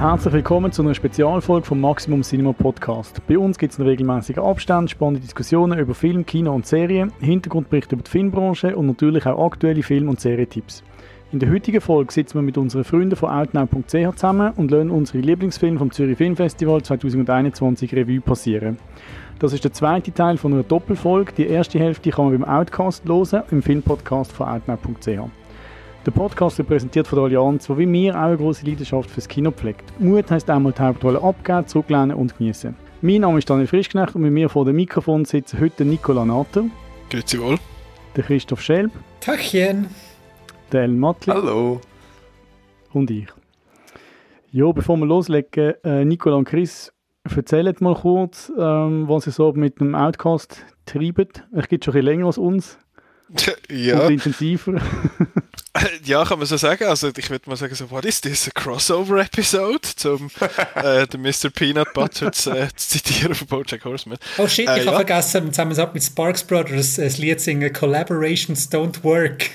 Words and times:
Herzlich 0.00 0.32
willkommen 0.32 0.72
zu 0.72 0.80
einer 0.80 0.94
Spezialfolge 0.94 1.66
vom 1.66 1.78
Maximum 1.78 2.22
Cinema 2.22 2.54
Podcast. 2.54 3.20
Bei 3.26 3.36
uns 3.36 3.58
gibt 3.58 3.74
es 3.74 3.78
in 3.78 3.84
regelmäßigen 3.84 4.42
Abstand 4.42 4.88
spannende 4.88 5.20
Diskussionen 5.20 5.78
über 5.78 5.92
Film, 5.92 6.24
Kino 6.24 6.54
und 6.54 6.66
Serien, 6.66 7.12
Hintergrundberichte 7.20 7.96
über 7.96 8.04
die 8.04 8.10
Filmbranche 8.10 8.74
und 8.74 8.86
natürlich 8.86 9.26
auch 9.26 9.44
aktuelle 9.44 9.82
Film- 9.82 10.08
und 10.08 10.18
Serietipps. 10.18 10.82
In 11.32 11.38
der 11.38 11.50
heutigen 11.50 11.82
Folge 11.82 12.14
sitzen 12.14 12.38
wir 12.38 12.42
mit 12.42 12.56
unseren 12.56 12.84
Freunden 12.84 13.14
von 13.14 13.28
outnow.ch 13.28 14.14
zusammen 14.16 14.54
und 14.56 14.70
lernen 14.70 14.90
unsere 14.90 15.18
Lieblingsfilme 15.18 15.78
vom 15.78 15.90
Zürich 15.90 16.16
Filmfestival 16.16 16.80
2021 16.80 17.94
Revue 17.94 18.22
passieren. 18.22 18.78
Das 19.38 19.52
ist 19.52 19.64
der 19.64 19.74
zweite 19.74 20.14
Teil 20.14 20.38
von 20.38 20.54
einer 20.54 20.62
Doppelfolge. 20.62 21.34
Die 21.36 21.46
erste 21.46 21.78
Hälfte 21.78 22.08
kann 22.08 22.30
man 22.30 22.40
beim 22.40 22.48
Outcast 22.48 23.06
hören, 23.06 23.42
im 23.50 23.62
Filmpodcast 23.62 24.32
von 24.32 24.48
outnow.ch. 24.48 25.39
Der 26.06 26.12
Podcast 26.12 26.56
wird 26.56 26.68
präsentiert 26.68 27.06
von 27.06 27.16
der 27.16 27.24
Allianz, 27.26 27.68
wo 27.68 27.76
wie 27.76 27.84
mir 27.84 28.14
auch 28.14 28.28
eine 28.28 28.38
große 28.38 28.64
Leidenschaft 28.64 29.10
fürs 29.10 29.28
Kino 29.28 29.50
pflegt. 29.50 29.84
Mut 30.00 30.30
heisst 30.30 30.48
einmal 30.48 30.72
die 30.72 30.80
Hauptrolle 30.80 31.22
abgeben, 31.22 31.66
zurücklehnen 31.66 32.16
und 32.16 32.38
genießen. 32.38 32.74
Mein 33.02 33.20
Name 33.20 33.38
ist 33.38 33.50
Daniel 33.50 33.66
Frischknecht 33.66 34.14
und 34.14 34.22
mit 34.22 34.32
mir 34.32 34.48
vor 34.48 34.64
dem 34.64 34.76
Mikrofon 34.76 35.26
sitzen 35.26 35.60
heute 35.60 35.84
Nicola 35.84 36.24
Natter. 36.24 36.64
Grüezi 37.10 37.38
wohl. 37.38 37.58
Der 38.16 38.24
Christoph 38.24 38.62
Schelb. 38.62 38.90
Tachchen. 39.20 39.88
Der 40.72 40.84
Ellen 40.84 40.98
Mattli. 40.98 41.34
Hallo. 41.34 41.82
Und 42.94 43.10
ich. 43.10 43.28
Ja, 44.52 44.72
bevor 44.72 44.96
wir 44.96 45.04
loslegen, 45.04 45.74
äh, 45.84 46.06
Nicola 46.06 46.36
und 46.36 46.48
Chris, 46.48 46.94
erzählt 47.24 47.82
mal 47.82 47.94
kurz, 47.94 48.50
ähm, 48.58 49.06
was 49.06 49.26
ihr 49.26 49.32
so 49.34 49.52
mit 49.52 49.80
dem 49.80 49.94
Outcast 49.94 50.64
treibt. 50.86 51.46
Es 51.52 51.68
gibt 51.68 51.84
schon 51.84 51.92
ein 51.92 52.00
bisschen 52.00 52.06
länger 52.06 52.26
als 52.26 52.38
uns. 52.38 52.78
Ja. 53.70 54.00
Und 54.00 54.12
intensiver. 54.12 54.80
ja, 56.04 56.24
kann 56.24 56.38
man 56.38 56.46
so 56.46 56.56
sagen. 56.56 56.84
Also 56.84 57.10
ich 57.16 57.30
würde 57.30 57.48
mal 57.48 57.56
sagen, 57.56 57.74
so, 57.74 57.90
what 57.90 58.04
is 58.04 58.20
this? 58.20 58.48
A 58.48 58.50
Crossover-Episode? 58.50 59.88
Um 60.04 60.30
äh, 60.74 61.06
den 61.06 61.22
Mr. 61.22 61.50
Peanut 61.54 61.92
Butter 61.94 62.32
zu, 62.32 62.50
äh, 62.50 62.68
zu 62.74 62.88
zitieren 62.88 63.34
von 63.34 63.46
Bojack 63.46 63.84
Horseman. 63.84 64.18
Oh 64.38 64.48
shit, 64.48 64.68
Äh, 64.68 64.80
ich 64.80 64.86
habe 64.86 64.90
ja. 64.90 64.92
vergessen, 64.96 65.52
zusammen 65.52 65.92
mit 65.94 66.02
Sparks 66.02 66.42
Brothers 66.42 66.98
äh, 66.98 67.04
das 67.04 67.18
Lied 67.18 67.40
singen 67.40 67.72
Collaborations 67.72 68.70
don't 68.70 69.02
work. 69.04 69.50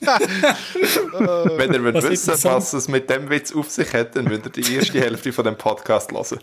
Wenn 0.00 1.74
ihr 1.74 1.94
Was 1.94 2.08
wissen 2.08 2.34
was 2.42 2.72
es 2.72 2.88
mit 2.88 3.10
dem 3.10 3.28
Witz 3.30 3.52
auf 3.54 3.70
sich 3.70 3.92
hat, 3.92 4.16
dann 4.16 4.30
würdet 4.30 4.56
ihr 4.56 4.64
die 4.64 4.76
erste 4.76 5.00
Hälfte 5.00 5.32
von 5.32 5.44
dem 5.44 5.56
Podcast 5.56 6.12
hören. 6.12 6.40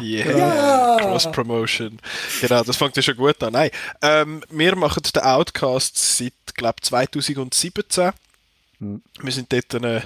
Yeah, 0.00 0.98
Cross-Promotion. 1.00 1.98
Genau, 2.40 2.62
das 2.62 2.76
fängt 2.76 2.96
ja 2.96 3.02
schon 3.02 3.16
gut 3.16 3.42
an. 3.42 3.52
Nein, 3.52 3.70
ähm, 4.02 4.42
wir 4.50 4.76
machen 4.76 5.02
den 5.02 5.22
Outcast 5.22 5.96
seit, 5.96 6.32
glaube 6.54 6.80
2017. 6.80 8.12
Wir 8.80 9.32
sind 9.32 9.52
dort 9.52 9.74
eine, 9.74 10.02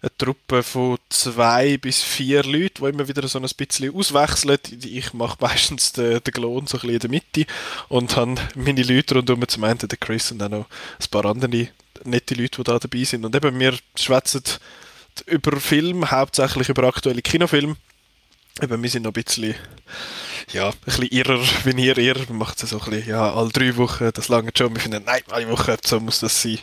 eine 0.00 0.16
Truppe 0.16 0.62
von 0.62 0.98
zwei 1.08 1.76
bis 1.76 2.02
vier 2.02 2.42
Leuten, 2.44 2.84
die 2.84 2.88
immer 2.90 3.08
wieder 3.08 3.26
so 3.28 3.38
ein 3.38 3.48
bisschen 3.56 3.94
auswechseln. 3.94 4.58
Ich 4.82 5.12
mache 5.12 5.36
meistens 5.40 5.92
den, 5.92 6.22
den 6.22 6.32
Klon 6.32 6.66
so 6.66 6.78
ein 6.78 6.80
bisschen 6.80 6.94
in 6.94 6.98
der 7.00 7.10
Mitte 7.10 7.46
und 7.88 8.16
habe 8.16 8.36
meine 8.54 8.82
Leute 8.82 9.16
rundherum 9.16 9.46
zum 9.48 9.64
einen, 9.64 9.78
den 9.78 10.00
Chris 10.00 10.30
und 10.32 10.42
auch 10.42 10.48
noch 10.48 10.66
ein 11.00 11.10
paar 11.10 11.24
andere 11.26 11.68
nette 12.04 12.34
Leute, 12.34 12.58
die 12.58 12.64
da 12.64 12.78
dabei 12.78 13.04
sind. 13.04 13.24
Und 13.24 13.34
eben, 13.34 13.58
wir 13.58 13.76
schwätzen 13.96 14.42
über 15.26 15.60
Film, 15.60 16.10
hauptsächlich 16.10 16.68
über 16.68 16.84
aktuelle 16.84 17.22
Kinofilme. 17.22 17.76
Eben, 18.60 18.82
wir 18.82 18.90
sind 18.90 19.04
noch 19.04 19.10
ein 19.10 19.22
bisschen, 19.22 19.54
ja, 20.52 20.68
ein 20.68 20.74
bisschen 20.84 21.08
irrer, 21.08 21.40
wenn 21.64 21.78
ihr 21.78 21.96
ihr. 21.96 22.16
Wir 22.16 22.34
machen 22.34 22.54
es 22.60 22.68
so 22.68 22.80
ein 22.80 22.90
bisschen, 22.90 23.08
ja, 23.08 23.32
alle 23.32 23.50
drei 23.50 23.76
Wochen, 23.76 24.10
das 24.12 24.28
lange 24.28 24.50
schon. 24.56 24.74
Wir 24.74 24.80
finden, 24.80 25.04
nein, 25.04 25.22
alle 25.30 25.48
Wochen, 25.48 25.76
so 25.84 26.00
muss 26.00 26.20
das 26.20 26.42
sein. 26.42 26.58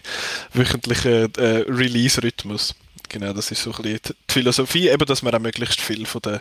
Wöchentlicher 0.53 1.29
äh, 1.37 1.65
Release-Rhythmus. 1.67 2.75
Genau, 3.09 3.33
das 3.33 3.49
ist 3.49 3.63
so 3.63 3.71
ein 3.71 3.81
bisschen 3.81 3.99
die 4.29 4.33
Philosophie, 4.33 4.89
eben, 4.89 5.05
dass 5.05 5.23
wir 5.23 5.33
auch 5.33 5.39
möglichst 5.39 5.81
viel 5.81 6.05
von 6.05 6.21
den 6.21 6.39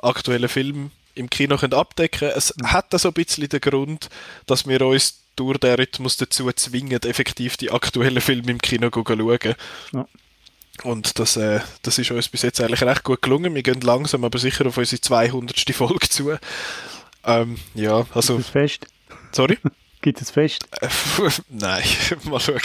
aktuellen 0.00 0.48
Filmen 0.48 0.90
im 1.14 1.30
Kino 1.30 1.56
können 1.56 1.74
abdecken. 1.74 2.30
Es 2.34 2.54
hat 2.64 2.92
da 2.92 2.98
so 2.98 3.08
ein 3.08 3.14
bisschen 3.14 3.48
den 3.48 3.60
Grund, 3.60 4.08
dass 4.46 4.66
wir 4.66 4.80
uns 4.82 5.20
durch 5.36 5.58
den 5.58 5.76
Rhythmus 5.76 6.16
dazu 6.16 6.50
zwingen, 6.52 7.00
effektiv 7.02 7.56
die 7.56 7.70
aktuellen 7.70 8.20
Filme 8.20 8.50
im 8.50 8.60
Kino 8.60 8.90
zu 8.90 9.04
schauen. 9.06 9.54
Ja. 9.92 10.06
Und 10.84 11.18
das, 11.18 11.36
äh, 11.36 11.60
das 11.82 11.98
ist 11.98 12.10
uns 12.10 12.28
bis 12.28 12.42
jetzt 12.42 12.60
eigentlich 12.60 12.82
recht 12.82 13.04
gut 13.04 13.22
gelungen. 13.22 13.54
Wir 13.54 13.62
gehen 13.62 13.80
langsam, 13.80 14.24
aber 14.24 14.38
sicher 14.38 14.66
auf 14.66 14.76
unsere 14.78 15.00
200. 15.00 15.70
Folge 15.70 16.08
zu. 16.08 16.32
Ähm, 17.24 17.56
ja, 17.74 18.06
also, 18.14 18.34
Gibt 18.36 18.46
es 18.46 18.52
Fest? 18.52 18.86
sorry? 19.32 19.58
Gibt 20.00 20.20
es 20.20 20.30
Fest? 20.30 20.64
Äh, 20.80 20.88
Nein, 21.48 21.82
mal 22.24 22.40
schauen. 22.40 22.60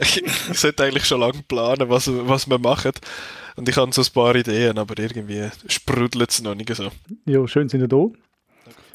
Ich, 0.00 0.24
ich 0.24 0.58
sollte 0.58 0.84
eigentlich 0.84 1.04
schon 1.04 1.20
lange 1.20 1.42
planen, 1.46 1.88
was, 1.88 2.10
was 2.10 2.48
wir 2.48 2.58
machen. 2.58 2.92
Und 3.54 3.68
ich 3.68 3.76
habe 3.76 3.92
so 3.92 4.02
ein 4.02 4.12
paar 4.12 4.34
Ideen, 4.34 4.76
aber 4.78 4.98
irgendwie 4.98 5.48
sprudelt 5.66 6.30
es 6.30 6.42
noch 6.42 6.54
nicht 6.54 6.74
so. 6.74 6.90
Ja, 7.24 7.46
schön 7.48 7.68
sind 7.68 7.80
ihr 7.80 7.88
da. 7.88 8.06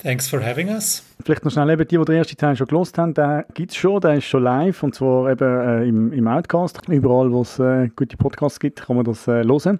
Thanks 0.01 0.27
for 0.27 0.43
having 0.43 0.69
us. 0.69 1.03
Vielleicht 1.23 1.45
noch 1.45 1.51
schnell 1.51 1.69
eben 1.69 1.87
die, 1.87 1.95
die 1.95 2.05
den 2.05 2.15
ersten 2.15 2.35
Teil 2.35 2.55
schon 2.55 2.65
gelost 2.65 2.97
haben, 2.97 3.13
den 3.13 3.43
gibt 3.53 3.71
es 3.71 3.77
schon, 3.77 4.01
der 4.01 4.15
ist 4.15 4.25
schon 4.25 4.43
live 4.43 4.81
und 4.81 4.95
zwar 4.95 5.29
eben 5.29 5.59
äh, 5.59 5.87
im, 5.87 6.11
im 6.11 6.27
Outcast. 6.27 6.81
Überall, 6.87 7.31
wo 7.31 7.41
es 7.41 7.59
äh, 7.59 7.89
gute 7.95 8.17
Podcasts 8.17 8.59
gibt, 8.59 8.81
kann 8.81 8.95
man 8.95 9.05
das 9.05 9.27
äh, 9.27 9.43
hören. 9.43 9.79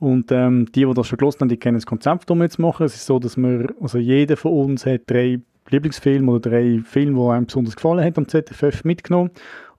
Und 0.00 0.30
ähm, 0.32 0.66
die, 0.74 0.84
die 0.84 0.92
das 0.92 1.06
schon 1.06 1.16
gelost 1.16 1.40
haben, 1.40 1.48
die 1.48 1.56
kennen 1.56 1.78
das 1.78 1.86
Konzept, 1.86 2.28
das 2.28 2.36
wir 2.36 2.44
jetzt 2.44 2.58
machen. 2.58 2.84
Es 2.84 2.94
ist 2.94 3.06
so, 3.06 3.18
dass 3.18 3.38
wir, 3.38 3.74
also 3.80 3.96
jeder 3.96 4.36
von 4.36 4.52
uns 4.52 4.84
hat 4.84 5.02
drei 5.06 5.40
Lieblingsfilme 5.70 6.30
oder 6.30 6.50
drei 6.50 6.80
Filme, 6.84 7.18
die 7.18 7.30
einem 7.30 7.46
besonders 7.46 7.76
gefallen 7.76 8.04
hat 8.04 8.18
am 8.18 8.28
ZFF 8.28 8.84
mitgenommen. 8.84 9.30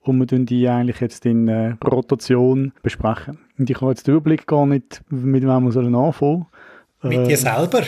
Und 0.02 0.20
wir 0.20 0.26
tun 0.26 0.48
die 0.48 0.68
eigentlich 0.68 1.00
jetzt 1.00 1.28
in 1.28 1.48
äh, 1.48 1.76
Rotation 1.84 2.74
besprechen. 2.82 3.38
Und 3.60 3.70
ich 3.70 3.82
habe 3.82 3.92
jetzt 3.92 4.08
den 4.08 4.16
Überblick 4.16 4.48
gar 4.48 4.66
nicht, 4.66 5.02
mit 5.10 5.44
wem 5.44 5.64
wir 5.64 5.72
sollen 5.72 5.94
anfangen. 5.94 6.48
Mit 7.10 7.28
dir 7.28 7.38
selber. 7.38 7.82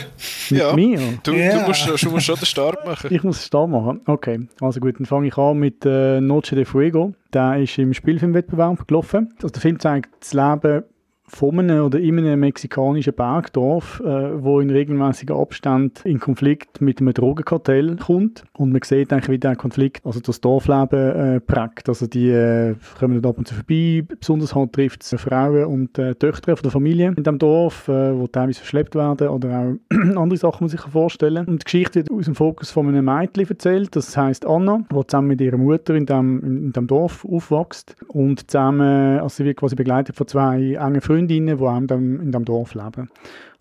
Mit 0.50 0.60
Ja. 0.60 0.72
mir? 0.74 0.98
Du, 1.22 1.32
Ja. 1.32 1.60
du, 1.62 1.68
musst, 1.68 2.04
du 2.04 2.10
musst 2.10 2.26
schon 2.26 2.36
den 2.36 2.46
Start 2.46 2.84
machen. 2.86 3.08
Ich 3.12 3.22
muss 3.22 3.40
es 3.40 3.50
da 3.50 3.66
machen. 3.66 4.00
Okay, 4.06 4.48
also 4.60 4.80
gut, 4.80 4.98
dann 4.98 5.06
fange 5.06 5.28
ich 5.28 5.36
an 5.38 5.58
mit 5.58 5.84
äh, 5.84 6.20
Noche 6.20 6.54
de 6.56 6.64
Fuego. 6.64 7.12
Der 7.32 7.58
ist 7.58 7.76
im 7.78 7.92
Spielfilmwettbewerb 7.94 8.86
gelaufen. 8.88 9.28
Also 9.36 9.48
der 9.48 9.60
Film 9.60 9.78
zeigt 9.78 10.10
das 10.20 10.32
Leben 10.32 10.84
von 11.28 11.58
einem 11.58 11.84
oder 11.84 12.00
in 12.00 12.18
einem 12.18 12.40
mexikanischen 12.40 13.14
Bergdorf, 13.14 14.00
äh, 14.00 14.42
wo 14.42 14.60
in 14.60 14.70
regelmäßigen 14.70 15.36
Abstand 15.36 16.04
in 16.04 16.18
Konflikt 16.18 16.80
mit 16.80 17.00
einem 17.00 17.12
Drogenkartell 17.12 17.96
kommt. 17.96 18.44
Und 18.56 18.72
man 18.72 18.82
sieht 18.82 19.12
eigentlich, 19.12 19.28
wie 19.28 19.38
der 19.38 19.56
Konflikt 19.56 20.04
also 20.04 20.20
das 20.20 20.40
Dorfleben 20.40 21.36
äh, 21.36 21.40
prägt. 21.40 21.88
Also 21.88 22.06
die 22.06 22.30
äh, 22.30 22.74
kommen 22.98 23.24
ab 23.24 23.38
und 23.38 23.46
zu 23.46 23.54
vorbei. 23.54 24.04
Besonders 24.18 24.54
halt 24.54 24.72
trifft 24.72 25.02
es 25.02 25.20
Frauen 25.20 25.64
und 25.66 25.98
äh, 25.98 26.14
Töchter 26.14 26.56
von 26.56 26.62
der 26.62 26.72
Familie 26.72 27.12
in 27.16 27.22
dem 27.22 27.38
Dorf, 27.38 27.88
äh, 27.88 28.18
wo 28.18 28.26
teilweise 28.26 28.60
verschleppt 28.60 28.94
werden 28.94 29.28
oder 29.28 29.48
auch 29.50 29.96
andere 30.16 30.36
Sachen, 30.36 30.64
muss 30.64 30.74
ich 30.74 30.80
sich 30.80 30.90
vorstellen. 30.90 31.46
Und 31.46 31.62
die 31.62 31.64
Geschichte 31.64 32.00
wird 32.00 32.10
aus 32.10 32.24
dem 32.24 32.34
Fokus 32.34 32.70
von 32.70 32.88
einem 32.88 33.04
Mädchen 33.04 33.48
erzählt. 33.48 33.94
Das 33.94 34.16
heißt 34.16 34.46
Anna, 34.46 34.84
die 34.90 35.06
zusammen 35.06 35.28
mit 35.28 35.40
ihrer 35.40 35.56
Mutter 35.56 35.94
in 35.94 36.06
dem, 36.06 36.42
in, 36.42 36.72
dem 36.72 36.86
Dorf 36.86 37.24
aufwächst 37.24 37.96
und 38.08 38.50
zusammen, 38.50 39.18
also 39.20 39.36
sie 39.36 39.44
wird 39.44 39.58
quasi 39.58 39.76
begleitet 39.76 40.16
von 40.16 40.26
zwei 40.26 40.74
engen 40.74 41.00
Freundinnen, 41.18 41.58
die 41.58 41.64
auch 41.64 41.76
in 41.76 42.32
dem, 42.32 42.44
Dorf 42.44 42.74
leben. 42.74 43.10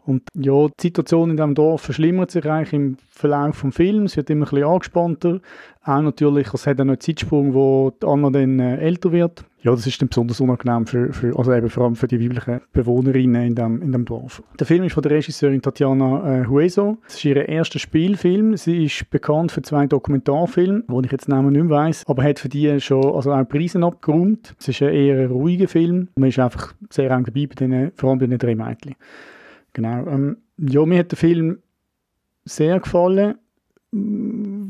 Und 0.05 0.23
ja, 0.35 0.67
die 0.67 0.87
Situation 0.87 1.31
in 1.31 1.37
diesem 1.37 1.53
Dorf 1.53 1.81
verschlimmert 1.81 2.31
sich 2.31 2.45
eigentlich 2.45 2.73
im 2.73 2.97
Verlauf 3.09 3.61
des 3.61 3.75
Films. 3.75 4.11
Es 4.11 4.17
wird 4.17 4.29
immer 4.29 4.45
ein 4.45 4.49
bisschen 4.49 4.67
angespannter. 4.67 5.39
Auch 5.87 6.01
natürlich, 6.01 6.53
es 6.53 6.67
hat 6.67 6.81
auch 6.81 6.83
noch 6.83 6.93
einen 6.93 6.99
Zeitsprung, 6.99 7.53
wo 7.53 7.93
die 8.01 8.05
Anna 8.05 8.29
dann 8.29 8.59
äh, 8.59 8.75
älter 8.75 9.13
wird. 9.13 9.45
Ja, 9.61 9.71
das 9.71 9.87
ist 9.87 10.01
dann 10.01 10.09
besonders 10.09 10.41
unangenehm 10.41 10.85
für, 10.85 11.13
für, 11.13 11.37
also 11.37 11.53
eben 11.53 11.69
vor 11.69 11.85
allem 11.85 11.95
für 11.95 12.09
die 12.09 12.19
weiblichen 12.19 12.59
Bewohnerinnen 12.73 13.41
in 13.41 13.55
dem, 13.55 13.81
in 13.81 13.93
dem 13.93 14.03
Dorf. 14.03 14.43
Der 14.59 14.67
Film 14.67 14.83
ist 14.83 14.93
von 14.93 15.03
der 15.03 15.13
Regisseurin 15.13 15.61
Tatjana 15.61 16.41
äh, 16.41 16.45
Hueso. 16.45 16.97
Es 17.07 17.15
ist 17.15 17.23
ihr 17.23 17.47
erster 17.47 17.79
Spielfilm. 17.79 18.57
Sie 18.57 18.83
ist 18.83 19.09
bekannt 19.11 19.53
für 19.53 19.61
zwei 19.61 19.87
Dokumentarfilme, 19.87 20.83
wo 20.89 20.99
ich 20.99 21.09
jetzt 21.09 21.29
Namen 21.29 21.53
nicht 21.53 21.69
weiss, 21.69 22.03
aber 22.05 22.21
hat 22.21 22.39
für 22.39 22.49
die 22.49 22.81
schon 22.81 23.05
also 23.05 23.31
auch 23.31 23.47
Preise 23.47 23.81
abgeräumt. 23.81 24.55
Es 24.59 24.67
ist 24.67 24.81
ein 24.81 24.93
eher 24.93 25.29
ruhiger 25.29 25.69
Film. 25.69 26.09
Man 26.17 26.27
ist 26.27 26.39
einfach 26.39 26.73
sehr 26.89 27.09
eng 27.11 27.23
dabei, 27.23 27.47
bei 27.47 27.55
den, 27.55 27.91
vor 27.95 28.09
allem 28.09 28.19
bei 28.19 28.27
den 28.27 28.39
drei 28.39 28.55
Mädchen. 28.55 28.95
Genau. 29.71 30.05
Ähm, 30.05 30.37
ja, 30.57 30.85
mir 30.85 30.99
hat 30.99 31.11
der 31.11 31.17
Film 31.17 31.59
sehr 32.43 32.77
gefallen. 32.81 33.35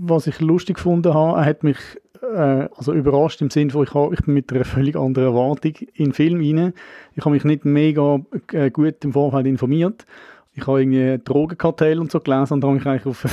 Was 0.10 0.28
ich 0.28 0.40
lustig 0.40 0.78
gefunden 0.78 1.14
habe, 1.14 1.40
er 1.40 1.46
hat 1.46 1.64
mich 1.64 1.78
äh, 2.22 2.68
also 2.76 2.94
überrascht 2.94 3.42
im 3.42 3.50
Sinne 3.50 3.72
von, 3.72 3.84
ich, 3.84 3.94
habe, 3.94 4.14
ich 4.14 4.22
bin 4.22 4.34
mit 4.34 4.52
einer 4.52 4.66
völlig 4.66 4.96
anderen 4.96 5.30
Erwartung 5.30 5.74
in 5.94 6.06
den 6.06 6.14
Film 6.14 6.40
rein. 6.40 6.74
Ich 7.16 7.26
habe 7.26 7.34
mich 7.34 7.44
nicht 7.44 7.66
mega 7.66 8.20
äh, 8.52 8.70
gut 8.70 9.04
im 9.04 9.14
Vorfeld 9.14 9.48
informiert. 9.48 10.06
Ich 10.54 10.66
habe 10.66 10.82
irgendwie 10.82 11.24
Drogenkartell 11.24 12.00
und 12.00 12.12
so 12.12 12.20
gelesen 12.20 12.54
und 12.54 12.64
habe 12.64 12.74
mich 12.74 12.86
eigentlich 12.86 13.06
auf, 13.06 13.26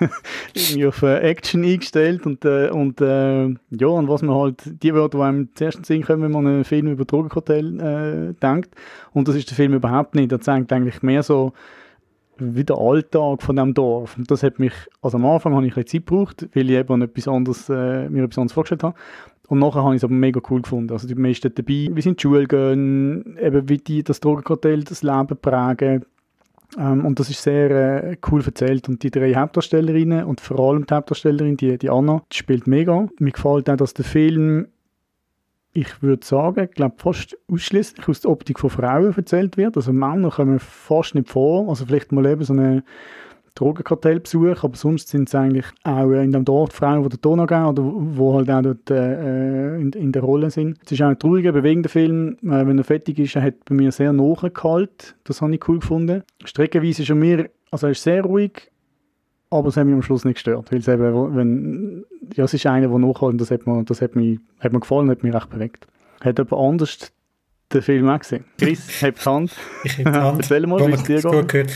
irgendwie 0.54 0.86
auf 0.86 1.02
äh, 1.02 1.18
Action 1.18 1.64
eingestellt 1.64 2.26
und, 2.26 2.44
äh, 2.44 2.68
und 2.70 3.00
äh, 3.00 3.48
ja, 3.70 3.86
und 3.86 4.08
was 4.08 4.22
man 4.22 4.34
halt, 4.34 4.82
die 4.82 4.92
Wörter, 4.94 5.18
die 5.18 5.24
einem 5.24 5.48
zuerst 5.54 5.86
Sinn 5.86 6.02
kommen, 6.02 6.22
wenn 6.22 6.32
man 6.32 6.46
einen 6.46 6.64
Film 6.64 6.88
über 6.88 7.04
Drogenkartell 7.04 7.80
äh, 7.80 8.34
denkt. 8.40 8.70
Und 9.12 9.28
das 9.28 9.36
ist 9.36 9.50
der 9.50 9.56
Film 9.56 9.74
überhaupt 9.74 10.14
nicht. 10.16 10.32
Er 10.32 10.40
zeigt 10.40 10.72
eigentlich 10.72 11.02
mehr 11.02 11.22
so 11.22 11.52
wie 12.38 12.64
der 12.64 12.76
Alltag 12.78 13.42
von 13.42 13.56
dem 13.56 13.74
Dorf. 13.74 14.16
Und 14.16 14.30
das 14.30 14.42
hat 14.42 14.58
mich, 14.58 14.72
also 15.02 15.18
am 15.18 15.26
Anfang 15.26 15.54
habe 15.54 15.66
ich 15.66 15.76
ein 15.76 15.86
Zeit 15.86 16.06
gebraucht, 16.06 16.48
weil 16.54 16.70
ich 16.70 16.76
eben 16.76 17.02
etwas 17.02 17.28
anderes, 17.28 17.68
äh, 17.68 18.08
mir 18.08 18.24
etwas 18.24 18.38
anderes 18.38 18.52
vorgestellt 18.52 18.82
habe. 18.82 18.94
Und 19.48 19.58
nachher 19.58 19.82
habe 19.84 19.94
ich 19.94 20.00
es 20.00 20.04
aber 20.04 20.14
mega 20.14 20.40
cool 20.50 20.62
gefunden. 20.62 20.92
Also 20.92 21.06
die 21.06 21.14
meisten 21.14 21.54
dabei, 21.54 21.90
wie 21.92 22.00
sie 22.00 22.08
in 22.10 22.16
die 22.16 22.22
Schule 22.22 22.46
gehen, 22.46 23.36
eben 23.38 23.68
wie 23.68 23.78
die 23.78 24.02
das 24.02 24.20
Drogenkartell 24.20 24.84
das 24.84 25.02
Leben 25.02 25.36
prägen. 25.40 26.04
Ähm, 26.78 27.04
und 27.04 27.20
das 27.20 27.30
ist 27.30 27.42
sehr 27.42 27.70
äh, 27.70 28.16
cool 28.30 28.42
erzählt. 28.44 28.88
Und 28.88 29.02
die 29.02 29.10
drei 29.10 29.34
Hauptdarstellerinnen 29.34 30.24
und 30.24 30.40
vor 30.40 30.58
allem 30.60 30.86
die 30.86 30.94
Hauptdarstellerin, 30.94 31.56
die, 31.56 31.78
die 31.78 31.90
Anna, 31.90 32.22
die 32.32 32.36
spielt 32.36 32.66
mega. 32.66 33.08
Mir 33.18 33.32
gefällt 33.32 33.68
auch, 33.68 33.76
dass 33.76 33.94
der 33.94 34.04
Film, 34.04 34.68
ich 35.74 36.02
würde 36.02 36.24
sagen, 36.24 36.68
glaube 36.72 36.94
fast 36.98 37.36
ausschließlich 37.50 38.08
aus 38.08 38.20
der 38.20 38.30
Optik 38.30 38.60
von 38.60 38.70
Frauen 38.70 39.14
erzählt 39.14 39.56
wird. 39.56 39.76
Also 39.76 39.92
Männer 39.92 40.30
kommen 40.30 40.60
fast 40.60 41.16
nicht 41.16 41.28
vor. 41.28 41.68
Also 41.68 41.84
vielleicht 41.84 42.12
mal 42.12 42.24
eben 42.26 42.44
so 42.44 42.52
eine 42.52 42.84
Drogenkartellbesuch, 43.56 44.64
aber 44.64 44.76
sonst 44.76 45.08
sind 45.08 45.28
es 45.28 45.34
eigentlich 45.34 45.66
auch 45.82 46.10
in 46.10 46.32
dem 46.32 46.44
Dorf 46.44 46.72
Frauen, 46.72 47.02
die 47.02 47.08
den 47.10 47.20
Ton 47.20 47.46
geben 47.46 47.66
oder 47.66 47.82
wo 47.84 48.34
halt 48.34 48.50
auch 48.50 48.62
dort 48.62 48.90
äh, 48.90 49.76
in, 49.76 49.92
in, 49.92 50.12
der 50.12 50.22
Rolle 50.22 50.50
sind. 50.50 50.78
Es 50.84 50.92
ist 50.92 51.02
auch 51.02 51.08
ein 51.08 51.18
trauriger, 51.18 51.52
bewegender 51.52 51.88
Film. 51.88 52.36
Äh, 52.42 52.66
wenn 52.66 52.78
er 52.78 52.84
fertig 52.84 53.18
ist, 53.18 53.36
er 53.36 53.42
hat 53.42 53.64
bei 53.64 53.74
mir 53.74 53.92
sehr 53.92 54.12
nachgehalten. 54.12 55.14
Das 55.24 55.40
habe 55.40 55.54
ich 55.54 55.68
cool 55.68 55.78
gefunden. 55.78 56.22
Streckenweise 56.44 57.02
ist 57.02 57.08
er 57.08 57.14
mir, 57.14 57.50
also 57.70 57.86
er 57.86 57.92
ist 57.92 58.02
sehr 58.02 58.22
ruhig, 58.22 58.70
aber 59.50 59.68
es 59.68 59.76
hat 59.76 59.86
mich 59.86 59.94
am 59.94 60.02
Schluss 60.02 60.24
nicht 60.24 60.34
gestört, 60.34 60.72
weil 60.72 60.80
es 60.80 60.88
eben, 60.88 61.36
wenn, 61.36 62.04
ja, 62.34 62.44
es 62.44 62.54
ist 62.54 62.66
einer, 62.66 62.88
der 62.88 62.98
nachholt 62.98 63.40
das 63.40 63.50
hat 63.50 63.66
mir, 63.66 63.82
das 63.84 64.00
hat 64.00 64.16
mir, 64.16 64.38
hat 64.60 64.72
mir 64.72 64.80
gefallen, 64.80 65.10
hat 65.10 65.22
mich 65.22 65.34
recht 65.34 65.50
bewegt. 65.50 65.86
Hat 66.20 66.38
jemand 66.38 66.52
anders 66.52 67.12
den 67.72 67.82
Film 67.82 68.08
auch 68.08 68.18
gesehen? 68.18 68.44
Chris, 68.58 69.02
hebt 69.02 69.20
die 69.20 69.28
Hand. 69.28 69.52
Ich 69.84 69.98
heb 69.98 70.12
die 70.12 70.18
Hand. 70.18 70.40
Erzähl 70.40 70.66
mal, 70.66 70.86
wie 70.86 70.92
es 70.92 71.02
dir 71.22 71.44
geht. 71.44 71.72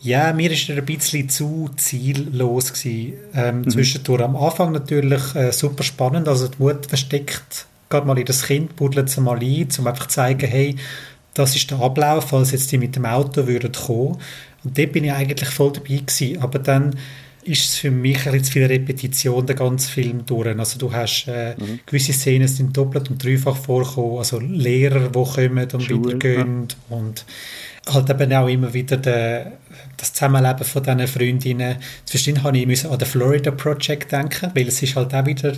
Ja, 0.00 0.32
mir 0.34 0.50
ist 0.50 0.68
er 0.68 0.76
ein 0.76 0.84
bisschen 0.84 1.28
zu 1.30 1.70
ziellos 1.76 2.72
gewesen. 2.72 3.14
Ähm, 3.34 3.60
mhm. 3.60 3.70
Zwischendurch 3.70 4.22
am 4.22 4.36
Anfang 4.36 4.72
natürlich 4.72 5.34
äh, 5.34 5.50
super 5.50 5.82
spannend, 5.82 6.28
also 6.28 6.48
die 6.48 6.62
Mutter 6.62 6.88
versteckt 6.88 7.66
gerade 7.88 8.06
mal 8.06 8.18
in 8.18 8.24
das 8.24 8.44
Kind, 8.44 8.76
buddelt 8.76 9.08
es 9.08 9.16
mal 9.18 9.38
ein, 9.38 9.68
um 9.78 9.86
einfach 9.86 10.06
zu 10.08 10.16
zeigen, 10.16 10.46
hey, 10.46 10.76
das 11.34 11.56
ist 11.56 11.70
der 11.70 11.80
Ablauf, 11.80 12.28
falls 12.28 12.52
jetzt 12.52 12.70
die 12.72 12.78
mit 12.78 12.96
dem 12.96 13.06
Auto 13.06 13.46
würden 13.46 13.72
kommen. 13.72 14.18
Und 14.62 14.78
dort 14.78 14.92
bin 14.92 15.04
ich 15.04 15.12
eigentlich 15.12 15.48
voll 15.48 15.72
dabei 15.72 15.96
gewesen. 15.96 16.40
Aber 16.40 16.58
dann 16.58 16.96
ist 17.44 17.64
es 17.64 17.76
für 17.76 17.90
mich 17.90 18.26
ein 18.26 18.32
bisschen 18.32 18.44
zu 18.44 18.52
viel 18.52 18.66
Repetition, 18.66 19.46
der 19.46 19.56
ganze 19.56 19.90
Film 19.90 20.24
durch. 20.26 20.58
Also 20.58 20.78
du 20.78 20.92
hast 20.92 21.26
äh, 21.28 21.54
mhm. 21.58 21.80
gewisse 21.86 22.12
Szenen 22.12 22.48
sind 22.48 22.76
doppelt 22.76 23.10
und 23.10 23.22
dreifach 23.22 23.56
vorkommen, 23.56 24.18
also 24.18 24.40
Lehrer, 24.40 25.08
die 25.08 25.12
kommen 25.12 25.68
und 25.72 25.82
Schule, 25.82 26.04
wieder 26.04 26.18
gehen 26.18 26.68
ja. 26.90 26.96
und 26.96 27.24
halt 27.92 28.10
eben 28.10 28.32
auch 28.32 28.48
immer 28.48 28.72
wieder 28.72 28.96
der, 28.96 29.52
das 29.96 30.12
Zusammenleben 30.12 30.64
von 30.64 30.82
diesen 30.82 31.06
Freundinnen. 31.06 31.76
Zwischendurch 32.04 32.44
habe 32.44 32.58
ich 32.58 32.86
an 32.86 32.98
das 32.98 33.08
Florida 33.08 33.50
Project 33.50 34.12
denken, 34.12 34.50
weil 34.54 34.68
es 34.68 34.82
ist 34.82 34.96
halt 34.96 35.14
auch 35.14 35.26
wieder 35.26 35.52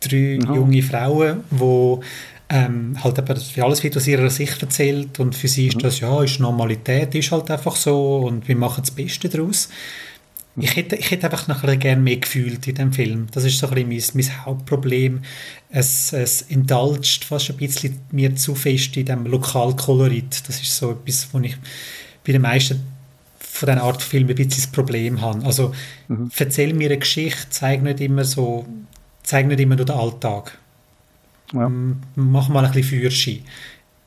drei 0.00 0.38
Aha. 0.42 0.54
junge 0.54 0.82
Frauen, 0.82 1.44
die 1.50 1.96
ähm, 2.50 2.96
halt 3.02 3.18
eben 3.18 3.36
für 3.36 3.64
alles 3.64 3.84
wird 3.84 3.96
aus 3.96 4.06
ihrer 4.06 4.30
Sicht 4.30 4.60
erzählt 4.62 5.20
und 5.20 5.34
für 5.34 5.48
sie 5.48 5.68
ist 5.68 5.76
mhm. 5.76 5.80
das, 5.80 6.00
ja, 6.00 6.22
ist 6.22 6.40
Normalität, 6.40 7.14
ist 7.14 7.30
halt 7.30 7.50
einfach 7.50 7.76
so 7.76 8.18
und 8.18 8.48
wir 8.48 8.56
machen 8.56 8.82
das 8.82 8.90
Beste 8.90 9.28
daraus. 9.28 9.68
Ich 10.60 10.76
hätte, 10.76 10.96
ich 10.96 11.10
hätte 11.10 11.30
einfach 11.30 11.48
noch 11.48 11.62
ein 11.64 11.78
gerne 11.78 12.00
mehr 12.00 12.16
gefühlt 12.16 12.66
in 12.66 12.74
dem 12.74 12.92
Film. 12.92 13.26
Das 13.32 13.44
ist 13.44 13.58
so 13.58 13.68
ein 13.68 13.88
bisschen 13.88 14.16
mein, 14.16 14.26
mein 14.26 14.44
Hauptproblem. 14.44 15.22
Es, 15.70 16.12
es 16.12 16.42
indulgt 16.42 17.24
fast 17.24 17.50
ein 17.50 17.56
bisschen 17.56 17.98
mir 18.10 18.34
zu 18.36 18.54
fest 18.54 18.96
in 18.96 19.06
dem 19.06 19.26
Lokalkolorit. 19.26 20.48
Das 20.48 20.60
ist 20.60 20.76
so 20.76 20.92
etwas, 20.92 21.28
wo 21.32 21.38
ich 21.40 21.56
bei 22.26 22.32
den 22.32 22.42
meisten 22.42 22.80
von 23.38 23.66
diesen 23.66 23.80
Art 23.80 24.02
Filmen 24.02 24.30
ein 24.30 24.36
bisschen 24.36 24.62
das 24.62 24.66
Problem 24.68 25.20
habe. 25.20 25.44
Also, 25.44 25.72
mhm. 26.08 26.30
erzähl 26.36 26.72
mir 26.74 26.90
eine 26.90 26.98
Geschichte, 26.98 27.46
zeig 27.50 27.82
nicht 27.82 28.00
immer 28.00 28.24
so, 28.24 28.66
zeig 29.22 29.46
nicht 29.46 29.60
immer 29.60 29.76
nur 29.76 29.86
den 29.86 29.96
Alltag. 29.96 30.58
Ja. 31.52 31.70
Mach 32.14 32.48
mal 32.48 32.64
ein 32.64 32.72
bisschen 32.72 32.88
Führerschein. 32.88 33.40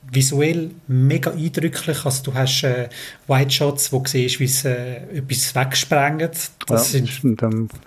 Visuell 0.09 0.71
mega 0.87 1.31
eindrücklich. 1.31 2.05
Also 2.05 2.23
du 2.23 2.33
hast 2.33 2.63
äh, 2.63 2.89
White 3.27 3.51
Shots, 3.51 3.93
wo 3.93 3.99
du 3.99 4.09
siehst, 4.09 4.39
wie 4.39 4.47
sie 4.47 4.67
äh, 4.67 5.17
etwas 5.17 5.55
wegsprengt. 5.55 6.51
Das 6.67 6.93
ja, 6.93 6.99
sind 6.99 7.21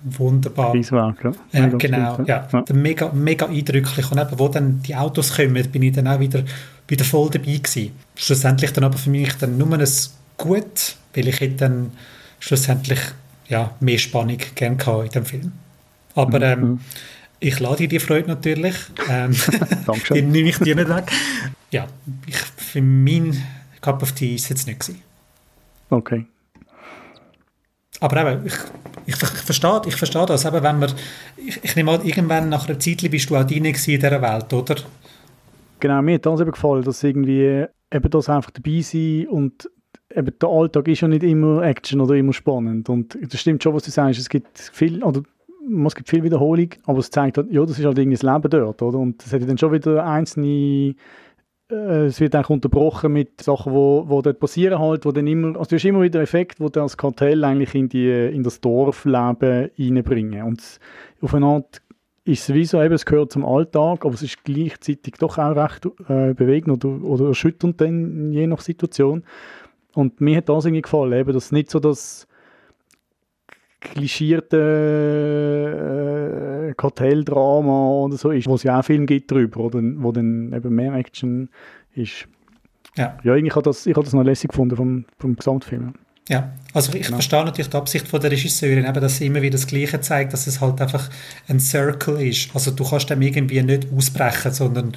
wunderbar. 0.05 0.73
Rieswerk, 0.73 1.23
ja. 1.23 1.33
ja 1.53 1.67
genau, 1.69 2.23
ja. 2.25 2.49
ja. 2.51 2.65
Mega, 2.73 3.11
mega 3.13 3.47
eindrücklich. 3.47 4.11
Und 4.11 4.19
eben, 4.19 4.39
wo 4.39 4.49
dann 4.49 4.81
die 4.83 4.95
Autos 4.95 5.35
kommen, 5.35 5.71
bin 5.71 5.83
ich 5.83 5.93
dann 5.93 6.09
auch 6.09 6.21
wieder, 6.21 6.45
wieder 6.89 7.05
voll 7.05 7.31
dabei 7.31 7.57
gewesen. 7.57 7.93
Schlussendlich 8.15 8.73
dann 8.73 8.85
aber 8.85 8.97
für 8.97 9.11
mich 9.11 9.35
dann 9.35 9.59
nur 9.59 9.73
ein 9.73 9.89
gut, 10.37 10.97
weil 11.15 11.29
ich 11.29 11.41
hätte 11.41 11.57
dann 11.57 11.93
schlussendlich 12.39 13.01
ja, 13.49 13.75
mehr 13.81 13.99
Spannung 13.99 14.39
gerne 14.55 14.77
gehabt 14.77 15.05
in 15.05 15.11
dem 15.11 15.25
Film. 15.25 15.53
Aber 16.15 16.39
mhm. 16.39 16.63
ähm, 16.63 16.81
ich 17.41 17.61
lade 17.61 17.77
dir 17.77 17.89
die 17.89 17.99
Freude 17.99 18.29
natürlich. 18.29 18.77
Ähm, 19.09 19.35
Dankeschön. 19.87 20.17
die 20.17 20.23
nehme 20.23 20.49
ich 20.49 20.59
dir 20.59 20.75
nicht 20.75 20.89
weg. 20.89 21.11
Ja, 21.75 21.89
ich, 22.25 22.37
für 22.37 22.81
mein 22.81 23.37
Cup 23.81 24.01
of 24.01 24.13
Tea 24.13 24.37
ist 24.37 24.45
es 24.45 24.49
jetzt 24.51 24.67
nicht 24.69 24.79
gewesen. 24.79 25.03
Okay. 25.91 26.25
Aber 27.99 28.17
eben, 28.17 28.47
ich, 28.47 28.55
ich, 29.07 29.15
ich, 29.21 29.29
verstehe, 29.29 29.83
ich 29.85 29.97
verstehe 29.97 30.25
das. 30.25 30.45
Eben, 30.45 30.63
wenn 30.63 30.79
man, 30.79 30.93
ich, 31.37 31.65
ich 31.65 31.75
nehme 31.75 31.91
an, 31.91 32.05
irgendwann 32.05 32.49
nach 32.49 32.69
einer 32.69 32.79
Zeit 32.79 33.11
bist 33.11 33.29
du 33.29 33.35
auch 33.35 33.43
drin 33.43 33.65
in 33.65 33.73
dieser 33.73 34.23
Welt, 34.23 34.53
oder? 34.53 34.77
Genau, 35.81 36.01
mir 36.01 36.15
hat 36.15 36.27
das 36.27 36.41
eben 36.43 36.53
gefallen, 36.53 36.85
dass 36.85 37.03
irgendwie 37.03 37.67
eben 37.91 38.11
das 38.11 38.29
einfach 38.29 38.53
dabei 38.53 38.81
sein 38.81 39.27
und 39.27 39.69
eben 40.15 40.39
der 40.41 40.49
Alltag 40.49 40.87
ist 40.87 41.01
ja 41.01 41.09
nicht 41.09 41.25
immer 41.25 41.61
Action 41.63 42.01
oder 42.01 42.15
immer 42.15 42.33
spannend. 42.33 42.89
Und 42.89 43.19
das 43.21 43.41
stimmt 43.41 43.65
schon, 43.65 43.75
was 43.75 43.83
du 43.83 43.91
sagst. 43.91 44.21
Es 44.21 44.29
gibt 44.29 44.61
viel, 44.61 45.03
oder 45.03 45.25
es 45.87 45.95
gibt 45.97 46.09
viel 46.09 46.23
Wiederholung, 46.23 46.69
aber 46.85 47.01
es 47.01 47.11
zeigt 47.11 47.37
halt, 47.37 47.51
ja, 47.51 47.67
das 47.67 47.81
ist 47.81 47.85
halt 47.85 47.99
irgendwie 47.99 48.17
das 48.17 48.23
Leben 48.23 48.49
dort, 48.49 48.81
oder? 48.81 48.97
Und 48.97 49.27
es 49.27 49.33
hat 49.33 49.49
dann 49.49 49.59
schon 49.59 49.73
wieder 49.73 50.07
einzelne 50.07 50.95
es 51.75 52.21
wird 52.21 52.37
auch 52.37 52.51
unterbrochen 52.51 53.13
mit 53.13 53.41
Sachen, 53.41 53.73
wo, 53.73 54.05
wo 54.09 54.23
dort 54.23 54.41
passieren 54.41 54.79
halt, 54.79 55.05
wo 55.05 55.13
dann 55.13 55.27
immer, 55.27 55.59
also 55.59 55.71
du 55.71 55.77
hast 55.77 55.85
immer 55.85 56.03
wieder 56.03 56.21
Effekt, 56.21 56.61
wo 56.61 56.69
das 56.69 56.97
Kartell 56.97 57.45
eigentlich 57.45 57.75
in, 57.75 57.89
die, 57.89 58.11
in 58.11 58.43
das 58.43 58.61
Dorfleben 58.61 59.71
reinbringen. 59.79 60.43
Und 60.45 60.81
auf 61.21 61.35
eine 61.35 61.47
Art 61.47 61.83
ist 62.25 62.49
es 62.49 62.55
wie 62.55 62.65
so, 62.65 62.83
eben, 62.83 62.95
es 62.95 63.05
gehört 63.05 63.33
zum 63.33 63.45
Alltag, 63.45 64.05
aber 64.05 64.15
es 64.15 64.23
ist 64.23 64.45
gleichzeitig 64.45 65.15
doch 65.19 65.39
auch 65.39 65.57
recht 65.57 65.87
äh, 66.09 66.33
bewegend 66.33 66.85
oder, 66.85 67.05
oder 67.05 67.27
erschütternd 67.29 67.81
dann, 67.81 68.33
je 68.33 68.47
nach 68.47 68.61
Situation. 68.61 69.25
Und 69.95 70.21
mir 70.21 70.39
hat 70.39 70.49
das 70.49 70.65
irgendwie 70.65 70.83
gefallen, 70.83 71.13
eben, 71.13 71.33
dass 71.33 71.53
nicht 71.53 71.71
so 71.71 71.81
das 71.81 72.27
klischierte 73.85 74.57
äh, 76.71 76.75
Kartelldrama 76.75 77.89
oder 77.89 78.17
so 78.17 78.31
ist, 78.31 78.49
wo 78.49 78.57
es 78.57 78.65
ja 78.65 78.81
auch 78.81 78.85
Filme 78.85 79.07
gibt 79.07 79.31
drüber, 79.31 79.61
oder, 79.61 79.81
wo 79.83 80.11
dann 80.13 80.53
eben 80.53 80.75
mehr 80.75 80.95
Action 80.95 81.49
ist. 81.95 82.27
Ja, 82.97 83.17
ja 83.23 83.37
ich 83.37 83.55
habe 83.55 83.63
das, 83.63 83.87
ich 83.87 83.97
hab 83.97 84.05
das 84.05 84.13
noch 84.13 84.25
lässig 84.25 84.51
gefunden 84.51 84.77
vom, 84.77 85.05
vom 85.19 85.37
Gesamtfilm. 85.37 85.95
Ja, 86.29 86.55
also 86.73 86.95
ich 86.95 87.03
genau. 87.03 87.17
verstehe 87.17 87.45
natürlich 87.45 87.69
die 87.69 87.77
Absicht 87.77 88.09
von 88.09 88.19
der 88.19 88.31
Regisseurin, 88.31 88.87
eben, 88.87 89.01
dass 89.01 89.19
sie 89.19 89.27
immer 89.27 89.43
wieder 89.43 89.59
das 89.59 89.67
Gleiche 89.67 90.01
zeigt, 90.01 90.33
dass 90.33 90.47
es 90.47 90.59
halt 90.61 90.81
einfach 90.81 91.11
ein 91.49 91.61
Circle 91.61 92.27
ist. 92.27 92.49
Also 92.55 92.71
du 92.71 92.83
kannst 92.83 93.11
dem 93.11 93.21
irgendwie 93.21 93.63
nicht 93.63 93.89
ausbrechen, 93.95 94.53
sondern 94.53 94.93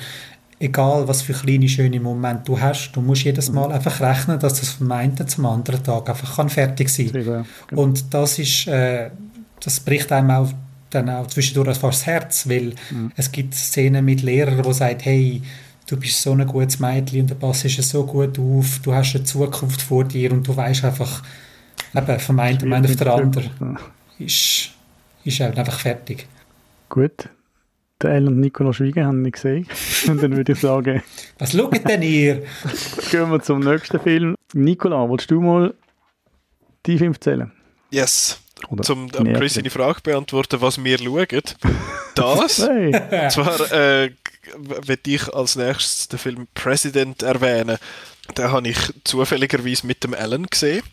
egal 0.59 1.07
was 1.07 1.21
für 1.21 1.33
kleine, 1.33 1.67
schöne 1.67 1.99
Momente 1.99 2.43
du 2.45 2.59
hast, 2.59 2.91
du 2.91 3.01
musst 3.01 3.23
jedes 3.23 3.51
Mal 3.51 3.71
einfach 3.71 3.99
rechnen, 4.01 4.39
dass 4.39 4.59
das 4.59 4.69
vom 4.69 4.91
einen 4.91 5.27
zum 5.27 5.45
anderen 5.45 5.83
Tag 5.83 6.09
einfach 6.09 6.35
kann 6.35 6.49
fertig 6.49 6.89
sein 6.89 7.11
kann. 7.11 7.45
Genau. 7.67 7.81
Und 7.81 8.13
das 8.13 8.39
ist, 8.39 8.67
äh, 8.67 9.11
das 9.59 9.79
bricht 9.79 10.11
einem 10.11 10.31
auch 10.31 10.51
dann 10.89 11.09
auch 11.09 11.27
zwischendurch 11.27 11.77
fast 11.77 12.01
das 12.01 12.05
Herz, 12.05 12.49
weil 12.49 12.73
mhm. 12.91 13.11
es 13.15 13.31
gibt 13.31 13.53
Szenen 13.53 14.05
mit 14.05 14.21
Lehrern, 14.21 14.63
die 14.63 14.73
sagen, 14.73 14.99
hey, 15.01 15.41
du 15.85 15.97
bist 15.97 16.21
so 16.21 16.31
ein 16.31 16.45
gutes 16.45 16.79
Mädchen 16.79 17.21
und 17.21 17.31
du 17.31 17.35
passt 17.35 17.65
es 17.65 17.89
so 17.89 18.05
gut 18.05 18.39
auf, 18.39 18.79
du 18.83 18.93
hast 18.93 19.15
eine 19.15 19.23
Zukunft 19.23 19.81
vor 19.81 20.05
dir 20.05 20.31
und 20.31 20.47
du 20.47 20.55
weißt 20.55 20.85
einfach, 20.85 21.23
eben, 21.95 22.19
vom 22.19 22.39
einen 22.39 22.85
auf 22.85 22.95
den 22.95 23.07
anderen 23.07 23.77
ist, 24.19 24.71
ist 25.23 25.39
halt 25.39 25.59
einfach 25.59 25.79
fertig. 25.79 26.27
Gut, 26.89 27.29
der 28.01 28.11
El 28.11 28.27
und 28.27 28.39
Nicola 28.39 28.73
Schweigen 28.73 29.05
haben 29.05 29.21
nicht 29.21 29.33
gesehen. 29.33 29.67
Und 30.07 30.21
dann 30.21 30.35
würde 30.35 30.51
ich 30.51 30.59
sagen... 30.59 31.01
Was 31.39 31.53
schaut 31.53 31.87
denn 31.87 32.01
ihr? 32.01 32.43
gehen 33.11 33.31
wir 33.31 33.41
zum 33.41 33.59
nächsten 33.59 33.99
Film. 33.99 34.35
Nicola, 34.53 35.09
willst 35.09 35.31
du 35.31 35.41
mal 35.41 35.73
die 36.85 36.97
Film 36.97 37.13
erzählen? 37.13 37.51
Yes. 37.89 38.39
Oder 38.69 38.83
zum 38.83 39.09
um 39.15 39.33
Chris 39.33 39.53
seine 39.53 39.69
Frage 39.69 40.01
beantworten, 40.01 40.61
was 40.61 40.83
wir 40.83 40.97
schauen. 40.97 41.41
Das. 42.15 42.57
hey. 42.67 43.29
Zwar 43.29 43.71
äh, 43.71 44.11
werde 44.57 45.11
ich 45.11 45.33
als 45.33 45.55
nächstes 45.55 46.07
den 46.07 46.19
Film 46.19 46.47
President 46.53 47.21
erwähnen. 47.23 47.77
Den 48.37 48.51
habe 48.51 48.67
ich 48.67 48.77
zufälligerweise 49.03 49.87
mit 49.87 50.03
dem 50.03 50.13
Alan 50.13 50.45
gesehen. 50.47 50.83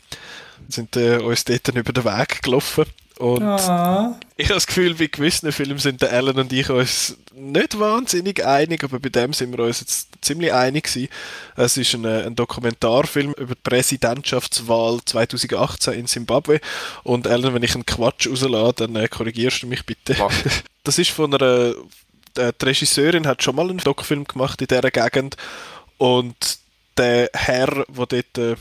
Wir 0.67 0.73
sind 0.73 0.97
äh, 0.97 1.19
uns 1.19 1.45
dort 1.45 1.69
über 1.69 1.93
den 1.93 2.05
Weg 2.05 2.43
gelaufen. 2.43 2.85
Und 3.19 3.43
ah. 3.43 4.19
ich 4.37 4.47
habe 4.47 4.55
das 4.55 4.67
Gefühl, 4.67 4.95
bei 4.95 5.07
gewissen 5.07 5.53
Filmen 5.53 5.79
sind 5.79 6.03
der 6.03 6.13
Alan 6.13 6.37
und 6.37 6.53
ich 6.53 6.69
uns 6.69 7.17
nicht 7.33 7.79
wahnsinnig 7.79 8.45
einig, 8.45 8.83
aber 8.83 8.99
bei 8.99 9.09
dem 9.09 9.33
sind 9.33 9.57
wir 9.57 9.65
uns 9.65 9.81
jetzt 9.81 10.09
ziemlich 10.21 10.53
einig 10.53 10.85
gewesen. 10.85 11.09
Es 11.55 11.77
ist 11.77 11.95
ein, 11.95 12.05
ein 12.05 12.35
Dokumentarfilm 12.35 13.33
über 13.35 13.55
die 13.55 13.61
Präsidentschaftswahl 13.63 14.99
2018 15.05 15.95
in 15.95 16.07
Zimbabwe. 16.07 16.61
Und 17.05 17.29
Alan, 17.29 17.55
wenn 17.55 17.63
ich 17.63 17.75
einen 17.75 17.87
Quatsch 17.87 18.27
rauslade, 18.27 18.87
dann 18.87 18.97
äh, 18.97 19.07
korrigierst 19.07 19.63
du 19.63 19.69
mich 19.69 19.85
bitte. 19.87 20.19
Was? 20.19 20.35
Das 20.87 20.99
ist 20.99 21.13
von 21.13 21.33
einer 21.33 21.73
äh, 22.37 22.53
die 22.61 22.65
Regisseurin 22.67 23.27
hat 23.27 23.43
schon 23.43 23.57
mal 23.57 23.71
einen 23.71 23.79
Doc-Film 23.79 24.25
gemacht 24.25 24.61
in 24.61 24.67
dieser 24.67 24.91
Gegend 24.91 25.37
und 25.99 26.59
der 26.97 27.31
Herr, 27.33 27.85
der 27.89 28.07
dort 28.07 28.59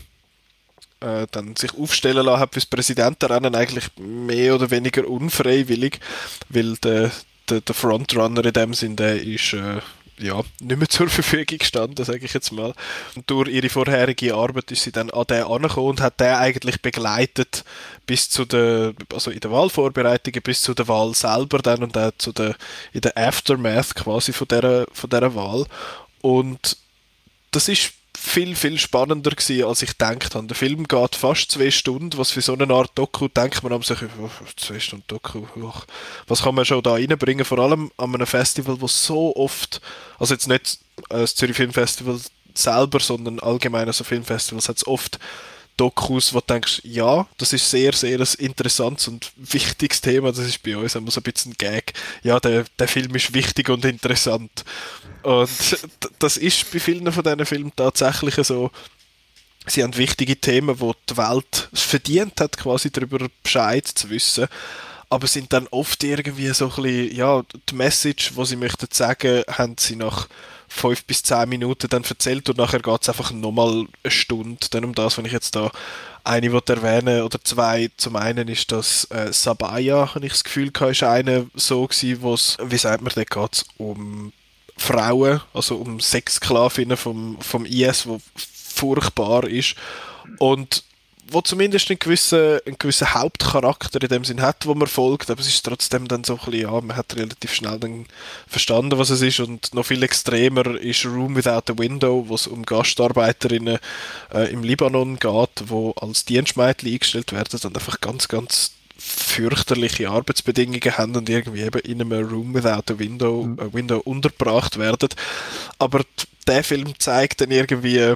äh, 1.04 1.26
dann 1.30 1.56
sich 1.56 1.74
aufstellen 1.74 2.24
lassen 2.24 2.40
hat 2.40 2.54
fürs 2.54 2.66
Präsidentenrennen, 2.66 3.54
eigentlich 3.54 3.88
mehr 3.98 4.54
oder 4.54 4.70
weniger 4.70 5.08
unfreiwillig, 5.08 6.00
weil 6.48 6.76
der, 6.76 7.10
der, 7.48 7.60
der 7.60 7.74
Frontrunner 7.74 8.44
in 8.44 8.52
dem 8.52 8.74
Sinn, 8.74 8.96
der 8.96 9.22
ist 9.22 9.52
äh, 9.52 9.80
ja, 10.18 10.40
nicht 10.60 10.78
mehr 10.78 10.88
zur 10.88 11.08
Verfügung 11.08 11.58
gestanden, 11.58 12.04
sage 12.04 12.24
ich 12.24 12.34
jetzt 12.34 12.52
mal. 12.52 12.72
Und 13.16 13.28
durch 13.28 13.48
ihre 13.48 13.68
vorherige 13.68 14.34
Arbeit 14.34 14.70
ist 14.70 14.84
sie 14.84 14.92
dann 14.92 15.10
an 15.10 15.26
den 15.26 15.44
angekommen 15.44 15.88
und 15.88 16.00
hat 16.00 16.20
den 16.20 16.34
eigentlich 16.34 16.80
begleitet 16.80 17.64
bis 18.06 18.30
zu 18.30 18.44
der, 18.44 18.94
also 19.12 19.30
in 19.30 19.40
der 19.40 19.50
Wahlvorbereitungen 19.50 20.42
bis 20.42 20.62
zu 20.62 20.74
der 20.74 20.88
Wahl 20.88 21.14
selber 21.14 21.58
dann 21.58 21.82
und 21.82 21.96
auch 21.98 22.12
zu 22.18 22.32
der, 22.32 22.54
in 22.92 23.00
der 23.00 23.16
Aftermath 23.16 23.94
quasi 23.94 24.32
von 24.32 24.48
dieser, 24.48 24.86
von 24.92 25.10
dieser 25.10 25.34
Wahl. 25.34 25.66
Und 26.20 26.76
das 27.50 27.68
ist 27.68 27.92
viel, 28.24 28.56
viel 28.56 28.78
spannender 28.78 29.32
gewesen, 29.32 29.64
als 29.64 29.82
ich 29.82 29.90
gedacht 29.90 30.34
habe. 30.34 30.46
Der 30.46 30.56
Film 30.56 30.88
geht 30.88 31.14
fast 31.14 31.50
zwei 31.50 31.70
Stunden, 31.70 32.16
was 32.16 32.30
für 32.30 32.40
so 32.40 32.54
eine 32.54 32.72
Art 32.72 32.90
Doku 32.94 33.28
denkt 33.28 33.62
man 33.62 33.72
am 33.72 33.82
sich, 33.82 33.98
oh, 34.18 34.30
zwei 34.56 34.80
Stunden 34.80 35.04
Doku, 35.06 35.46
oh, 35.60 35.72
was 36.26 36.42
kann 36.42 36.54
man 36.54 36.64
schon 36.64 36.82
da 36.82 36.92
reinbringen, 36.92 37.44
vor 37.44 37.58
allem 37.58 37.92
an 37.98 38.14
einem 38.14 38.26
Festival, 38.26 38.80
wo 38.80 38.88
so 38.88 39.36
oft, 39.36 39.82
also 40.18 40.32
jetzt 40.32 40.48
nicht 40.48 40.78
äh, 41.10 41.18
das 41.18 41.34
Zürich 41.34 41.56
Filmfestival 41.56 42.18
selber, 42.54 42.98
sondern 42.98 43.40
allgemein 43.40 43.92
so 43.92 44.04
Filmfestivals 44.04 44.70
hat 44.70 44.78
es 44.78 44.86
oft 44.86 45.18
Dokus, 45.76 46.32
wo 46.32 46.40
du 46.40 46.46
denkst, 46.46 46.82
ja, 46.84 47.26
das 47.38 47.52
ist 47.52 47.68
sehr, 47.68 47.92
sehr 47.92 48.20
ein 48.20 48.28
interessantes 48.38 49.08
und 49.08 49.32
wichtiges 49.36 50.00
Thema. 50.00 50.30
Das 50.30 50.46
ist 50.46 50.62
bei 50.62 50.76
uns 50.76 50.94
immer 50.94 51.10
so 51.10 51.20
ein 51.20 51.24
bisschen 51.24 51.52
ein 51.52 51.58
Gag. 51.58 51.92
Ja, 52.22 52.38
der, 52.40 52.64
der 52.78 52.88
Film 52.88 53.14
ist 53.14 53.34
wichtig 53.34 53.68
und 53.68 53.84
interessant. 53.84 54.64
Und 55.22 55.48
das 56.18 56.36
ist 56.36 56.70
bei 56.70 56.78
vielen 56.78 57.10
von 57.12 57.24
diesen 57.24 57.46
Filmen 57.46 57.72
tatsächlich 57.74 58.34
so. 58.46 58.70
Sie 59.66 59.82
haben 59.82 59.96
wichtige 59.96 60.36
Themen, 60.36 60.78
wo 60.78 60.94
die 61.08 61.16
Welt 61.16 61.70
verdient 61.72 62.40
hat, 62.40 62.58
quasi 62.58 62.90
darüber 62.90 63.26
Bescheid 63.42 63.86
zu 63.86 64.10
wissen. 64.10 64.46
Aber 65.08 65.26
sind 65.26 65.52
dann 65.52 65.66
oft 65.68 66.04
irgendwie 66.04 66.52
so 66.52 66.66
ein 66.66 66.82
bisschen, 66.82 67.16
ja, 67.16 67.42
die 67.70 67.74
Message, 67.74 68.32
die 68.36 68.44
sie 68.44 68.56
möchten 68.56 68.88
sagen, 68.90 69.42
haben 69.48 69.76
sie 69.78 69.96
nach 69.96 70.28
fünf 70.74 71.04
bis 71.04 71.22
zehn 71.22 71.48
Minuten 71.48 71.88
dann 71.88 72.04
erzählt 72.04 72.48
und 72.50 72.58
nachher 72.58 72.80
geht 72.80 73.02
es 73.02 73.08
einfach 73.08 73.30
nochmal 73.30 73.86
eine 74.02 74.10
Stunde. 74.10 74.66
Dann 74.70 74.84
um 74.84 74.94
das, 74.94 75.16
wenn 75.16 75.24
ich 75.24 75.32
jetzt 75.32 75.54
da 75.54 75.70
eine 76.24 76.48
erwähne 76.48 77.24
oder 77.24 77.38
zwei. 77.42 77.90
Zum 77.96 78.16
einen 78.16 78.48
ist 78.48 78.72
das 78.72 79.04
äh, 79.10 79.32
Sabaya, 79.32 80.14
habe 80.14 80.26
ich 80.26 80.32
das 80.32 80.44
Gefühl, 80.44 80.72
ist 80.90 81.02
eine 81.02 81.46
so 81.54 81.86
gewesen, 81.86 82.22
wo 82.22 82.34
es, 82.34 82.56
wie 82.60 82.78
sagt 82.78 83.02
man, 83.02 83.12
da 83.14 83.24
geht 83.24 83.52
es 83.52 83.64
um 83.76 84.32
Frauen, 84.76 85.40
also 85.52 85.76
um 85.76 86.00
Sexsklavinnen 86.00 86.96
vom, 86.96 87.38
vom 87.40 87.64
IS, 87.66 88.06
wo 88.06 88.20
furchtbar 88.34 89.44
ist. 89.44 89.76
Und 90.38 90.82
wo 91.26 91.40
zumindest 91.40 91.90
einen 91.90 91.98
gewissen, 91.98 92.60
einen 92.66 92.78
gewissen 92.78 93.14
Hauptcharakter 93.14 94.00
in 94.02 94.08
dem 94.08 94.24
Sinn 94.24 94.42
hat, 94.42 94.66
wo 94.66 94.74
man 94.74 94.88
folgt, 94.88 95.30
aber 95.30 95.40
es 95.40 95.48
ist 95.48 95.64
trotzdem 95.64 96.08
dann 96.08 96.24
so 96.24 96.34
ein 96.34 96.38
bisschen, 96.38 96.60
ja, 96.60 96.80
man 96.80 96.96
hat 96.96 97.16
relativ 97.16 97.54
schnell 97.54 97.78
dann 97.78 98.06
verstanden, 98.46 98.98
was 98.98 99.10
es 99.10 99.22
ist 99.22 99.40
und 99.40 99.74
noch 99.74 99.86
viel 99.86 100.02
extremer 100.02 100.78
ist 100.78 101.04
Room 101.06 101.36
Without 101.36 101.72
a 101.72 101.78
Window, 101.78 102.24
wo 102.28 102.34
es 102.34 102.46
um 102.46 102.64
Gastarbeiterinnen 102.64 103.78
äh, 104.32 104.52
im 104.52 104.62
Libanon 104.62 105.18
geht, 105.18 105.64
wo 105.66 105.92
als 105.92 106.24
Dienstmädchen 106.24 106.92
eingestellt 106.92 107.32
werden 107.32 107.60
und 107.62 107.76
einfach 107.76 108.00
ganz, 108.00 108.28
ganz 108.28 108.72
fürchterliche 108.96 110.08
Arbeitsbedingungen 110.08 110.96
haben 110.96 111.16
und 111.16 111.28
irgendwie 111.28 111.62
eben 111.62 111.80
in 111.80 112.00
einem 112.00 112.28
Room 112.28 112.54
without 112.54 112.92
a 112.92 112.98
window, 112.98 113.42
mhm. 113.42 113.60
a 113.60 113.72
window 113.72 113.98
untergebracht 113.98 114.78
werden. 114.78 115.08
Aber 115.78 116.02
der 116.46 116.62
Film 116.62 116.98
zeigt 116.98 117.40
dann 117.40 117.50
irgendwie 117.50 118.14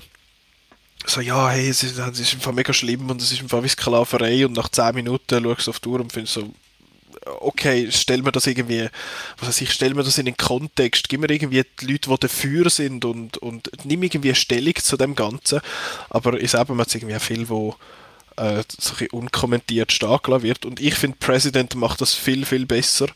so, 1.07 1.21
ja, 1.21 1.50
hey, 1.50 1.69
es 1.69 1.83
ist, 1.83 1.99
es 1.99 2.21
ist 2.21 2.35
einfach 2.35 2.52
mega 2.52 2.73
schlimm 2.73 3.09
und 3.11 3.23
es 3.23 3.33
ist 3.33 3.40
einfach 3.40 3.62
wie 3.62 3.69
Sklaverei 3.69 4.45
und 4.45 4.57
nach 4.57 4.69
10 4.69 4.95
Minuten 4.95 5.45
schaust 5.45 5.67
du 5.67 5.71
auf 5.71 5.81
die 5.81 5.88
Uhr 5.88 6.00
und 6.00 6.12
findest 6.12 6.35
so, 6.35 6.52
okay, 7.40 7.88
stell 7.90 8.23
mir 8.23 8.33
das 8.33 8.47
irgendwie, 8.47 8.88
was 9.38 9.49
weiß 9.49 9.61
ich, 9.62 9.73
stell 9.73 9.95
mir 9.95 10.02
das 10.02 10.19
in 10.19 10.26
den 10.26 10.37
Kontext, 10.37 11.09
gib 11.09 11.21
mir 11.21 11.31
irgendwie 11.31 11.64
die 11.81 11.87
Leute, 11.87 12.11
die 12.11 12.21
dafür 12.21 12.71
sind 12.71 13.05
und, 13.05 13.38
und 13.38 13.71
nimm 13.85 14.02
irgendwie 14.02 14.35
Stellung 14.35 14.75
zu 14.76 14.97
dem 14.97 15.14
Ganzen. 15.14 15.61
Aber 16.11 16.40
ich 16.40 16.50
selber 16.50 16.76
hat 16.76 16.88
es 16.88 16.95
irgendwie 16.95 17.17
auch 17.17 17.21
viel, 17.21 17.49
wo 17.49 17.76
äh, 18.37 18.62
so 18.78 18.95
unkommentiert 19.12 19.93
stark 19.93 20.28
wird. 20.28 20.64
Und 20.64 20.81
ich 20.81 20.95
finde, 20.95 21.17
President 21.19 21.75
macht 21.75 22.00
das 22.00 22.14
viel, 22.14 22.45
viel 22.45 22.67
besser 22.67 23.09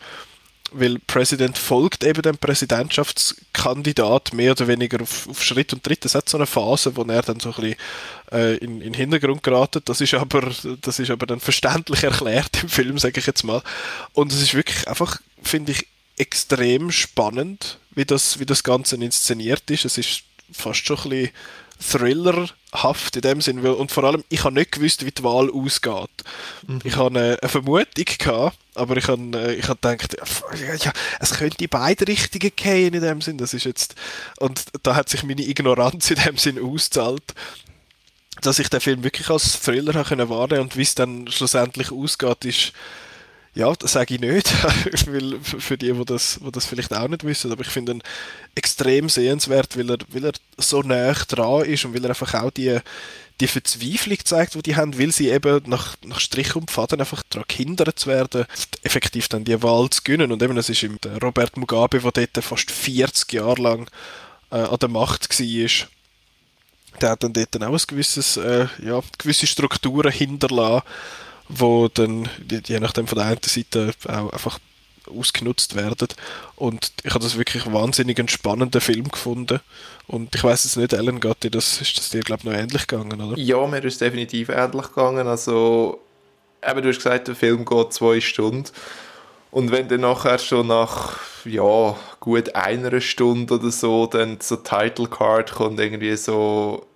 weil 0.74 0.98
President 1.06 1.58
folgt 1.58 2.04
eben 2.04 2.22
dem 2.22 2.38
Präsidentschaftskandidat 2.38 4.32
mehr 4.32 4.52
oder 4.52 4.68
weniger 4.68 5.02
auf, 5.02 5.28
auf 5.28 5.42
Schritt 5.42 5.72
und 5.72 5.82
Tritt. 5.82 6.04
Es 6.04 6.14
hat 6.14 6.28
so 6.28 6.36
eine 6.38 6.46
Phase, 6.46 6.96
wo 6.96 7.02
er 7.02 7.22
dann 7.22 7.40
so 7.40 7.50
ein 7.50 7.54
bisschen 7.54 7.76
äh, 8.32 8.56
in, 8.56 8.80
in 8.80 8.92
den 8.92 8.94
Hintergrund 8.94 9.42
geratet. 9.42 9.88
Das 9.88 10.00
ist 10.00 10.14
aber, 10.14 10.50
das 10.80 10.98
ist 10.98 11.10
aber 11.10 11.26
dann 11.26 11.40
verständlich 11.40 12.02
erklärt 12.04 12.62
im 12.62 12.68
Film, 12.68 12.98
sage 12.98 13.20
ich 13.20 13.26
jetzt 13.26 13.44
mal. 13.44 13.62
Und 14.12 14.32
es 14.32 14.42
ist 14.42 14.54
wirklich 14.54 14.88
einfach, 14.88 15.20
finde 15.42 15.72
ich, 15.72 15.86
extrem 16.16 16.90
spannend, 16.90 17.78
wie 17.90 18.04
das, 18.04 18.38
wie 18.38 18.46
das 18.46 18.62
Ganze 18.62 18.96
inszeniert 18.96 19.70
ist. 19.70 19.84
Es 19.84 19.98
ist 19.98 20.22
fast 20.52 20.86
schon 20.86 20.98
ein 20.98 21.08
bisschen 21.08 21.30
thrillerhaft 22.72 23.16
in 23.16 23.22
dem 23.22 23.40
Sinn. 23.40 23.60
Und 23.60 23.92
vor 23.92 24.04
allem, 24.04 24.24
ich 24.28 24.44
habe 24.44 24.54
nicht 24.54 24.72
gewusst, 24.72 25.04
wie 25.04 25.10
die 25.10 25.22
Wahl 25.22 25.50
ausgeht. 25.50 26.10
Mhm. 26.66 26.80
Ich 26.84 26.96
habe 26.96 27.18
eine, 27.18 27.38
eine, 27.40 27.48
Vermutung 27.48 28.04
gehabt, 28.18 28.56
aber 28.74 28.96
ich 28.96 29.08
habe, 29.08 29.22
äh, 29.34 29.54
ich 29.54 29.68
habe 29.68 29.78
gedacht, 29.80 30.16
ja, 30.84 30.92
es 31.20 31.30
könnte 31.32 31.62
in 31.62 31.70
beide 31.70 32.06
Richtungen 32.06 32.52
gehen 32.54 32.94
in 32.94 33.02
dem 33.02 33.20
Sinn. 33.20 33.38
Das 33.38 33.54
ist 33.54 33.64
jetzt, 33.64 33.94
und 34.38 34.64
da 34.82 34.94
hat 34.94 35.08
sich 35.08 35.22
meine 35.22 35.42
Ignoranz 35.42 36.10
in 36.10 36.20
dem 36.24 36.36
Sinn 36.36 36.62
ausgezahlt 36.62 37.34
dass 38.40 38.58
ich 38.58 38.70
den 38.70 38.80
Film 38.80 39.04
wirklich 39.04 39.28
als 39.28 39.60
Thriller 39.60 39.94
wahrnehmen 39.94 40.28
konnte 40.28 40.60
und 40.62 40.76
wie 40.76 40.82
es 40.82 40.94
dann 40.94 41.28
schlussendlich 41.28 41.92
ausgeht, 41.92 42.44
ist 42.46 42.72
ja, 43.54 43.72
das 43.74 43.92
sage 43.92 44.14
ich 44.14 44.20
nicht, 44.20 44.50
weil 45.06 45.38
für 45.40 45.76
die, 45.76 45.92
die 45.92 46.04
das, 46.04 46.40
die 46.42 46.50
das 46.50 46.66
vielleicht 46.66 46.94
auch 46.94 47.08
nicht 47.08 47.24
wissen, 47.24 47.52
aber 47.52 47.62
ich 47.62 47.68
finde 47.68 47.92
ihn 47.92 48.02
extrem 48.54 49.08
sehenswert, 49.08 49.76
weil 49.76 49.90
er, 49.90 49.98
weil 50.08 50.24
er 50.24 50.32
so 50.56 50.82
nah 50.82 51.12
dran 51.12 51.66
ist 51.66 51.84
und 51.84 51.94
weil 51.94 52.04
er 52.04 52.10
einfach 52.10 52.34
auch 52.34 52.50
die, 52.50 52.78
die 53.40 53.48
Verzweiflung 53.48 54.18
zeigt, 54.24 54.54
die 54.54 54.62
die 54.62 54.76
haben, 54.76 54.98
weil 54.98 55.12
sie 55.12 55.28
eben 55.28 55.62
nach, 55.66 55.96
nach 56.04 56.20
Strich 56.20 56.56
und 56.56 56.70
Faden 56.70 57.00
einfach 57.00 57.22
daran 57.28 57.44
gehindert 57.48 57.98
zu 57.98 58.08
werden, 58.08 58.46
effektiv 58.82 59.28
dann 59.28 59.44
die 59.44 59.62
Wahl 59.62 59.90
zu 59.90 60.02
gewinnen. 60.02 60.32
Und 60.32 60.42
eben, 60.42 60.56
es 60.56 60.68
ist 60.68 60.86
der 61.04 61.18
Robert 61.18 61.56
Mugabe, 61.56 61.98
der 61.98 62.28
dort 62.28 62.44
fast 62.44 62.70
40 62.70 63.32
Jahre 63.32 63.60
lang 63.60 63.90
äh, 64.50 64.56
an 64.56 64.78
der 64.78 64.88
Macht 64.88 65.28
war, 65.28 65.88
der 67.00 67.10
hat 67.10 67.22
dann 67.22 67.32
dort 67.32 67.62
auch 67.62 67.72
ein 67.72 67.80
gewisses, 67.86 68.36
äh, 68.36 68.66
ja, 68.82 69.00
gewisse 69.18 69.46
Strukturen 69.46 70.12
hinterlassen, 70.12 70.86
wo 71.48 71.88
dann 71.88 72.28
je 72.48 72.80
nachdem 72.80 73.06
von 73.06 73.18
der 73.18 73.26
einen 73.26 73.40
Seite 73.42 73.92
auch 74.08 74.32
einfach 74.32 74.58
ausgenutzt 75.16 75.74
werden. 75.74 76.08
Und 76.56 76.92
ich 77.02 77.10
habe 77.10 77.24
das 77.24 77.36
wirklich 77.36 77.70
wahnsinnig 77.72 78.18
einen 78.18 78.28
spannenden 78.28 78.80
Film 78.80 79.08
gefunden. 79.08 79.60
Und 80.06 80.34
ich 80.34 80.44
weiß 80.44 80.64
jetzt 80.64 80.76
nicht, 80.76 80.92
Ellen, 80.92 81.20
dir 81.20 81.50
das, 81.50 81.80
ist 81.80 81.98
das 81.98 82.10
dir, 82.10 82.20
glaube 82.20 82.42
ich, 82.42 82.44
noch 82.44 82.58
ähnlich 82.58 82.86
gegangen, 82.86 83.20
oder? 83.20 83.38
Ja, 83.38 83.66
mir 83.66 83.84
ist 83.84 84.00
definitiv 84.00 84.48
ähnlich 84.48 84.88
gegangen. 84.88 85.26
Also, 85.26 86.00
eben, 86.66 86.82
du 86.82 86.88
hast 86.88 86.96
gesagt, 86.96 87.28
der 87.28 87.34
Film 87.34 87.64
geht 87.64 87.92
zwei 87.92 88.20
Stunden. 88.20 88.70
Und 89.50 89.70
wenn 89.70 89.88
dann 89.88 90.00
nachher 90.00 90.38
schon 90.38 90.68
nach 90.68 91.18
ja, 91.44 91.96
gut 92.20 92.54
einer 92.54 93.00
Stunde 93.00 93.54
oder 93.54 93.70
so 93.70 94.06
dann 94.06 94.40
zur 94.40 94.64
Title 94.64 95.08
Card 95.08 95.52
kommt, 95.52 95.78
irgendwie 95.78 96.16
so 96.16 96.86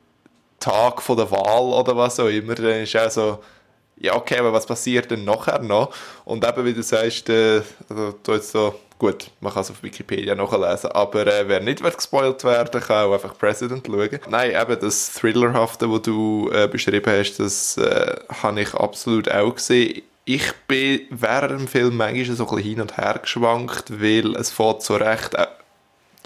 Tag 0.58 1.02
von 1.02 1.18
der 1.18 1.30
Wahl 1.30 1.78
oder 1.78 1.96
was 1.96 2.18
auch 2.18 2.28
immer, 2.28 2.54
dann 2.54 2.82
ist 2.82 2.96
auch 2.96 3.10
so, 3.10 3.38
ja, 3.98 4.14
okay, 4.14 4.38
aber 4.38 4.52
was 4.52 4.66
passiert 4.66 5.10
denn 5.10 5.24
nachher 5.24 5.60
noch? 5.60 5.94
Und 6.24 6.46
eben, 6.46 6.64
wie 6.64 6.74
du 6.74 6.82
sagst, 6.82 7.28
äh, 7.28 7.62
also, 7.88 8.14
du 8.22 8.32
jetzt 8.32 8.50
so, 8.50 8.74
gut, 8.98 9.30
man 9.40 9.52
kann 9.52 9.62
es 9.62 9.70
auf 9.70 9.82
Wikipedia 9.82 10.34
nachlesen, 10.34 10.92
aber 10.92 11.26
äh, 11.26 11.48
wer 11.48 11.60
nicht 11.60 11.82
gespoilt 11.82 12.44
werden, 12.44 12.80
kann 12.80 13.06
auch 13.06 13.14
einfach 13.14 13.36
President 13.38 13.86
schauen. 13.86 14.20
Nein, 14.28 14.50
eben 14.50 14.80
das 14.80 15.14
Thrillerhafte, 15.14 15.90
was 15.90 16.02
du 16.02 16.50
äh, 16.52 16.68
beschrieben 16.68 17.10
hast, 17.10 17.38
das 17.38 17.78
äh, 17.78 18.16
habe 18.42 18.60
ich 18.60 18.74
absolut 18.74 19.30
auch 19.30 19.54
gesehen. 19.54 20.02
Ich 20.26 20.52
bin 20.66 21.02
während 21.10 21.60
dem 21.60 21.68
Film 21.68 21.96
manchmal 21.96 22.36
so 22.36 22.48
ein 22.48 22.56
bisschen 22.56 22.70
hin 22.70 22.80
und 22.80 22.96
her 22.96 23.20
geschwankt, 23.22 24.02
weil 24.02 24.34
es 24.36 24.50
fährt 24.50 24.82
so 24.82 24.96
recht 24.96 25.34
äh, 25.34 25.46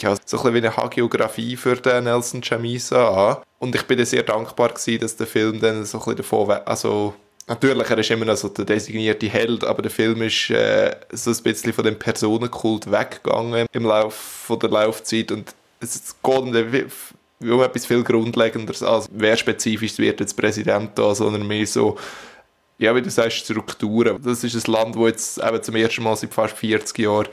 ja, 0.01 0.17
so 0.25 0.39
ein 0.39 0.43
bisschen 0.43 0.55
wie 0.55 0.59
eine 0.59 0.77
Hagiografie 0.77 1.57
für 1.57 1.77
den 1.77 2.05
Nelson 2.05 2.43
Chamisa 2.43 3.31
an. 3.31 3.37
Und 3.59 3.75
ich 3.75 3.87
bin 3.87 4.03
sehr 4.05 4.23
dankbar 4.23 4.71
gewesen, 4.71 5.01
dass 5.01 5.17
der 5.17 5.27
Film 5.27 5.61
dann 5.61 5.85
so 5.85 5.99
ein 5.99 6.05
bisschen 6.05 6.17
davon, 6.17 6.51
also 6.65 7.15
Natürlich, 7.51 7.91
er 7.91 7.99
ist 7.99 8.11
immer 8.13 8.27
noch 8.27 8.37
so 8.37 8.49
der 8.49 8.65
designierte 8.65 9.29
Held, 9.29 9.65
aber 9.65 9.83
der 9.83 9.91
Film 9.91 10.23
ist 10.23 10.51
äh, 10.51 10.95
so 11.11 11.33
ein 11.33 11.43
bisschen 11.43 11.73
von 11.73 11.85
dem 11.85 11.99
Personenkult 11.99 12.89
weggegangen 12.89 13.67
im 13.73 13.85
Laufe 13.87 14.57
der 14.57 14.71
Laufzeit 14.71 15.33
und 15.33 15.53
es 15.81 16.15
geht 16.23 16.33
um, 16.33 17.51
um 17.51 17.63
etwas 17.63 17.87
viel 17.87 18.05
Grundlegenderes 18.05 18.85
als 18.85 19.09
wer 19.11 19.37
spezifisch 19.37 19.99
wird 19.99 20.21
jetzt 20.21 20.37
Präsident 20.37 20.93
da, 20.95 21.13
sondern 21.13 21.45
mehr 21.45 21.67
so 21.67 21.99
ja, 22.79 22.95
wie 22.95 23.03
du 23.03 23.11
sagst, 23.11 23.39
Strukturen. 23.39 24.23
Das 24.23 24.45
ist 24.45 24.55
ein 24.55 24.73
Land, 24.73 24.95
wo 24.95 25.09
jetzt 25.09 25.39
eben 25.39 25.61
zum 25.61 25.75
ersten 25.75 26.05
Mal 26.05 26.15
seit 26.15 26.33
fast 26.33 26.57
40 26.57 26.97
Jahren 27.01 27.27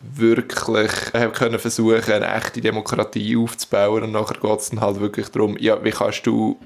wirklich 0.00 0.92
äh, 1.14 1.26
können 1.30 1.58
versuchen, 1.58 2.12
eine 2.12 2.32
echte 2.32 2.60
Demokratie 2.60 3.36
aufzubauen 3.36 4.04
und 4.04 4.12
nachher 4.12 4.38
geht 4.40 4.60
es 4.60 4.70
dann 4.70 4.80
halt 4.80 5.00
wirklich 5.00 5.30
darum, 5.30 5.56
ja, 5.58 5.82
wie 5.82 5.90
kannst 5.90 6.24
du 6.28 6.60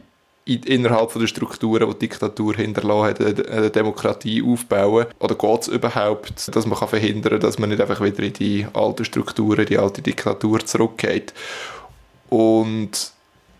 innerhalb 0.48 1.10
von 1.12 1.20
der 1.20 1.28
Strukturen, 1.28 1.88
die 1.88 1.94
die 1.94 2.08
Diktatur 2.08 2.54
hinterlassen 2.54 3.20
hat, 3.26 3.50
eine 3.50 3.70
Demokratie 3.70 4.42
aufbauen? 4.42 5.06
Oder 5.18 5.34
geht 5.34 5.62
es 5.62 5.68
überhaupt, 5.68 6.54
dass 6.54 6.66
man 6.66 6.78
kann 6.78 6.88
verhindern 6.88 7.32
kann, 7.32 7.40
dass 7.40 7.58
man 7.58 7.70
nicht 7.70 7.80
einfach 7.80 8.00
wieder 8.00 8.22
in 8.22 8.32
die 8.32 8.66
alten 8.72 9.04
Strukturen, 9.04 9.66
die 9.66 9.78
alte 9.78 10.02
Diktatur 10.02 10.64
zurückgeht? 10.64 11.32
Und 12.30 13.12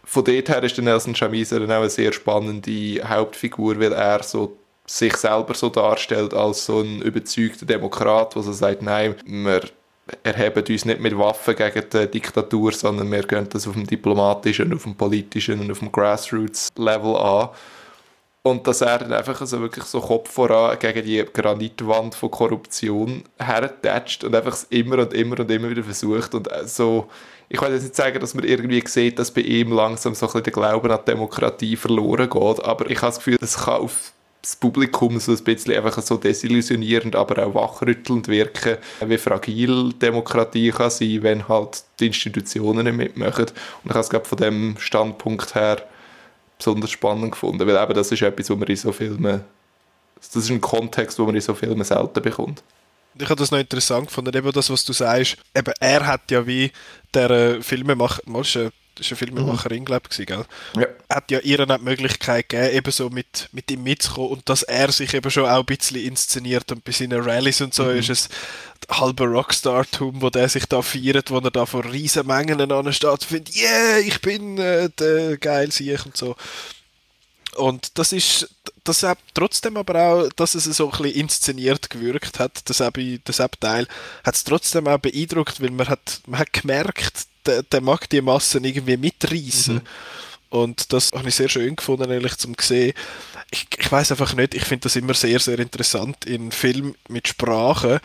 von 0.04 0.25
dort 0.25 0.49
her 0.49 0.62
ist 0.62 0.76
der 0.76 0.85
Nelson 0.85 1.14
Chamisa 1.14 1.59
dann 1.59 1.71
auch 1.71 1.80
eine 1.80 1.90
sehr 1.90 2.12
spannende 2.12 3.00
Hauptfigur, 3.07 3.78
weil 3.78 3.92
er 3.92 4.23
so 4.23 4.57
sich 4.87 5.14
selber 5.16 5.54
so 5.54 5.68
darstellt 5.68 6.33
als 6.33 6.64
so 6.64 6.80
ein 6.80 7.02
überzeugter 7.02 7.66
Demokrat, 7.66 8.35
der 8.35 8.42
so 8.42 8.52
sagt, 8.52 8.80
nein, 8.80 9.16
wir 9.26 9.61
erheben 10.23 10.65
uns 10.69 10.85
nicht 10.85 11.00
mit 11.00 11.17
Waffen 11.17 11.55
gegen 11.57 11.85
die 11.93 12.11
Diktatur, 12.11 12.73
sondern 12.73 13.11
wir 13.11 13.23
gehen 13.23 13.49
das 13.50 13.67
auf 13.67 13.75
dem 13.75 13.87
diplomatischen, 13.87 14.73
auf 14.73 14.83
dem 14.85 14.95
politischen 14.95 15.61
und 15.61 15.71
auf 15.71 15.79
dem 15.81 15.93
Grassroots-Level 15.93 17.17
an. 17.17 17.49
Und 18.43 18.67
dass 18.67 18.81
er 18.81 18.99
dann 18.99 19.12
einfach 19.12 19.45
so 19.47 19.61
wirklich 19.61 19.85
so 19.85 20.00
Kopf 20.00 20.31
voran 20.31 20.79
gegen 20.79 21.05
die 21.05 21.25
Granitwand 21.33 22.15
von 22.15 22.31
Korruption 22.31 23.25
hertatscht 23.38 24.25
und 24.25 24.35
einfach 24.35 24.57
immer 24.71 24.99
und 24.99 25.12
immer 25.12 25.41
und 25.41 25.50
immer 25.50 25.69
wieder 25.69 25.85
versucht 25.85 26.35
und 26.35 26.49
so 26.65 27.09
ich 27.49 27.61
will 27.61 27.73
jetzt 27.73 27.83
nicht 27.83 27.97
sagen, 27.97 28.21
dass 28.21 28.35
man 28.35 28.45
irgendwie 28.45 28.83
sieht, 28.87 29.19
dass 29.19 29.31
bei 29.31 29.41
ihm 29.41 29.73
langsam 29.73 30.15
so 30.15 30.27
ein 30.27 30.29
bisschen 30.29 30.43
der 30.45 30.53
Glauben 30.53 30.91
an 30.91 30.99
die 30.99 31.12
Demokratie 31.12 31.77
verloren 31.77 32.29
geht, 32.29 32.65
aber 32.65 32.91
ich 32.91 32.99
habe 32.99 33.07
das 33.07 33.17
Gefühl, 33.17 33.37
das 33.41 33.65
kann 33.65 33.81
auf 33.81 34.12
das 34.49 34.57
Publikum 34.57 35.21
so 35.21 35.33
ein 35.33 35.45
bisschen 35.45 35.75
einfach 35.75 36.00
so 36.00 36.17
desillusionierend, 36.17 37.14
aber 37.14 37.47
auch 37.47 37.55
wachrüttelnd 37.55 38.28
wirken, 38.28 38.78
wie 39.05 39.19
fragil 39.19 39.93
Demokratie 39.93 40.71
kann 40.71 40.88
sein, 40.88 41.23
wenn 41.23 41.47
halt 41.49 41.85
die 42.00 42.07
Institutionen 42.07 42.85
nicht 42.87 42.97
mitmachen. 42.97 43.45
Und 43.85 43.90
ich 43.90 43.95
habe 43.95 44.00
es 44.00 44.28
von 44.28 44.38
dem 44.38 44.76
Standpunkt 44.78 45.55
her 45.55 45.87
besonders 46.57 46.90
spannend 46.90 47.33
gefunden, 47.33 47.67
weil 47.67 47.76
eben 47.76 47.95
das 47.95 48.11
ist 48.11 48.23
etwas, 48.23 48.49
wo 48.49 48.57
man 48.57 48.69
in 48.69 48.76
so 48.76 48.90
Filmen, 48.90 49.45
das 50.17 50.35
ist 50.35 50.50
ein 50.50 50.62
Kontext, 50.62 51.19
wo 51.19 51.26
man 51.26 51.35
in 51.35 51.43
so 51.43 51.55
Filmen 51.55 51.85
selten 51.85 52.23
bekommt. 52.23 52.62
Ich 53.19 53.28
habe 53.28 53.37
das 53.37 53.50
noch 53.50 53.59
interessant 53.59 54.07
gefunden, 54.07 54.35
eben 54.35 54.50
das, 54.52 54.71
was 54.71 54.83
du 54.85 54.95
sagst. 54.95 55.37
Eben, 55.55 55.75
er 55.78 56.07
hat 56.07 56.31
ja 56.31 56.47
wie 56.47 56.73
der 57.12 57.31
äh, 57.31 57.62
Filmemacher, 57.62 58.71
war 58.99 59.07
eine 59.07 59.17
Filmemacherin, 59.17 59.81
mhm. 59.81 59.85
glaube 59.85 60.09
ich, 60.11 60.26
gell? 60.26 60.45
Ja. 60.76 60.87
Hat 61.11 61.31
ja 61.31 61.38
ihr 61.40 61.64
die 61.64 61.78
Möglichkeit 61.83 62.49
gegeben, 62.49 62.76
eben 62.76 62.90
so 62.90 63.11
mit, 63.11 63.49
mit 63.52 63.71
ihm 63.71 63.83
mitzukommen 63.83 64.31
und 64.31 64.49
dass 64.49 64.62
er 64.62 64.93
sich 64.93 65.14
eben 65.14 65.31
schon 65.31 65.45
auch 65.45 65.61
ein 65.61 65.64
bisschen 65.64 65.97
inszeniert 65.97 66.71
und 66.73 66.85
bei 66.85 66.93
seinen 66.93 67.21
Rallyes 67.21 67.61
und 67.61 67.75
so 67.75 67.85
mhm. 67.85 67.99
ist 67.99 68.11
es 68.11 68.28
halber 68.90 69.26
Rockstar-Tum, 69.26 70.23
wo 70.23 70.31
der 70.31 70.49
sich 70.49 70.67
da 70.67 70.83
feiert, 70.83 71.31
wo 71.31 71.38
er 71.38 71.50
da 71.50 71.67
vor 71.67 71.85
riesen 71.85 72.26
Mengen 72.26 72.71
ansteht 72.71 73.11
und 73.11 73.25
findet, 73.25 73.57
yeah, 73.57 73.99
ich 73.99 74.21
bin 74.21 74.59
äh, 74.59 74.88
der 74.99 75.37
geil 75.38 75.71
Sieg 75.73 76.05
und 76.07 76.17
so. 76.17 76.37
Und 77.59 77.99
das 77.99 78.12
ist, 78.12 78.49
das 78.85 79.03
hat 79.03 79.19
trotzdem 79.35 79.77
aber 79.77 80.00
auch, 80.00 80.29
dass 80.37 80.55
es 80.55 80.65
so 80.65 80.91
ein 80.91 81.03
bisschen 81.03 81.21
inszeniert 81.21 81.91
gewirkt 81.91 82.38
hat, 82.38 82.69
das 82.69 82.81
Teil, 83.61 83.87
hat 84.25 84.35
es 84.35 84.45
trotzdem 84.45 84.87
auch 84.87 84.99
beeindruckt, 84.99 85.61
weil 85.61 85.71
man 85.71 85.88
hat, 85.88 86.21
man 86.27 86.38
hat 86.41 86.53
gemerkt, 86.53 87.27
der, 87.47 87.65
der 87.65 87.81
mag 87.81 88.09
die 88.09 88.21
Massen 88.21 88.65
irgendwie 88.65 88.97
mitreißen. 88.97 89.77
Mhm. 89.77 89.83
Und 90.50 90.93
das 90.93 91.12
habe 91.12 91.29
ich 91.29 91.35
sehr 91.35 91.49
schön 91.49 91.77
gefunden, 91.77 92.11
ehrlich 92.11 92.37
zum 92.38 92.55
sehen. 92.59 92.95
Ich, 93.50 93.67
ich 93.77 93.91
weiß 93.91 94.12
einfach 94.12 94.35
nicht, 94.35 94.55
ich 94.55 94.65
finde 94.65 94.85
das 94.85 94.97
immer 94.97 95.15
sehr, 95.15 95.41
sehr 95.41 95.59
interessant 95.59 96.25
in 96.25 96.53
Filmen 96.53 96.95
mit 97.09 97.29
Sprachen, 97.29 97.99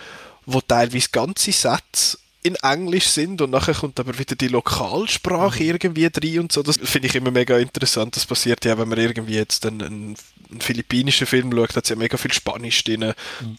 wo 0.45 0.59
teilweise 0.59 1.09
ganze 1.09 1.51
Sätze 1.51 2.17
in 2.43 2.55
Englisch 2.55 3.07
sind 3.07 3.41
und 3.41 3.51
nachher 3.51 3.73
kommt 3.73 3.99
aber 3.99 4.17
wieder 4.19 4.35
die 4.35 4.49
Lokalsprache 4.49 5.63
mhm. 5.63 5.69
irgendwie 5.69 6.09
drin 6.09 6.41
und 6.41 6.51
so. 6.51 6.61
Das 6.61 6.77
finde 6.77 7.07
ich 7.07 7.15
immer 7.15 7.31
mega 7.31 7.57
interessant. 7.57 8.15
Das 8.15 8.25
passiert 8.25 8.65
ja, 8.65 8.77
wenn 8.77 8.89
man 8.89 8.99
irgendwie 8.99 9.35
jetzt 9.35 9.65
einen, 9.65 9.81
einen, 9.81 10.15
einen 10.51 10.61
philippinischen 10.61 11.25
Film 11.25 11.51
schaut, 11.51 11.75
hat 11.75 11.85
es 11.85 11.89
ja 11.89 11.95
mega 11.95 12.17
viel 12.17 12.33
Spanisch 12.33 12.83
drin. 12.83 13.13
Mhm. 13.41 13.57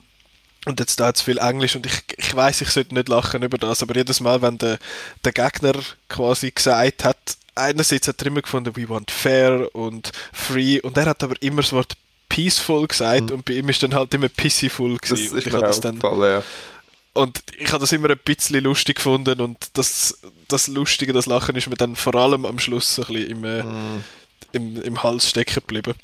Und 0.66 0.80
jetzt 0.80 0.98
da 1.00 1.08
jetzt 1.08 1.22
viel 1.22 1.38
Englisch 1.38 1.76
und 1.76 1.84
ich, 1.86 2.04
ich 2.16 2.34
weiß, 2.34 2.62
ich 2.62 2.70
sollte 2.70 2.94
nicht 2.94 3.08
lachen 3.08 3.42
über 3.42 3.58
das, 3.58 3.82
aber 3.82 3.96
jedes 3.96 4.20
Mal, 4.20 4.40
wenn 4.40 4.56
der, 4.56 4.78
der 5.22 5.32
Gegner 5.32 5.74
quasi 6.08 6.50
gesagt 6.50 7.04
hat, 7.04 7.18
einerseits 7.54 8.08
hat 8.08 8.20
er 8.22 8.28
immer 8.28 8.40
gefunden, 8.40 8.74
we 8.74 8.88
want 8.88 9.10
fair 9.10 9.68
und 9.74 10.12
free 10.32 10.80
und 10.80 10.96
er 10.96 11.06
hat 11.06 11.22
aber 11.22 11.34
immer 11.42 11.60
das 11.60 11.72
Wort 11.72 11.94
peaceful 12.30 12.86
gesagt 12.86 13.28
mhm. 13.28 13.36
und 13.36 13.44
bei 13.44 13.54
ihm 13.54 13.68
ist 13.68 13.82
dann 13.82 13.94
halt 13.94 14.12
immer 14.14 14.28
pissyful 14.28 14.96
gewesen. 14.96 15.34
Das 15.34 15.44
ist 15.44 15.52
mir 15.52 15.60
das 15.60 15.80
dann, 15.80 16.00
ja. 16.00 16.42
Und 17.14 17.42
ich 17.56 17.68
habe 17.70 17.80
das 17.80 17.92
immer 17.92 18.10
ein 18.10 18.18
bisschen 18.24 18.62
lustig 18.62 18.96
gefunden 18.96 19.40
und 19.40 19.68
das, 19.74 20.18
das 20.48 20.66
Lustige, 20.66 21.12
das 21.12 21.26
Lachen 21.26 21.54
ist 21.54 21.68
mir 21.68 21.76
dann 21.76 21.94
vor 21.94 22.14
allem 22.16 22.44
am 22.44 22.58
Schluss 22.58 22.98
ein 22.98 23.06
bisschen 23.06 23.30
im, 23.30 23.40
mm. 23.40 24.04
im, 24.52 24.82
im 24.82 25.02
Hals 25.02 25.30
stecken 25.30 25.54
geblieben. 25.54 25.94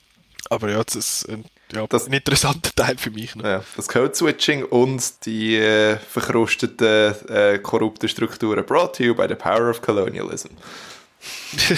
Aber 0.51 0.71
ja, 0.71 0.83
das 0.83 0.95
ist 0.95 1.29
ein, 1.29 1.45
ja, 1.73 1.85
das, 1.89 2.07
ein 2.07 2.13
interessanter 2.13 2.71
Teil 2.75 2.97
für 2.97 3.11
mich. 3.11 3.35
Ne? 3.35 3.43
Ja, 3.43 3.65
das 3.77 3.89
Code-Switching 3.89 4.65
und 4.65 5.27
die 5.27 5.57
äh, 5.57 5.97
verkrusteten, 5.97 7.15
äh, 7.29 7.59
korrupten 7.59 8.09
Strukturen 8.09 8.65
brought 8.65 8.97
to 8.97 9.03
you 9.03 9.15
by 9.15 9.27
the 9.29 9.35
power 9.35 9.69
of 9.69 9.83
colonialism. 9.83 10.51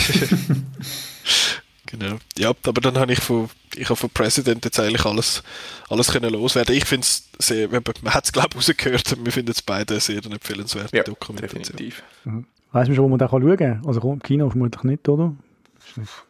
Genau. 1.93 2.17
Ja, 2.39 2.53
aber 2.67 2.81
dann 2.81 2.99
habe 2.99 3.13
ich 3.13 3.21
von, 3.21 3.51
ich 3.77 3.85
habe 3.85 3.97
von 3.97 4.11
President 4.11 4.65
jetzt 4.65 4.81
eigentlich 4.81 5.05
alles, 5.05 5.43
alles 5.91 6.11
können 6.11 6.33
loswerden. 6.33 6.75
Ich 6.75 6.87
finde 6.87 7.05
es 7.05 7.29
sehr, 7.39 7.69
man 7.69 7.83
hat 8.07 8.25
es 8.25 8.33
glaube 8.33 8.49
ich 8.53 8.57
rausgehört, 8.57 9.17
wir 9.23 9.33
finden 9.33 9.51
es 9.51 9.63
beide 9.63 10.01
sehr 10.01 10.21
eine 10.25 10.35
empfehlenswerte 10.35 10.97
ja, 10.97 11.03
Dokumentation. 11.03 11.63
Definitiv. 11.63 12.03
Mhm. 12.25 12.47
Weißt 12.73 12.89
du 12.89 12.95
schon, 12.95 13.05
wo 13.05 13.09
man 13.09 13.19
da 13.19 13.29
schauen 13.29 13.57
kann? 13.57 13.83
Also 13.87 14.01
im 14.13 14.23
Kino 14.23 14.49
vermutlich 14.49 14.83
nicht, 14.85 15.09
oder? 15.09 15.35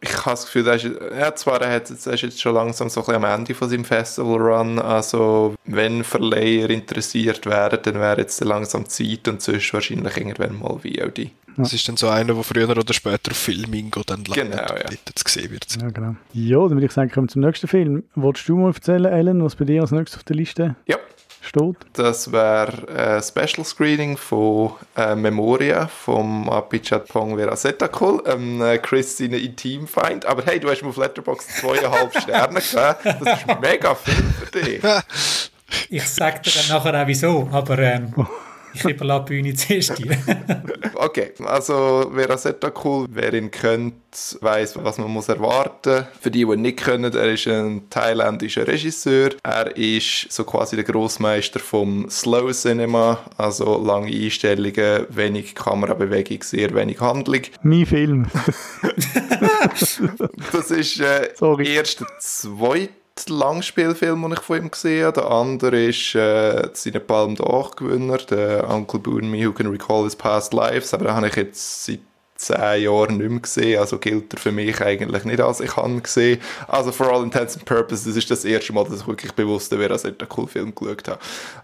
Ich 0.01 0.17
habe 0.17 0.31
das 0.31 0.45
Gefühl, 0.45 0.67
er 0.67 0.75
ist, 0.75 0.83
ja, 0.83 1.33
zwar 1.35 1.61
er 1.61 1.75
hat, 1.75 1.89
er 1.89 2.13
ist 2.13 2.21
jetzt 2.21 2.41
schon 2.41 2.55
langsam 2.55 2.89
so 2.89 2.99
ein 2.99 3.05
bisschen 3.05 3.23
am 3.23 3.39
Ende 3.39 3.53
von 3.53 3.69
seinem 3.69 3.85
Festival-Run, 3.85 4.79
also 4.79 5.55
wenn 5.63 6.03
Verleiher 6.03 6.69
interessiert 6.69 7.45
wären, 7.45 7.79
dann 7.81 7.95
wäre 7.95 8.19
jetzt 8.19 8.43
langsam 8.43 8.89
Zeit 8.89 9.27
und 9.29 9.41
sonst 9.41 9.73
wahrscheinlich 9.73 10.17
irgendwann 10.17 10.59
mal 10.59 10.83
VOD. 11.55 11.65
Das 11.65 11.73
ist 11.73 11.87
dann 11.87 11.97
so 11.97 12.07
einer, 12.09 12.33
der 12.33 12.43
früher 12.43 12.69
oder 12.69 12.93
später 12.93 13.31
auf 13.31 13.37
Filmingo 13.37 14.01
dann 14.05 14.23
landet 14.25 14.51
genau, 14.51 14.75
ja. 14.75 14.89
zu 15.15 15.23
sehen 15.27 15.51
wird. 15.51 15.65
Ja, 15.81 15.89
genau. 15.89 16.15
Ja, 16.33 16.59
dann 16.59 16.71
würde 16.71 16.85
ich 16.85 16.91
sagen, 16.91 17.11
kommen 17.11 17.27
wir 17.27 17.31
zum 17.31 17.41
nächsten 17.41 17.67
Film. 17.67 18.03
Wolltest 18.15 18.47
du 18.49 18.57
mal 18.57 18.73
erzählen, 18.73 19.05
Ellen, 19.05 19.43
was 19.43 19.55
bei 19.55 19.65
dir 19.65 19.81
als 19.81 19.91
nächstes 19.91 20.17
auf 20.17 20.23
der 20.23 20.35
Liste 20.35 20.75
ja. 20.85 20.97
steht? 21.41 21.75
Das 21.93 22.31
wäre 22.31 23.15
ein 23.15 23.21
Special 23.23 23.65
Screening 23.65 24.17
von 24.17 24.73
äh, 24.95 25.15
Memoria 25.15 25.87
vom 25.87 26.49
Apichatpong 26.49 27.37
Verasetakul, 27.37 28.23
ähm, 28.25 28.61
äh, 28.61 28.77
Chris 28.77 29.17
seine 29.17 29.37
Intimfeind. 29.37 30.25
Aber 30.25 30.43
hey, 30.45 30.59
du 30.59 30.69
hast 30.69 30.81
mir 30.81 30.89
auf 30.89 30.97
Letterboxd 30.97 31.49
zweieinhalb 31.57 32.17
Sterne 32.21 32.59
gegeben. 32.59 33.25
Das 33.25 33.39
ist 33.39 33.61
mega 33.61 33.95
viel 33.95 34.23
für 34.23 34.59
dich. 34.59 34.83
ich 35.89 36.09
sag 36.09 36.43
dir 36.43 36.51
dann 36.51 36.77
nachher 36.77 37.03
auch 37.03 37.07
wieso, 37.07 37.49
aber 37.51 37.79
ähm, 37.79 38.13
ich 38.73 38.83
überlasse 38.83 39.25
die 39.25 39.33
Bühne 39.33 39.53
zuerst 39.53 39.97
dir. 39.97 40.17
okay, 40.95 41.31
also 41.45 42.11
Verasetta 42.13 42.71
cool. 42.83 43.07
Wer 43.09 43.33
ihn 43.33 43.51
kennt, 43.51 43.95
weiß, 44.41 44.83
was 44.83 44.97
man 44.97 45.11
muss 45.11 45.29
erwarten. 45.29 46.05
Für 46.19 46.31
die, 46.31 46.45
die 46.45 46.51
ihn 46.51 46.61
nicht 46.61 46.83
kennen, 46.83 47.13
er 47.13 47.33
ist 47.33 47.47
ein 47.47 47.89
thailändischer 47.89 48.67
Regisseur. 48.67 49.31
Er 49.43 49.75
ist 49.75 50.31
so 50.31 50.43
quasi 50.43 50.75
der 50.75 50.85
Großmeister 50.85 51.59
vom 51.59 52.09
Slow 52.09 52.51
Cinema, 52.51 53.19
also 53.37 53.83
lange 53.83 54.11
Einstellungen, 54.11 55.05
wenig 55.09 55.55
Kamerabewegung, 55.55 56.43
sehr 56.43 56.73
wenig 56.73 56.99
Handlung. 56.99 57.41
Mein 57.61 57.85
Film. 57.85 58.27
das 60.51 60.71
ist 60.71 60.99
äh, 60.99 61.31
erst 61.39 62.01
der 62.01 62.07
zweite 62.19 63.02
Langspielfilm, 63.29 64.21
den 64.21 64.33
ich 64.33 64.39
von 64.39 64.57
ihm 64.57 64.71
gesehen 64.71 65.05
habe. 65.05 65.21
Der 65.21 65.31
andere 65.31 65.85
ist 65.85 66.15
äh, 66.15 66.69
seine 66.73 66.99
Palm 66.99 67.35
d'Or-Gewinner, 67.35 68.17
der 68.17 68.69
Uncle 68.69 68.99
Boone 68.99 69.27
Me 69.27 69.45
Who 69.47 69.53
Can 69.53 69.67
Recall 69.67 70.03
His 70.03 70.15
Past 70.15 70.53
Lives. 70.53 70.93
Aber 70.93 71.05
den 71.05 71.15
habe 71.15 71.27
ich 71.27 71.35
jetzt 71.35 71.85
seit 71.85 71.99
zehn 72.43 72.83
Jahren 72.83 73.17
nicht 73.17 73.29
mehr 73.29 73.39
gesehen, 73.39 73.79
also 73.79 73.97
gilt 73.97 74.33
er 74.33 74.39
für 74.39 74.51
mich 74.51 74.81
eigentlich 74.81 75.23
nicht 75.23 75.41
als 75.41 75.59
ich 75.59 75.75
habe 75.75 76.01
gesehen. 76.01 76.39
Also 76.67 76.91
for 76.91 77.11
all 77.11 77.23
intents 77.23 77.55
and 77.55 77.65
purposes, 77.65 78.05
das 78.05 78.17
ist 78.17 78.31
das 78.31 78.45
erste 78.45 78.73
Mal, 78.73 78.85
dass 78.85 79.01
ich 79.01 79.07
wirklich 79.07 79.31
bewusst 79.33 79.71
wäre, 79.71 79.89
dass 79.89 80.03
ich 80.03 80.19
einen 80.19 80.29
coolen 80.29 80.49
Film 80.49 80.75
geschaut 80.75 81.07
habe. 81.07 81.19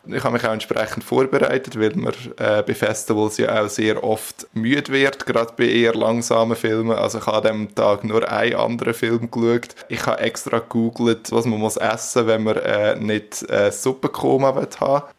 Ich 0.08 0.24
habe 0.24 0.34
mich 0.34 0.46
auch 0.46 0.54
entsprechend 0.54 1.04
vorbereitet, 1.04 1.80
weil 1.80 1.96
man 1.96 2.14
äh, 2.38 2.64
bei 2.64 2.74
Festivals 2.74 3.38
ja 3.38 3.62
auch 3.62 3.70
sehr 3.70 4.04
oft 4.04 4.48
müde 4.54 4.92
wird, 4.92 5.26
gerade 5.26 5.54
bei 5.58 5.66
eher 5.66 5.94
langsamen 5.94 6.56
Filmen. 6.56 6.98
Also 6.98 7.20
ich 7.20 7.26
habe 7.26 7.50
an 7.50 7.58
diesem 7.68 7.76
Tag 7.76 8.04
nur 8.04 8.30
einen 8.30 8.56
anderen 8.56 8.94
Film 8.94 9.30
geschaut. 9.30 9.76
Ich 9.90 10.06
habe 10.06 10.20
extra 10.20 10.60
gegoogelt, 10.60 11.32
was 11.32 11.46
man 11.46 11.60
muss 11.60 11.78
essen, 11.78 12.28
wenn 12.28 12.44
man 12.44 12.58
äh, 12.58 12.96
nicht 12.96 13.50
äh, 13.50 13.72
Suppenkoma 13.72 14.56
haben 14.80 15.19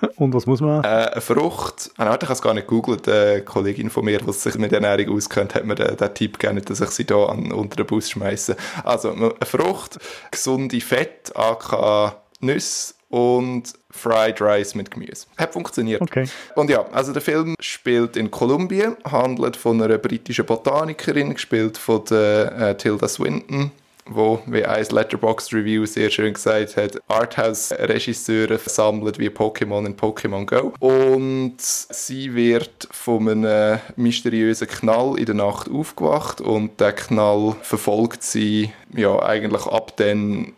Und 0.16 0.34
was 0.34 0.46
muss 0.46 0.60
man? 0.60 0.84
Äh, 0.84 0.86
eine 0.86 1.20
Frucht. 1.20 1.90
Ah, 1.96 2.04
ich 2.04 2.22
habe 2.22 2.32
es 2.32 2.42
gar 2.42 2.54
nicht 2.54 2.66
gegoogelt. 2.66 3.08
Eine 3.08 3.42
Kollegin 3.42 3.90
von 3.90 4.04
mir, 4.04 4.18
die 4.18 4.32
sich 4.32 4.56
mit 4.56 4.72
Ernährung 4.72 5.16
auskennt, 5.16 5.54
hat 5.54 5.64
mir 5.64 5.74
den, 5.74 5.96
den 5.96 6.14
Tipp 6.14 6.38
gegeben, 6.38 6.64
dass 6.64 6.80
ich 6.80 6.90
sie 6.90 7.04
hier 7.04 7.28
unter 7.28 7.76
den 7.76 7.86
Bus 7.86 8.10
schmeiße. 8.10 8.56
Also, 8.84 9.12
eine 9.12 9.34
Frucht, 9.44 9.98
gesunde 10.30 10.80
Fett, 10.80 11.32
aka 11.34 12.16
Nüsse 12.40 12.94
und 13.08 13.72
Fried 13.90 14.40
Rice 14.40 14.74
mit 14.74 14.90
Gemüse. 14.90 15.26
Hat 15.36 15.52
funktioniert. 15.52 16.02
Okay. 16.02 16.26
Und 16.54 16.70
ja, 16.70 16.86
also 16.92 17.12
der 17.12 17.22
Film 17.22 17.54
spielt 17.60 18.16
in 18.16 18.30
Kolumbien, 18.30 18.96
handelt 19.10 19.56
von 19.56 19.82
einer 19.82 19.98
britischen 19.98 20.44
Botanikerin, 20.44 21.32
gespielt 21.32 21.78
von 21.78 22.04
der, 22.04 22.52
äh, 22.58 22.76
Tilda 22.76 23.08
Swinton 23.08 23.72
wo, 24.08 24.40
wie 24.46 24.64
ein 24.64 24.86
Letterboxd 24.90 25.52
Review 25.54 25.86
sehr 25.86 26.10
schön 26.10 26.34
gesagt 26.34 26.76
hat, 26.76 27.00
Arthouse-Regisseure 27.08 28.58
sammelt 28.58 29.18
wie 29.18 29.28
Pokémon 29.28 29.86
in 29.86 29.96
Pokémon 29.96 30.46
Go. 30.46 30.72
Und 30.80 31.60
sie 31.60 32.34
wird 32.34 32.88
von 32.90 33.28
einem 33.28 33.80
mysteriösen 33.96 34.68
Knall 34.68 35.18
in 35.18 35.26
der 35.26 35.34
Nacht 35.34 35.70
aufgewacht 35.70 36.40
und 36.40 36.80
der 36.80 36.92
Knall 36.92 37.56
verfolgt 37.62 38.22
sie 38.22 38.72
ja 38.94 39.22
eigentlich 39.22 39.66
ab 39.66 39.96
dann 39.96 40.52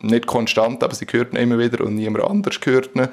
nicht 0.00 0.26
konstant, 0.26 0.82
aber 0.82 0.94
sie 0.94 1.06
hört 1.10 1.32
ihn 1.32 1.40
immer 1.40 1.58
wieder 1.58 1.84
und 1.84 1.96
niemand 1.96 2.24
anders 2.24 2.58
hört 2.64 2.94
ihn. 2.94 3.08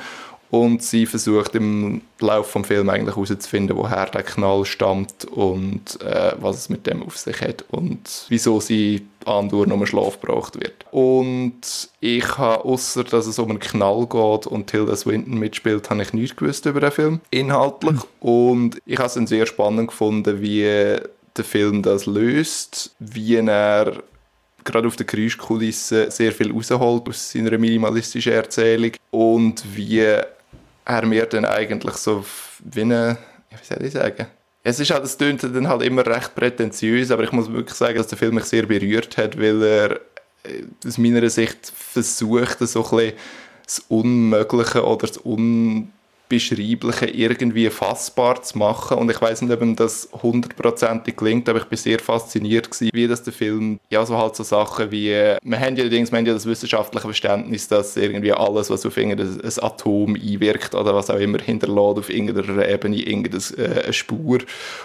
Und 0.52 0.84
sie 0.84 1.06
versucht 1.06 1.56
im 1.56 2.02
Laufe 2.20 2.60
des 2.60 2.68
Films 2.68 2.90
eigentlich 2.90 3.16
herauszufinden, 3.16 3.76
woher 3.76 4.06
der 4.06 4.24
Knall 4.24 4.64
stammt 4.64 5.26
und 5.26 6.00
äh, 6.02 6.34
was 6.40 6.58
es 6.58 6.70
mit 6.70 6.86
dem 6.88 7.04
auf 7.04 7.18
sich 7.18 7.42
hat 7.42 7.66
und 7.72 8.26
wieso 8.30 8.60
sie 8.60 9.06
andauernd 9.26 9.74
um 9.74 9.86
Schlaf 9.86 10.20
gebracht 10.20 10.56
wird. 10.56 10.86
Und 10.92 11.90
ich 12.00 12.38
habe, 12.38 12.66
außer 12.66 13.04
dass 13.04 13.28
es 13.28 13.40
um 13.40 13.50
einen 13.50 13.60
Knall 13.60 14.08
geht 14.08 14.48
und 14.48 14.68
Tilda 14.68 14.96
Swinton 14.96 15.38
mitspielt, 15.38 15.90
habe 15.90 16.02
ich 16.02 16.14
nichts 16.14 16.36
gewusst 16.36 16.66
über 16.66 16.80
den 16.80 16.92
Film, 16.92 17.22
inhaltlich. 17.32 18.00
Und 18.20 18.78
ich 18.86 18.98
habe 18.98 19.08
es 19.08 19.30
sehr 19.30 19.46
spannend 19.46 19.90
gefunden, 19.90 20.42
wie 20.42 20.62
der 20.62 21.44
Film 21.44 21.82
das 21.82 22.06
löst, 22.06 22.96
wie 23.00 23.36
er 23.36 24.04
gerade 24.64 24.88
auf 24.88 24.96
der 24.96 25.06
Geräuschkulisse 25.06 26.10
sehr 26.10 26.32
viel 26.32 26.52
rausholt 26.52 27.08
aus 27.08 27.32
seiner 27.32 27.58
minimalistischen 27.58 28.34
Erzählung 28.34 28.92
und 29.12 29.64
wie 29.76 30.00
er 30.00 31.06
mir 31.06 31.26
dann 31.26 31.46
eigentlich 31.46 31.96
so 31.96 32.26
wie 32.60 32.82
eine, 32.82 33.18
wie 33.52 33.66
soll 33.66 33.86
ich 33.86 33.94
sagen, 33.94 34.28
es 34.68 34.80
ist 34.80 34.90
halt, 34.90 35.04
es 35.06 35.16
tönt 35.16 35.44
dann 35.44 35.68
halt 35.68 35.84
immer 35.84 36.06
recht 36.08 36.34
prätentiös, 36.34 37.12
aber 37.12 37.24
ich 37.24 37.32
muss 37.32 37.52
wirklich 37.52 37.78
sagen, 37.78 37.98
dass 37.98 38.08
der 38.08 38.18
Film 38.18 38.34
mich 38.34 38.46
sehr 38.46 38.66
berührt 38.66 39.16
hat, 39.16 39.40
weil 39.40 39.62
er 39.62 39.92
äh, 40.44 40.64
aus 40.86 40.98
meiner 40.98 41.30
Sicht 41.30 41.72
versucht, 41.76 42.58
so 42.60 42.84
ein 42.84 42.90
bisschen 42.90 43.14
das 43.64 43.80
Unmögliche 43.90 44.84
oder 44.84 45.06
das 45.06 45.24
Un 45.24 45.92
Beschreibliche 46.36 47.08
irgendwie 47.08 47.70
fassbar 47.70 48.42
zu 48.42 48.58
machen. 48.58 48.98
Und 48.98 49.10
ich 49.12 49.22
weiß 49.22 49.42
nicht, 49.42 49.52
ob 49.52 49.78
das 49.78 50.10
hundertprozentig 50.22 51.16
gelingt, 51.16 51.50
aber 51.50 51.60
ich 51.60 51.66
bin 51.66 51.78
sehr 51.78 52.00
fasziniert 52.00 52.70
gewesen, 52.70 52.92
wie 52.94 53.08
das 53.08 53.24
der 53.24 53.34
Film, 53.34 53.80
ja, 53.90 54.06
so 54.06 54.18
halt 54.18 54.36
so 54.36 54.44
Sachen 54.44 54.92
wie, 54.92 55.10
wir 55.10 55.60
haben 55.60 55.76
ja 55.76 55.84
allerdings, 55.84 56.12
wir 56.12 56.18
haben 56.18 56.26
ja 56.26 56.34
das 56.34 56.46
wissenschaftliche 56.46 57.08
Verständnis, 57.08 57.68
dass 57.68 57.98
irgendwie 57.98 58.34
alles, 58.34 58.70
was 58.70 58.86
auf 58.86 58.98
irgendein 58.98 59.40
Atom 59.62 60.16
einwirkt 60.16 60.76
oder 60.76 60.94
was 60.94 61.10
auch 61.10 61.20
immer 61.20 61.40
hinterlässt, 61.40 61.76
auf 62.00 62.10
irgendeiner 62.10 62.68
Ebene 62.68 62.98
irgendeine 62.98 63.38
äh, 63.58 63.94
Spur. 63.94 64.40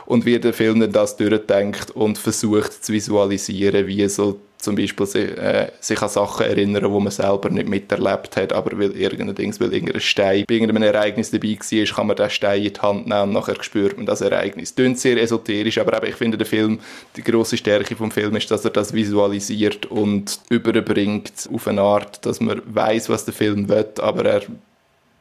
Und 0.06 0.24
wie 0.24 0.38
der 0.38 0.52
Film 0.52 0.80
dann 0.80 0.92
das 0.92 1.16
durchdenkt 1.16 1.90
und 1.92 2.18
versucht 2.18 2.84
zu 2.84 2.92
visualisieren, 2.92 3.86
wie 3.86 4.08
so 4.08 4.40
zum 4.60 4.76
Beispiel 4.76 5.06
sich, 5.06 5.36
äh, 5.36 5.70
sich 5.80 6.00
an 6.00 6.08
Sachen 6.08 6.46
erinnern, 6.46 6.90
wo 6.90 7.00
man 7.00 7.10
selber 7.10 7.50
nicht 7.50 7.68
miterlebt 7.68 8.36
hat, 8.36 8.52
aber 8.52 8.78
weil 8.78 8.96
irgendein 8.96 9.34
Dings, 9.34 9.60
weil 9.60 9.72
irgendein 9.72 10.00
Stein 10.00 10.44
bei 10.46 10.54
irgendeinem 10.54 10.82
Ereignis 10.82 11.30
dabei 11.30 11.58
war, 11.58 11.96
kann 11.96 12.06
man 12.06 12.16
den 12.16 12.30
Stein 12.30 12.62
in 12.62 12.72
die 12.72 12.80
Hand 12.80 13.06
nehmen 13.06 13.22
und 13.22 13.32
nachher 13.32 13.62
spürt 13.62 13.96
man 13.96 14.06
das 14.06 14.20
Ereignis. 14.20 14.74
Klingt 14.74 14.98
sehr 14.98 15.20
esoterisch, 15.20 15.78
aber 15.78 15.96
eben, 15.96 16.06
ich 16.06 16.16
finde, 16.16 16.36
der 16.38 16.46
Film, 16.46 16.80
die 17.16 17.22
grosse 17.22 17.56
Stärke 17.56 17.96
vom 17.96 18.10
Film 18.10 18.36
ist, 18.36 18.50
dass 18.50 18.64
er 18.64 18.70
das 18.70 18.92
visualisiert 18.92 19.86
und 19.86 20.40
überbringt 20.50 21.48
auf 21.52 21.66
eine 21.66 21.82
Art, 21.82 22.24
dass 22.26 22.40
man 22.40 22.60
weiß, 22.66 23.08
was 23.08 23.24
der 23.24 23.34
Film 23.34 23.68
will, 23.68 23.86
aber 23.98 24.24
er 24.24 24.42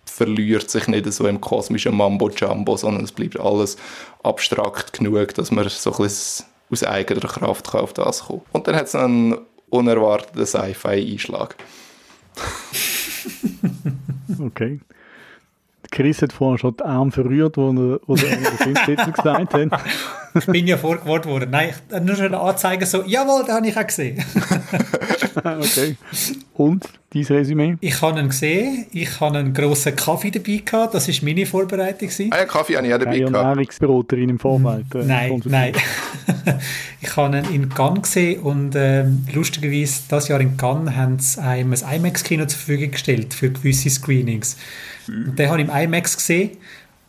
verliert 0.05 0.69
sich 0.69 0.87
nicht 0.87 1.11
so 1.13 1.27
im 1.27 1.39
kosmischen 1.39 1.95
Mambo-Jumbo, 1.95 2.75
sondern 2.75 3.03
es 3.03 3.11
bleibt 3.11 3.39
alles 3.39 3.77
abstrakt 4.23 4.93
genug, 4.93 5.33
dass 5.35 5.51
man 5.51 5.69
so 5.69 5.91
ein 5.91 6.03
bisschen 6.03 6.45
aus 6.71 6.83
eigener 6.83 7.27
Kraft 7.27 7.73
auf 7.73 7.93
das 7.93 8.25
kommen. 8.25 8.41
Und 8.51 8.67
dann 8.67 8.75
hat 8.75 8.85
es 8.85 8.95
einen 8.95 9.37
unerwarteten 9.69 10.45
Sci-Fi-Einschlag. 10.45 11.55
okay. 14.39 14.79
Chris 15.91 16.21
hat 16.21 16.33
vorhin 16.33 16.57
schon 16.59 16.77
die 16.77 16.83
Arme 16.83 17.11
verrührt, 17.11 17.57
wo 17.57 17.69
er, 17.69 17.99
wo 18.05 18.15
er 18.15 18.35
den 18.35 18.45
Filmtitel 18.45 19.11
gesagt 19.15 19.53
hat. 19.53 19.69
Ich 20.35 20.45
bin 20.45 20.67
ja 20.67 20.77
vorgewarnt 20.77 21.25
worden. 21.25 21.49
Nein, 21.51 21.69
ich, 21.69 22.01
nur 22.01 22.15
schon 22.15 22.33
anzeigen, 22.33 22.85
so, 22.85 23.03
jawohl, 23.03 23.45
den 23.45 23.55
habe 23.55 23.67
ich 23.67 23.77
auch 23.77 23.85
gesehen. 23.87 24.23
okay. 25.35 25.95
Und 26.53 26.85
dein 27.13 27.23
Resümee? 27.23 27.77
Ich 27.79 28.01
habe 28.01 28.19
ihn 28.19 28.29
gesehen. 28.29 28.85
Ich 28.91 29.19
habe 29.19 29.37
einen 29.37 29.53
grossen 29.53 29.95
Kaffee 29.95 30.31
dabei 30.31 30.61
gehabt. 30.65 30.93
Das 30.93 31.07
war 31.07 31.15
meine 31.23 31.45
Vorbereitung. 31.45 32.09
Ah 32.31 32.37
ja, 32.37 32.45
Kaffee 32.45 32.77
habe 32.77 32.87
ich 32.87 32.93
auch 32.93 32.99
dabei 32.99 33.19
gehabt. 33.19 33.35
Ernährungsberaterin 33.35 34.29
im 34.29 34.39
Vorfeld. 34.39 34.93
Äh, 34.93 35.05
nein, 35.05 35.41
nein. 35.45 35.73
ich 37.01 37.15
habe 37.15 37.37
ihn 37.37 37.45
in 37.53 37.69
Cannes 37.69 38.03
gesehen 38.03 38.41
und 38.41 38.75
äh, 38.75 39.05
lustigerweise, 39.33 40.03
das 40.09 40.27
Jahr 40.27 40.41
in 40.41 40.57
Cannes 40.57 40.95
haben 40.95 41.19
sie 41.19 41.41
einem 41.41 41.73
ein 41.73 41.95
IMAX-Kino 41.95 42.45
zur 42.45 42.59
Verfügung 42.59 42.91
gestellt 42.91 43.33
für 43.33 43.49
gewisse 43.49 43.89
Screenings. 43.89 44.57
Und 45.07 45.39
den 45.39 45.49
habe 45.49 45.61
ich 45.61 45.67
im 45.67 45.73
IMAX 45.73 46.17
gesehen 46.17 46.51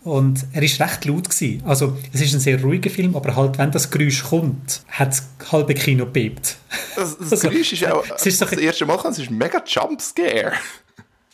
und 0.02 0.46
er 0.52 0.62
ist 0.62 0.80
recht 0.80 1.04
laut 1.04 1.28
gewesen. 1.28 1.62
Also 1.66 1.96
es 2.12 2.20
ist 2.20 2.34
ein 2.34 2.40
sehr 2.40 2.60
ruhiger 2.62 2.90
Film, 2.90 3.14
aber 3.16 3.36
halt 3.36 3.58
wenn 3.58 3.70
das 3.70 3.90
Geräusch 3.90 4.24
kommt, 4.24 4.82
hat 4.88 5.08
das 5.08 5.52
halbe 5.52 5.74
Kino 5.74 6.06
bebt. 6.06 6.56
Das, 6.96 7.18
das 7.18 7.32
also, 7.32 7.48
Geräusch 7.48 7.72
ist 7.72 7.86
auch 7.86 8.04
es 8.16 8.26
ist 8.26 8.38
so 8.38 8.44
das 8.46 8.58
erste 8.58 8.86
Mal, 8.86 8.98
es 9.08 9.18
ist 9.18 9.30
ein 9.30 9.36
mega 9.38 9.62
Jumpscare. 9.66 10.52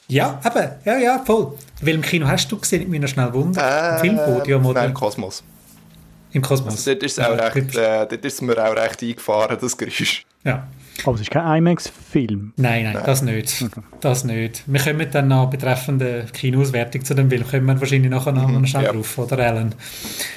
Ja, 0.09 0.40
eben, 0.44 0.70
ja, 0.85 0.98
ja, 0.98 1.22
voll. 1.24 1.55
Welchem 1.81 2.02
Kino 2.02 2.26
hast 2.26 2.50
du 2.50 2.59
gesehen? 2.59 2.83
Ich 2.83 2.88
mich 2.88 3.00
noch 3.00 3.09
schnell 3.09 3.33
wundern. 3.33 3.64
Äh, 3.64 3.94
Im 3.94 4.00
Filmpodium 4.16 4.66
oder? 4.66 4.81
Nein, 4.81 4.90
im 4.90 4.94
Kosmos. 4.94 5.42
Im 6.33 6.42
Kosmos. 6.42 6.74
Also, 6.74 6.92
dort, 6.92 7.02
ist 7.02 7.18
es 7.18 7.24
auch 7.24 7.37
recht, 7.37 7.74
äh, 7.76 8.07
dort 8.07 8.24
ist 8.24 8.42
mir 8.42 8.57
auch 8.64 8.76
recht 8.76 9.02
eingefahren, 9.02 9.59
das 9.61 9.76
Geräusch. 9.76 10.24
Ja. 10.44 10.68
Aber 11.04 11.14
es 11.14 11.22
ist 11.22 11.30
kein 11.30 11.59
IMAX-Film? 11.59 12.52
Nein, 12.56 12.85
nein, 12.85 12.98
das 13.04 13.22
nicht. 13.22 13.62
Okay. 13.62 13.80
Das 14.00 14.24
nicht. 14.24 14.62
Wir 14.66 14.80
kommen 14.80 15.06
dann 15.11 15.28
noch 15.28 15.50
betreffend 15.50 16.02
Kinoauswertung 16.32 17.04
zu 17.04 17.14
dem 17.14 17.30
Film, 17.30 17.44
kommen 17.44 17.66
wir 17.66 17.80
wahrscheinlich 17.80 18.11
nachher 18.11 18.32
noch 18.32 18.46
mhm, 18.46 18.66
schnell 18.66 18.85
ja. 18.85 18.92
drauf, 18.92 19.18
oder 19.18 19.38
Alan? 19.38 19.74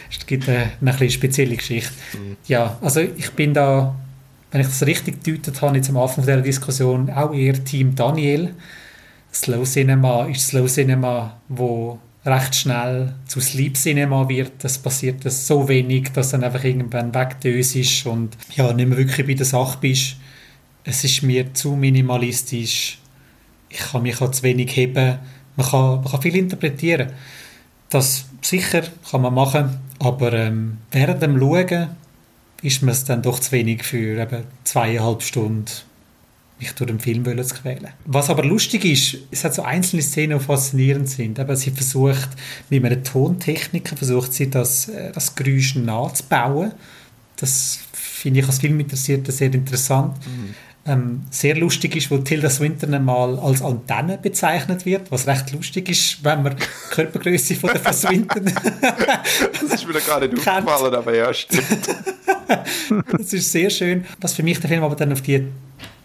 Es 0.10 0.26
gibt 0.26 0.50
eine, 0.50 0.72
eine 0.82 1.10
spezielle 1.10 1.56
Geschichte. 1.56 1.94
Mhm. 2.14 2.38
Ja, 2.48 2.78
also 2.82 3.02
ich 3.02 3.32
bin 3.32 3.54
da, 3.54 3.96
wenn 4.52 4.62
ich 4.62 4.68
das 4.68 4.86
richtig 4.86 5.24
gedeutet 5.24 5.62
habe, 5.62 5.76
jetzt 5.76 5.90
am 5.90 5.98
Anfang 5.98 6.24
dieser 6.24 6.42
Diskussion, 6.42 7.10
auch 7.10 7.34
eher 7.34 7.64
Team 7.64 7.96
Daniel. 7.96 8.56
Slow 9.32 9.64
Cinema 9.64 10.26
ist 10.26 10.48
Slow 10.48 10.68
Cinema, 10.68 11.38
wo 11.50 12.00
recht 12.26 12.56
schnell 12.56 13.14
zu 13.28 13.40
Sleep 13.40 13.76
Cinema 13.78 14.28
wird. 14.28 14.52
Das 14.60 14.78
passiert 14.78 15.26
das 15.26 15.46
so 15.46 15.68
wenig, 15.68 16.12
dass 16.14 16.32
dann 16.32 16.44
einfach 16.44 16.64
irgendwann 16.64 17.14
wegdöst 17.14 17.76
ist 17.76 18.06
und 18.06 18.36
ja, 18.56 18.72
nicht 18.74 18.90
mehr 18.90 18.98
wirklich 18.98 19.28
bei 19.28 19.34
der 19.34 19.46
Sache 19.46 19.78
bist 19.80 20.16
es 20.84 21.04
ist 21.04 21.24
mir 21.24 21.54
zu 21.54 21.76
minimalistisch. 21.76 23.00
Ich 23.70 23.80
kann 23.80 24.04
mich 24.04 24.22
auch 24.22 24.32
zu 24.32 24.44
wenig 24.44 24.76
heben. 24.76 25.20
Man 25.56 25.68
kann, 25.68 26.02
man 26.02 26.06
kann 26.06 26.22
viel 26.22 26.36
interpretieren. 26.36 27.12
Das 27.90 28.26
sicher 28.42 28.84
kann 29.10 29.22
man 29.22 29.34
machen, 29.34 29.80
aber 30.00 30.34
ähm, 30.34 30.78
während 30.92 31.22
dem 31.22 31.40
Schauen 31.40 31.90
ist 32.62 32.82
mir 32.82 32.92
es 32.92 33.04
dann 33.04 33.22
doch 33.22 33.40
zu 33.40 33.52
wenig 33.52 33.84
für 33.84 34.22
eben 34.22 34.44
zweieinhalb 34.64 35.22
Stunden 35.22 35.66
mich 36.60 36.74
durch 36.74 36.90
den 36.90 37.00
Film 37.00 37.24
zu 37.26 37.56
quälen. 37.56 37.88
Was 38.06 38.30
aber 38.30 38.44
lustig 38.44 38.84
ist, 38.84 39.18
es 39.32 39.46
hat 39.46 39.54
so 39.54 39.62
einzelne 39.62 40.02
Szenen, 40.02 40.40
die 40.40 40.44
faszinierend 40.44 41.10
sind. 41.10 41.40
Aber 41.40 41.56
sie 41.56 41.72
versucht, 41.72 42.30
mit 42.70 42.84
einer 42.84 43.02
Tontechnik 43.02 43.90
versucht 43.98 44.34
sie, 44.34 44.50
das, 44.50 44.90
äh, 44.90 45.12
das 45.14 45.36
Geräusch 45.36 45.76
nachzubauen. 45.76 46.74
Das 47.38 47.80
finde 47.94 48.42
ich 48.42 48.46
als 48.46 48.60
Filminteressierter 48.60 49.32
sehr 49.32 49.54
interessant. 49.54 50.18
Mhm 50.26 50.54
ähm, 50.90 51.22
sehr 51.30 51.56
lustig 51.56 51.96
ist, 51.96 52.10
wo 52.10 52.18
Tilda 52.18 52.50
Swinton 52.50 52.94
einmal 52.94 53.38
als 53.40 53.62
Antenne 53.62 54.18
bezeichnet 54.18 54.86
wird, 54.86 55.12
was 55.12 55.28
recht 55.28 55.52
lustig 55.52 55.88
ist, 55.90 56.24
wenn 56.24 56.42
man 56.42 56.56
die 56.56 56.64
Körpergröße 56.90 57.56
von 57.56 57.70
der 57.72 57.94
Swinton 57.94 58.46
Das 59.62 59.74
ist 59.74 59.88
mir 59.88 60.02
gar 60.02 60.20
nicht 60.20 60.34
aufgefallen, 60.34 60.96
aber 60.96 61.16
ja, 61.16 61.34
stimmt. 61.34 61.96
das 63.12 63.34
ist 63.34 63.52
sehr 63.52 63.70
schön. 63.70 64.04
Was 64.20 64.34
für 64.34 64.44
mich 64.44 64.60
der 64.60 64.70
Film 64.70 64.84
aber 64.84 64.96
dann 64.96 65.14
auf 65.14 65.22
die 65.22 65.46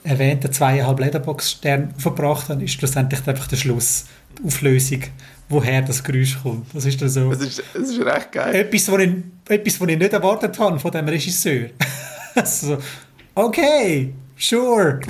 erwähnten 0.04 0.52
zweieinhalb 0.52 1.00
Letterbox-Sterne 1.00 1.94
verbracht 1.96 2.50
hat, 2.50 2.60
ist 2.60 2.72
schlussendlich 2.72 3.26
einfach 3.26 3.46
der 3.46 3.56
Schluss, 3.56 4.04
die 4.38 4.46
Auflösung, 4.46 5.00
woher 5.48 5.80
das 5.80 6.04
Geräusch 6.04 6.38
kommt. 6.42 6.66
Das 6.74 6.84
ist 6.84 7.00
dann 7.00 7.08
so... 7.08 7.30
Das 7.30 7.40
ist, 7.40 7.62
das 7.72 7.88
ist 7.88 8.00
recht 8.04 8.32
geil. 8.32 8.54
Etwas, 8.54 8.92
was 8.92 9.00
ich, 9.00 9.10
etwas, 9.48 9.80
was 9.80 9.88
ich 9.88 9.98
nicht 9.98 10.12
erwartet 10.12 10.58
habe 10.58 10.78
von 10.78 10.90
dem 10.90 11.08
Regisseur. 11.08 11.70
also, 12.34 12.76
okay, 13.34 14.12
Sure. 14.36 15.00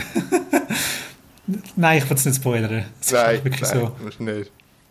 nein, 1.77 1.99
ich 1.99 2.09
will 2.09 2.17
es 2.17 2.25
nicht 2.25 2.37
spoilern. 2.37 2.85
Das 3.01 3.13
nein, 3.13 3.45
wirklich 3.45 3.63
nein, 3.63 3.93
so. 4.19 4.23
nicht. 4.23 4.51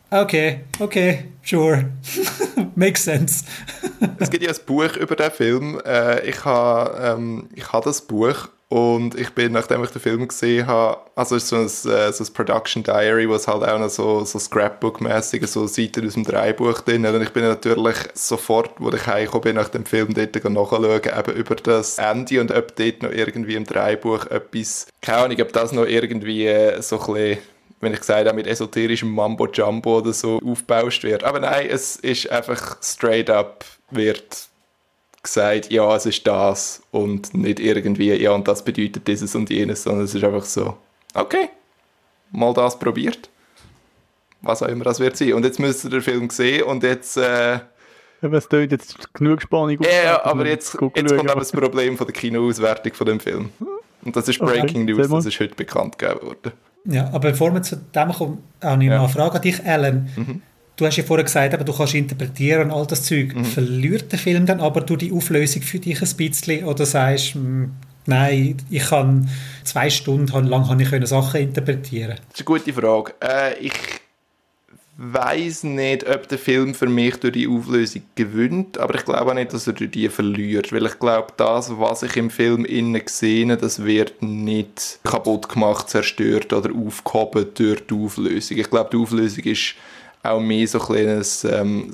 Okay, 0.10 0.62
okay, 0.80 1.32
sure. 1.44 1.90
Makes 2.76 3.04
sense. 3.04 3.46
es 4.20 4.30
gibt 4.30 4.44
ja 4.44 4.52
ein 4.52 4.58
Buch 4.66 4.96
über 4.96 5.16
den 5.16 5.32
Film. 5.32 5.82
Äh, 5.86 6.30
ich 6.30 6.46
habe 6.46 7.16
ähm, 7.18 7.50
ich 7.56 7.72
ha 7.72 7.82
das 7.82 8.02
Buch 8.02 8.50
Und 8.74 9.14
ich 9.14 9.30
bin, 9.30 9.52
nachdem 9.52 9.84
ich 9.84 9.92
den 9.92 10.02
Film 10.02 10.28
gesehen 10.28 10.66
habe, 10.66 10.98
also 11.14 11.36
es 11.36 11.44
ist 11.44 11.50
so 11.50 11.58
ein, 11.58 11.96
äh, 11.96 12.12
so 12.12 12.24
ein 12.24 12.34
Production 12.34 12.82
Diary, 12.82 13.30
wo 13.30 13.36
es 13.36 13.48
halt 13.48 13.62
auch 13.62 13.78
noch 13.78 13.90
so, 13.92 14.26
so 14.26 14.40
Scrapbook-mäßig 14.40 15.46
so 15.46 15.68
Seiten 15.68 16.08
aus 16.08 16.16
dem 16.16 16.24
Dreibuch 16.24 16.82
drin 16.82 17.06
Und 17.06 17.22
ich 17.22 17.30
bin 17.30 17.44
natürlich 17.44 17.98
sofort, 18.16 18.72
wo 18.80 18.90
ich 18.90 19.06
heimgekommen 19.06 19.44
bin, 19.44 19.56
nach 19.58 19.70
dem 19.70 19.86
Film 19.86 20.16
dort 20.16 20.34
nachschauen, 20.44 21.02
eben 21.04 21.36
über 21.36 21.54
das 21.54 22.00
Ende 22.00 22.42
und 22.42 22.52
ob 22.52 22.76
dort 22.76 23.04
noch 23.04 23.12
irgendwie 23.12 23.54
im 23.54 23.66
Dreibuch 23.66 24.26
etwas, 24.26 24.88
keine 25.04 25.20
Ahnung, 25.20 25.42
ob 25.42 25.54
das 25.54 25.72
noch 25.72 25.86
irgendwie 25.86 26.48
äh, 26.48 26.82
so 26.82 27.00
ein 27.00 27.14
bisschen 27.14 27.38
wenn 27.80 27.94
ich 27.94 28.00
gesagt 28.00 28.26
habe, 28.26 28.36
mit 28.36 28.48
esoterischem 28.48 29.14
Mambo 29.14 29.46
Jumbo 29.46 29.98
oder 29.98 30.14
so 30.14 30.40
aufgebauscht 30.44 31.04
wird. 31.04 31.24
Aber 31.26 31.42
nein, 31.42 31.68
es 31.70 31.98
ist 31.98 32.32
einfach 32.32 32.78
straight 32.82 33.30
up, 33.30 33.66
wird 33.92 34.48
gesagt, 35.24 35.72
ja, 35.72 35.96
es 35.96 36.06
ist 36.06 36.28
das 36.28 36.84
und 36.92 37.34
nicht 37.34 37.60
irgendwie, 37.60 38.14
ja, 38.14 38.32
und 38.32 38.48
das 38.48 38.64
bedeutet 38.64 39.08
dieses 39.08 39.34
und 39.36 39.50
jenes, 39.50 39.84
sondern 39.84 40.04
es 40.06 40.14
ist 40.14 40.24
einfach 40.24 40.44
so, 40.44 40.78
okay, 41.14 41.50
mal 42.32 42.54
das 42.54 42.78
probiert. 42.78 43.30
Was 44.42 44.62
auch 44.62 44.68
immer 44.68 44.84
das 44.84 45.00
wird 45.00 45.16
sein. 45.16 45.34
Und 45.34 45.46
jetzt 45.46 45.60
müsst 45.60 45.86
ihr 45.86 45.90
den 45.90 46.02
Film 46.02 46.30
sehen 46.30 46.64
und 46.64 46.84
jetzt. 46.84 47.16
Äh, 47.16 47.60
es 48.22 48.48
tut 48.48 48.72
jetzt 48.72 49.14
genug 49.14 49.42
Spannung 49.42 49.80
auf. 49.80 49.86
Ja, 49.86 50.24
aber 50.26 50.46
jetzt, 50.46 50.78
jetzt 50.96 51.16
kommt 51.16 51.30
aber 51.30 51.40
das 51.40 51.52
Problem 51.52 51.98
von 51.98 52.08
der 52.08 52.14
Kinoauswertung 52.14 52.94
von 52.94 53.08
dem 53.08 53.20
Film. 53.20 53.50
Und 54.04 54.16
das 54.16 54.28
ist 54.28 54.40
Breaking 54.40 54.84
okay, 54.84 54.94
News, 54.94 55.10
das 55.10 55.26
ist 55.26 55.40
heute 55.40 55.56
bekannt 55.56 55.98
gegeben 55.98 56.22
worden. 56.22 56.52
Ja, 56.86 57.08
aber 57.08 57.32
bevor 57.32 57.54
wir 57.54 57.62
zu 57.62 57.78
dem 57.78 58.12
kommen, 58.12 58.44
auch 58.60 58.76
noch 58.76 58.84
ja. 58.84 59.00
eine 59.00 59.10
Frage 59.10 59.36
an 59.36 59.42
dich, 59.42 59.66
Alan. 59.66 60.10
Mhm. 60.16 60.42
Du 60.76 60.86
hast 60.86 60.98
ja 60.98 61.04
vorher 61.04 61.24
gesagt, 61.24 61.54
aber 61.54 61.64
du 61.64 61.74
kannst 61.74 61.94
interpretieren 61.94 62.64
und 62.64 62.72
all 62.72 62.88
das 62.88 63.04
Zeug. 63.04 63.36
Mhm. 63.36 63.46
Verliert 63.46 64.12
der 64.12 64.20
Film 64.20 64.46
dann 64.46 64.60
aber 64.60 64.82
durch 64.82 65.00
die 65.00 65.12
Auflösung 65.12 65.62
für 65.62 65.80
dich 65.80 66.02
ein 66.02 66.18
bisschen 66.18 66.66
oder 66.66 66.86
sagst, 66.86 67.36
hm, 67.36 67.72
nein, 68.08 68.58
ich 68.70 68.84
kann 68.84 69.30
zwei 69.64 69.90
Stunden 69.90 70.48
lang 70.48 70.68
habe 70.68 70.82
ich 70.82 71.08
Sachen 71.08 71.42
interpretieren? 71.42 72.18
Das 72.30 72.40
ist 72.40 72.48
eine 72.48 72.58
gute 72.58 72.74
Frage. 72.74 73.14
Äh, 73.22 73.60
ich 73.60 73.74
weiß 74.98 75.64
nicht, 75.64 76.08
ob 76.08 76.28
der 76.28 76.38
Film 76.38 76.76
für 76.76 76.88
mich 76.88 77.18
durch 77.18 77.34
die 77.34 77.48
Auflösung 77.48 78.04
gewinnt, 78.16 78.78
aber 78.78 78.96
ich 78.96 79.06
glaube 79.06 79.32
auch 79.32 79.34
nicht, 79.34 79.54
dass 79.54 79.66
er 79.66 79.74
durch 79.74 79.92
die 79.92 80.08
verliert, 80.10 80.72
weil 80.72 80.86
ich 80.86 81.00
glaube, 81.00 81.28
das, 81.38 81.78
was 81.80 82.04
ich 82.04 82.16
im 82.16 82.30
Film 82.30 82.64
innen 82.66 83.02
sehe, 83.06 83.58
das 83.58 83.84
wird 83.84 84.22
nicht 84.22 85.00
kaputt 85.04 85.50
gemacht, 85.50 85.90
zerstört 85.90 86.54
oder 86.54 86.70
aufgehoben 86.76 87.48
durch 87.56 87.86
die 87.88 87.94
Auflösung. 87.94 88.58
Ich 88.58 88.70
glaube, 88.70 88.90
die 88.92 88.98
Auflösung 88.98 89.44
ist 89.46 89.76
auch 90.24 90.40
mehr 90.40 90.68
so 90.68 90.80
ein 90.80 90.86
kleines, 90.86 91.44
ähm, 91.44 91.94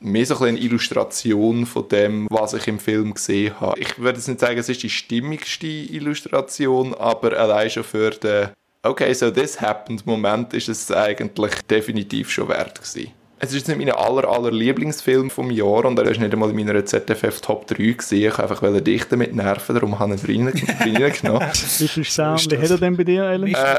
mehr 0.00 0.26
so 0.26 0.38
eine 0.44 0.58
Illustration 0.58 1.66
von 1.66 1.88
dem, 1.88 2.26
was 2.30 2.52
ich 2.54 2.68
im 2.68 2.78
Film 2.78 3.14
gesehen 3.14 3.58
habe. 3.60 3.80
Ich 3.80 3.98
würde 3.98 4.18
jetzt 4.18 4.28
nicht 4.28 4.40
sagen, 4.40 4.58
es 4.58 4.68
ist 4.68 4.82
die 4.82 4.90
stimmigste 4.90 5.66
Illustration, 5.66 6.94
aber 6.94 7.38
allein 7.38 7.70
schon 7.70 7.84
für 7.84 8.10
den 8.10 8.50
Okay, 8.86 9.14
so 9.14 9.30
this 9.30 9.58
happened 9.58 10.04
Moment 10.04 10.52
ist 10.52 10.68
es 10.68 10.92
eigentlich 10.92 11.54
definitiv 11.70 12.30
schon 12.30 12.48
wert 12.50 12.74
gewesen. 12.74 13.12
Es 13.38 13.48
ist 13.50 13.56
jetzt 13.56 13.68
nicht 13.68 13.78
mein 13.78 13.90
aller, 13.90 14.28
aller 14.28 14.52
Lieblingsfilm 14.52 15.30
vom 15.30 15.50
Jahr 15.50 15.86
und 15.86 15.98
er 15.98 16.04
ist 16.04 16.20
nicht 16.20 16.34
einmal 16.34 16.50
in 16.50 16.56
meiner 16.56 16.84
ZFF 16.84 17.40
Top 17.40 17.66
3 17.66 17.76
gewesen. 17.76 18.18
Ich 18.18 18.38
einfach 18.38 18.60
dich 18.82 19.04
damit 19.04 19.34
nerven, 19.34 19.74
darum 19.74 19.98
habe 19.98 20.14
ich 20.16 20.28
ihn 20.28 20.48
reingenommen. 20.80 21.48
Wie 21.78 21.88
viel 21.88 22.04
Sterne 22.04 22.36
hat 22.36 22.70
er 22.70 22.78
denn 22.78 22.94
bei 22.94 23.04
dir, 23.04 23.24
Ellen? 23.24 23.54
Äh, 23.54 23.78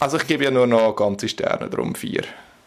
also 0.00 0.18
ich 0.18 0.26
gebe 0.26 0.44
ja 0.44 0.50
nur 0.50 0.66
noch 0.66 0.94
ganze 0.94 1.26
Sterne, 1.26 1.70
darum 1.70 1.94
vier. 1.94 2.24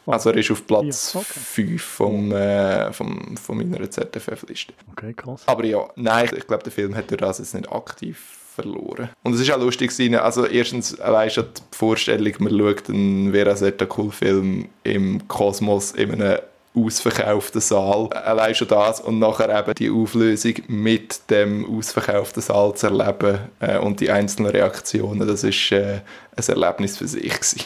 Also 0.07 0.29
er 0.29 0.37
ist 0.37 0.51
auf 0.51 0.65
Platz 0.65 1.11
5 1.11 1.15
okay. 1.15 1.77
vom, 1.77 2.31
äh, 2.31 2.93
vom, 2.93 3.35
von 3.37 3.57
meiner 3.57 3.89
ZFF-Liste. 3.89 4.73
Okay, 4.93 5.13
krass. 5.13 5.43
Aber 5.45 5.65
ja, 5.65 5.85
nein, 5.95 6.29
ich 6.35 6.47
glaube, 6.47 6.63
der 6.63 6.71
Film 6.71 6.95
hat 6.95 7.11
durch 7.11 7.19
das 7.19 7.39
jetzt 7.39 7.53
nicht 7.53 7.69
aktiv 7.71 8.17
verloren. 8.55 9.09
Und 9.23 9.33
es 9.33 9.41
ist 9.41 9.51
auch 9.51 9.59
lustig 9.59 9.91
gewesen, 9.91 10.15
also 10.15 10.45
erstens 10.45 10.99
allein 10.99 11.29
schon 11.29 11.45
die 11.55 11.77
Vorstellung, 11.77 12.33
man 12.39 12.57
schaut 12.57 12.89
einen 12.89 13.31
Vera 13.31 13.55
Cool-Film 13.97 14.69
im 14.83 15.27
Kosmos 15.27 15.91
in 15.91 16.13
einem 16.13 16.39
ausverkauften 16.73 17.61
Saal. 17.61 18.07
Allein 18.13 18.55
schon 18.55 18.67
das 18.67 19.01
und 19.01 19.19
nachher 19.19 19.59
eben 19.59 19.73
die 19.75 19.89
Auflösung 19.89 20.53
mit 20.67 21.29
dem 21.29 21.65
ausverkauften 21.77 22.41
Saal 22.41 22.75
zu 22.75 22.87
erleben 22.87 23.39
äh, 23.59 23.77
und 23.77 23.99
die 23.99 24.09
einzelnen 24.09 24.51
Reaktionen, 24.51 25.27
das 25.27 25.43
ist 25.43 25.71
äh, 25.71 26.01
ein 26.35 26.43
Erlebnis 26.47 26.97
für 26.97 27.07
sich 27.07 27.23
gewesen 27.23 27.61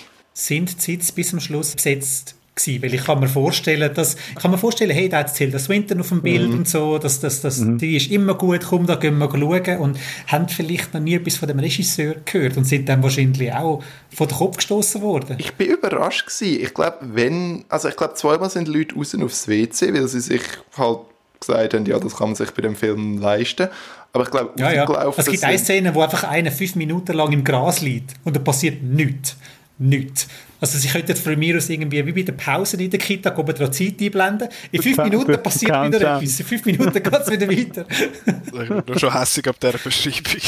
sind 0.45 0.77
die 0.77 0.81
Sitze 0.81 1.13
bis 1.13 1.29
zum 1.29 1.39
Schluss 1.39 1.75
besetzt 1.75 2.35
gewesen, 2.55 2.83
weil 2.83 2.93
ich 2.93 3.03
kann 3.03 3.19
mir 3.19 3.27
vorstellen, 3.27 3.93
dass, 3.93 4.17
kann 4.35 4.51
mir 4.51 4.57
vorstellen, 4.57 4.91
hey, 4.91 5.07
da 5.07 5.19
hat 5.19 5.33
Tilda 5.33 5.57
Swinton 5.57 5.99
auf 6.01 6.09
dem 6.09 6.21
Bild 6.21 6.49
mhm. 6.49 6.59
und 6.59 6.67
so, 6.67 6.97
dass, 6.97 7.19
dass, 7.19 7.41
dass, 7.41 7.59
mhm. 7.59 7.77
die 7.77 7.95
ist 7.95 8.11
immer 8.11 8.33
gut, 8.33 8.61
komm, 8.67 8.85
da 8.85 8.95
gehen 8.95 9.17
wir 9.17 9.29
schauen 9.29 9.77
und 9.77 9.99
haben 10.27 10.49
vielleicht 10.49 10.93
noch 10.93 11.01
nie 11.01 11.15
etwas 11.15 11.37
von 11.37 11.47
dem 11.47 11.59
Regisseur 11.59 12.15
gehört 12.25 12.57
und 12.57 12.65
sind 12.65 12.89
dann 12.89 13.01
wahrscheinlich 13.03 13.53
auch 13.53 13.83
vor 14.13 14.27
den 14.27 14.37
Kopf 14.37 14.57
gestoßen 14.57 15.01
worden. 15.01 15.37
Ich 15.39 15.53
bin 15.53 15.67
überrascht 15.67 16.25
gewesen. 16.25 16.61
Ich 16.61 16.73
glaube, 16.73 16.97
wenn, 17.01 17.63
also 17.69 17.87
ich 17.87 17.95
glaube, 17.95 18.15
zweimal 18.15 18.49
sind 18.49 18.67
Leute 18.67 18.95
raus 18.95 19.15
aufs 19.15 19.47
WC, 19.47 19.93
weil 19.93 20.07
sie 20.07 20.19
sich 20.19 20.41
halt 20.77 20.99
gesagt 21.39 21.73
haben, 21.73 21.85
ja, 21.85 21.99
das 21.99 22.15
kann 22.15 22.29
man 22.29 22.35
sich 22.35 22.51
bei 22.51 22.61
dem 22.61 22.75
Film 22.75 23.19
leisten. 23.19 23.69
Aber 24.13 24.25
ich 24.25 24.31
glaube, 24.31 24.51
ja, 24.57 24.71
ja. 24.73 25.13
Es 25.15 25.25
gibt 25.25 25.43
eine 25.43 25.57
Szene, 25.57 25.95
wo 25.95 26.01
einfach 26.01 26.25
einer 26.25 26.51
fünf 26.51 26.75
Minuten 26.75 27.13
lang 27.13 27.31
im 27.31 27.43
Gras 27.43 27.81
liegt 27.81 28.13
und 28.25 28.35
da 28.35 28.41
passiert 28.41 28.83
nichts 28.83 29.37
nichts. 29.81 30.27
Also 30.59 30.77
sie 30.77 30.89
könnten 30.89 31.15
von 31.15 31.37
mir 31.39 31.57
aus 31.57 31.69
irgendwie 31.69 32.05
wie 32.05 32.11
bei 32.11 32.21
der 32.21 32.33
Pause 32.33 32.77
in 32.77 32.89
der 32.89 32.99
Kita 32.99 33.35
oben 33.35 33.55
dran 33.55 33.73
Zeit 33.73 33.99
einblenden. 33.99 34.47
In 34.71 34.81
fünf 34.81 34.97
Minuten 34.97 35.41
passiert 35.41 35.71
wieder 35.87 36.15
etwas. 36.15 36.39
In 36.39 36.45
fünf 36.45 36.65
Minuten 36.65 36.93
geht 37.03 37.13
es 37.13 37.31
wieder 37.31 37.49
weiter. 37.49 37.85
ich 37.89 38.69
bin 38.69 38.83
nur 38.85 38.99
schon 38.99 39.11
hässlich 39.11 39.47
ab 39.47 39.59
dieser 39.59 39.79
Beschreibung. 39.79 40.41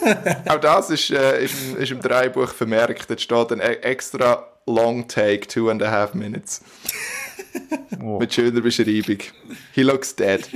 Auch 0.48 0.60
das 0.60 0.90
ist, 0.90 1.10
äh, 1.10 1.44
ist, 1.44 1.54
ist, 1.76 1.90
im 1.90 2.00
Dreibuch 2.00 2.54
vermerkt. 2.54 3.10
Jetzt 3.10 3.22
steht 3.22 3.52
ein 3.52 3.60
e- 3.60 3.80
extra 3.82 4.46
Long 4.66 5.08
Take, 5.08 5.46
two 5.48 5.68
and 5.68 5.82
a 5.82 5.90
half 5.90 6.14
minutes. 6.14 6.62
Oh. 8.00 8.18
Mit 8.18 8.32
schöner 8.32 8.60
Beschreibung. 8.60 9.18
He 9.72 9.82
looks 9.82 10.14
dead. 10.14 10.48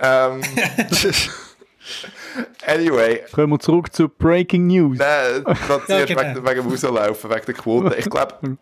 Ähm, 0.00 0.40
Anyway. 2.66 3.22
Kommen 3.32 3.52
wir 3.52 3.60
zurück 3.60 3.92
zu 3.92 4.08
Breaking 4.08 4.66
News. 4.66 4.98
Nein, 4.98 5.44
das 5.44 5.58
ja, 5.88 6.04
genau. 6.04 6.20
wegen, 6.20 6.46
wegen 6.46 6.62
dem 6.62 6.70
Rauslaufen, 6.70 7.30
wegen 7.30 7.46
der 7.46 7.54
Quote. 7.54 7.96
Ich 7.96 8.10
glaube, 8.10 8.56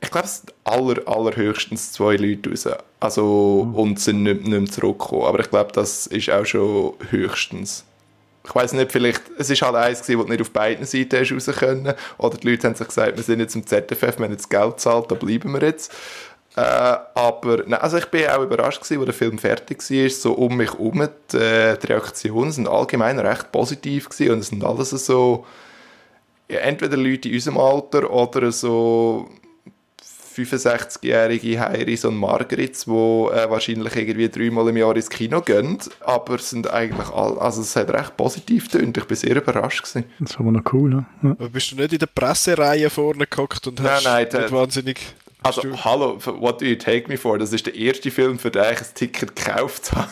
ich 0.00 0.10
glaube, 0.10 0.26
es 0.26 0.36
sind 0.38 0.54
aller, 0.64 0.96
allerhöchstens 1.06 1.92
zwei 1.92 2.16
Leute 2.16 2.50
raus. 2.50 2.68
Also, 3.00 3.66
mhm. 3.68 3.74
und 3.74 4.00
sind 4.00 4.22
nicht, 4.22 4.46
nicht 4.46 4.50
mehr 4.50 4.70
zurückgekommen. 4.70 5.24
Aber 5.24 5.40
ich 5.40 5.50
glaube, 5.50 5.72
das 5.72 6.06
ist 6.06 6.30
auch 6.30 6.44
schon 6.44 6.94
höchstens. 7.10 7.84
Ich 8.44 8.54
weiß 8.54 8.72
nicht, 8.72 8.92
vielleicht, 8.92 9.22
es 9.36 9.50
ist 9.50 9.60
halt 9.60 9.74
eins 9.74 10.00
gewesen, 10.00 10.20
das 10.20 10.28
nicht 10.28 10.40
auf 10.40 10.50
beiden 10.52 10.86
Seiten 10.86 11.16
raus 11.16 11.50
können. 11.58 11.94
Oder 12.16 12.38
die 12.38 12.50
Leute 12.50 12.66
haben 12.66 12.74
sich 12.76 12.86
gesagt, 12.86 13.16
wir 13.16 13.22
sind 13.22 13.40
jetzt 13.40 13.54
im 13.56 13.66
ZFF, 13.66 14.18
wir 14.18 14.24
haben 14.24 14.32
jetzt 14.32 14.48
Geld 14.48 14.76
gezahlt, 14.76 15.10
da 15.10 15.16
bleiben 15.16 15.52
wir 15.52 15.60
jetzt. 15.60 15.94
Äh, 16.58 16.98
aber 17.14 17.62
nein, 17.66 17.80
also 17.80 17.98
ich 17.98 18.06
bin 18.06 18.26
auch 18.26 18.42
überrascht 18.42 18.82
gewesen, 18.82 18.98
als 18.98 19.06
der 19.06 19.14
Film 19.14 19.38
fertig 19.38 19.78
war, 19.78 20.10
so 20.10 20.32
um 20.32 20.56
mich 20.56 20.72
herum. 20.72 21.08
Die, 21.32 21.36
äh, 21.36 21.78
die 21.78 21.86
Reaktionen 21.86 22.50
sind 22.50 22.66
allgemein 22.66 23.20
recht 23.20 23.52
positiv 23.52 24.08
gewesen 24.08 24.32
und 24.32 24.38
es 24.40 24.48
sind 24.48 24.64
alles 24.64 24.90
so, 24.90 25.46
ja, 26.48 26.58
entweder 26.58 26.96
Leute 26.96 27.28
in 27.28 27.36
unserem 27.36 27.58
Alter 27.58 28.10
oder 28.10 28.50
so 28.50 29.28
65-jährige 30.34 31.60
Heiris 31.60 32.04
und 32.04 32.16
Margarits, 32.16 32.86
die 32.86 32.90
äh, 32.90 33.48
wahrscheinlich 33.48 33.94
irgendwie 33.94 34.28
dreimal 34.28 34.68
im 34.68 34.78
Jahr 34.78 34.96
ins 34.96 35.10
Kino 35.10 35.40
gehen, 35.42 35.78
aber 36.00 36.36
es 36.36 36.50
sind 36.50 36.68
eigentlich 36.68 37.08
all, 37.10 37.38
also 37.38 37.60
es 37.60 37.76
hat 37.76 37.90
recht 37.90 38.16
positiv 38.16 38.66
tönt. 38.66 38.96
Ich 38.96 39.04
bin 39.04 39.16
sehr 39.16 39.36
überrascht 39.36 39.84
gewesen. 39.84 40.08
Das 40.18 40.32
ist 40.32 40.40
aber 40.40 40.50
noch 40.50 40.72
cool, 40.72 40.90
ne? 40.90 41.06
Ja. 41.22 41.48
Bist 41.48 41.70
du 41.70 41.76
nicht 41.76 41.92
in 41.92 41.98
der 42.00 42.06
Pressereihe 42.06 42.90
vorne 42.90 43.26
geguckt 43.28 43.64
und 43.68 43.80
hast 43.80 44.04
nein, 44.04 44.26
nein, 44.32 44.42
nicht 44.42 44.52
wahnsinnig 44.52 44.98
also, 45.42 45.62
hallo, 45.84 46.18
what 46.40 46.60
do 46.60 46.66
you 46.66 46.76
take 46.76 47.08
me 47.08 47.16
for? 47.16 47.38
Das 47.38 47.52
ist 47.52 47.66
der 47.66 47.74
erste 47.74 48.10
Film, 48.10 48.38
für 48.38 48.50
den 48.50 48.72
ich 48.72 48.80
ein 48.80 48.86
Ticket 48.94 49.36
gekauft 49.36 49.92
habe. 49.96 50.10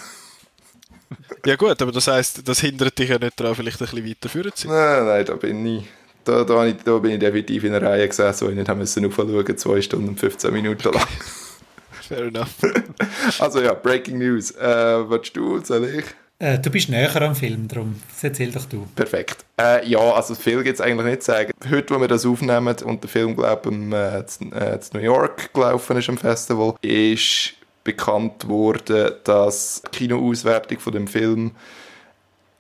ja 1.45 1.57
gut, 1.57 1.81
aber 1.81 1.93
das 1.93 2.07
heisst, 2.07 2.47
das 2.49 2.61
hindert 2.61 2.99
dich 2.99 3.11
ja 3.11 3.19
nicht 3.19 3.39
daran, 3.39 3.55
vielleicht 3.55 3.81
ein 3.81 3.87
bisschen 3.87 4.09
weiterführen 4.09 4.53
zu 4.55 4.69
sein. 4.69 4.77
Nein, 4.77 5.07
nein, 5.07 5.25
da 5.25 5.35
bin 5.35 5.67
ich... 5.67 5.85
Da, 6.25 6.43
da, 6.43 6.69
da 6.69 6.99
bin 6.99 7.13
ich 7.13 7.19
definitiv 7.21 7.63
in 7.63 7.73
einer 7.73 7.89
Reihe 7.89 8.09
gesessen, 8.09 8.47
wo 8.47 8.51
ich 8.51 8.57
nicht 8.57 8.69
haben 8.69 8.79
müssen 8.79 9.07
aufschauen, 9.07 9.57
zwei 9.57 9.81
Stunden 9.81 10.09
und 10.09 10.19
15 10.19 10.53
Minuten 10.53 10.93
lang. 10.93 11.07
Fair 12.09 12.25
enough. 12.25 12.55
also 13.39 13.61
ja, 13.61 13.75
Breaking 13.75 14.19
News. 14.19 14.51
Äh, 14.53 15.09
was 15.09 15.33
du, 15.33 15.61
soll 15.65 15.85
ich? 15.85 16.05
Äh, 16.39 16.59
du 16.59 16.71
bist 16.71 16.91
näher 16.91 17.23
am 17.23 17.35
Film, 17.35 17.67
darum 17.67 17.97
erzähl 18.21 18.51
doch 18.51 18.67
du. 18.67 18.87
Perfekt. 18.95 19.45
Äh, 19.59 19.89
ja, 19.89 19.99
also 19.99 20.35
viel 20.35 20.63
gibt 20.63 20.75
es 20.75 20.81
eigentlich 20.81 21.07
nicht 21.07 21.23
zu 21.23 21.33
sagen. 21.33 21.53
Heute, 21.71 21.95
wo 21.95 22.01
wir 22.01 22.09
das 22.09 22.27
aufnehmen 22.27 22.77
und 22.85 23.03
der 23.03 23.09
Film, 23.09 23.35
glaube 23.35 23.71
ich, 23.71 24.53
äh, 24.53 24.75
äh, 24.75 24.81
New 24.93 25.01
York 25.01 25.55
gelaufen 25.55 25.97
ist 25.97 26.09
am 26.11 26.19
Festival, 26.19 26.75
ist 26.83 27.55
bekannt 27.85 28.47
worden, 28.49 29.13
dass 29.25 29.83
die 29.87 29.99
Kinoauswertung 29.99 30.79
von 30.79 30.93
dem 30.93 31.07
Film 31.07 31.53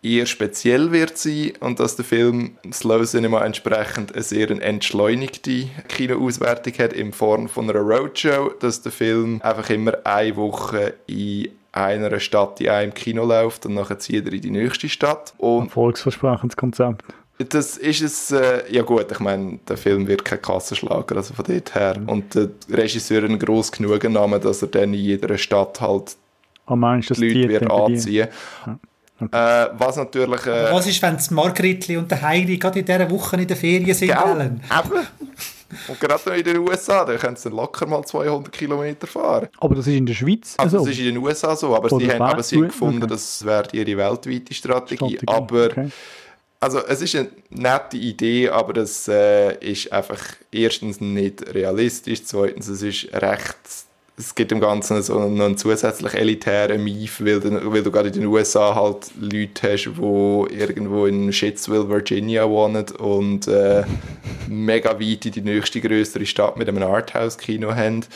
eher 0.03 0.27
speziell 0.27 0.93
wird 0.93 1.19
sein 1.19 1.53
und 1.61 1.81
dass 1.81 1.97
der 1.97 2.05
Film 2.05 2.57
Slow 2.73 3.05
Cinema 3.05 3.45
entsprechend 3.45 4.15
eine 4.15 4.23
sehr 4.23 4.51
entschleunigte 4.51 5.69
Kinoauswertung 5.89 6.73
hat 6.79 6.93
in 6.93 7.13
Form 7.13 7.49
von 7.49 7.69
einer 7.69 7.81
Roadshow, 7.81 8.53
dass 8.61 8.83
der 8.83 8.93
Film 8.93 9.41
einfach 9.43 9.69
immer 9.69 9.99
eine 10.05 10.37
Woche 10.37 10.95
in 11.07 11.49
einer 11.77 12.19
Stadt 12.21 12.61
in 12.61 12.69
einem 12.69 12.95
Kino 12.95 13.25
läuft 13.25 13.67
und 13.67 13.75
nachher 13.75 13.99
zieht 13.99 14.27
er 14.27 14.33
in 14.33 14.41
die 14.41 14.51
nächste 14.51 14.89
Stadt. 14.89 15.35
Und 15.39 15.71
Volksversprechendes 15.71 16.57
Konzept. 16.57 17.05
Das 17.39 17.77
ist 17.77 18.01
es, 18.01 18.33
äh, 18.33 18.63
ja 18.71 18.83
gut, 18.83 19.13
ich 19.13 19.21
meine, 19.21 19.59
der 19.69 19.77
Film 19.77 20.07
wird 20.07 20.25
kein 20.25 20.41
Kassenschlager, 20.41 21.17
also 21.17 21.35
von 21.35 21.45
dort 21.47 21.75
her. 21.75 21.99
Mhm. 21.99 22.09
Und 22.09 22.35
der 22.35 22.49
Regisseur 22.71 23.25
ein 23.25 23.39
gross 23.39 23.71
genug 23.71 24.09
Name, 24.09 24.41
dass 24.41 24.63
er 24.63 24.69
dann 24.69 24.95
in 24.95 25.01
jeder 25.01 25.37
Stadt 25.37 25.81
halt 25.81 26.17
oh, 26.67 26.77
meinst, 26.77 27.15
die 27.15 27.29
Leute 27.29 27.49
wird 27.49 27.71
anziehen. 27.71 28.29
Ja. 28.67 28.79
Okay. 29.21 29.65
Äh, 29.65 29.69
was 29.79 29.97
natürlich... 29.97 30.47
Äh, 30.47 30.73
was 30.73 30.87
ist, 30.87 31.01
wenn 31.03 31.15
das 31.15 31.31
Margretli 31.31 31.97
und 31.97 32.11
der 32.11 32.23
Heidi 32.23 32.57
gerade 32.59 32.81
in 32.81 32.85
dieser 32.87 33.11
Woche 33.11 33.37
in 33.37 33.47
der 33.47 33.57
Ferien 33.57 33.95
sind? 33.95 34.11
Eben. 34.11 34.61
Und 35.89 36.01
gerade 36.01 36.37
in 36.37 36.45
den 36.45 36.59
USA, 36.59 37.05
da 37.05 37.17
können 37.17 37.37
sie 37.37 37.49
locker 37.49 37.87
mal 37.87 38.05
200 38.05 38.53
Kilometer 38.53 39.07
fahren. 39.07 39.49
Aber 39.59 39.75
das 39.75 39.87
ist 39.87 39.95
in 39.95 40.07
der 40.07 40.15
Schweiz 40.15 40.55
also, 40.59 40.79
Das 40.79 40.89
ist 40.89 40.99
in 40.99 41.07
den 41.07 41.19
USA 41.19 41.55
so, 41.57 41.75
aber 41.75 41.89
sie 41.89 42.11
haben 42.11 42.23
aber 42.23 42.43
sie 42.43 42.61
gefunden, 42.61 43.03
okay. 43.03 43.11
das 43.11 43.45
wäre 43.45 43.69
ihre 43.73 43.97
weltweite 43.97 44.55
Strategie. 44.55 45.17
Strategie. 45.17 45.27
Aber 45.27 45.65
okay. 45.67 45.91
also 46.61 46.79
es 46.87 47.03
ist 47.03 47.17
eine 47.17 47.29
nette 47.51 47.97
Idee, 47.97 48.49
aber 48.49 48.73
das 48.73 49.09
äh, 49.09 49.57
ist 49.59 49.93
einfach 49.93 50.23
erstens 50.51 51.01
nicht 51.01 51.55
realistisch, 51.55 52.25
zweitens 52.25 52.69
es 52.69 52.83
ist 52.83 53.13
recht 53.13 53.57
es 54.19 54.35
gibt 54.35 54.51
im 54.51 54.61
Ganzen 54.61 55.03
so 55.03 55.19
noch 55.19 55.45
einen 55.45 55.59
zusätzlich 55.59 56.15
elitären 56.15 56.83
Mief, 56.83 57.21
weil 57.21 57.43
weil 57.71 57.83
du 57.83 57.91
gerade 57.91 58.09
in 58.09 58.15
den 58.15 58.27
USA 58.27 58.75
halt 58.75 59.11
Leute 59.21 59.73
hast, 59.73 59.85
die 59.85 60.55
irgendwo 60.59 61.07
in 61.07 61.33
Shitsville, 61.33 61.89
Virginia 61.89 62.49
wohnen 62.49 62.87
und 62.99 63.47
äh, 63.47 63.85
mega 64.49 64.99
weit 64.99 65.27
in 65.27 65.33
die 65.33 65.43
nächste 65.43 65.83
größere 65.83 66.25
Stadt 66.25 66.57
mit 66.57 66.69
einem 66.69 66.83
Arthouse-Kino 66.83 67.75
haben. 67.75 68.07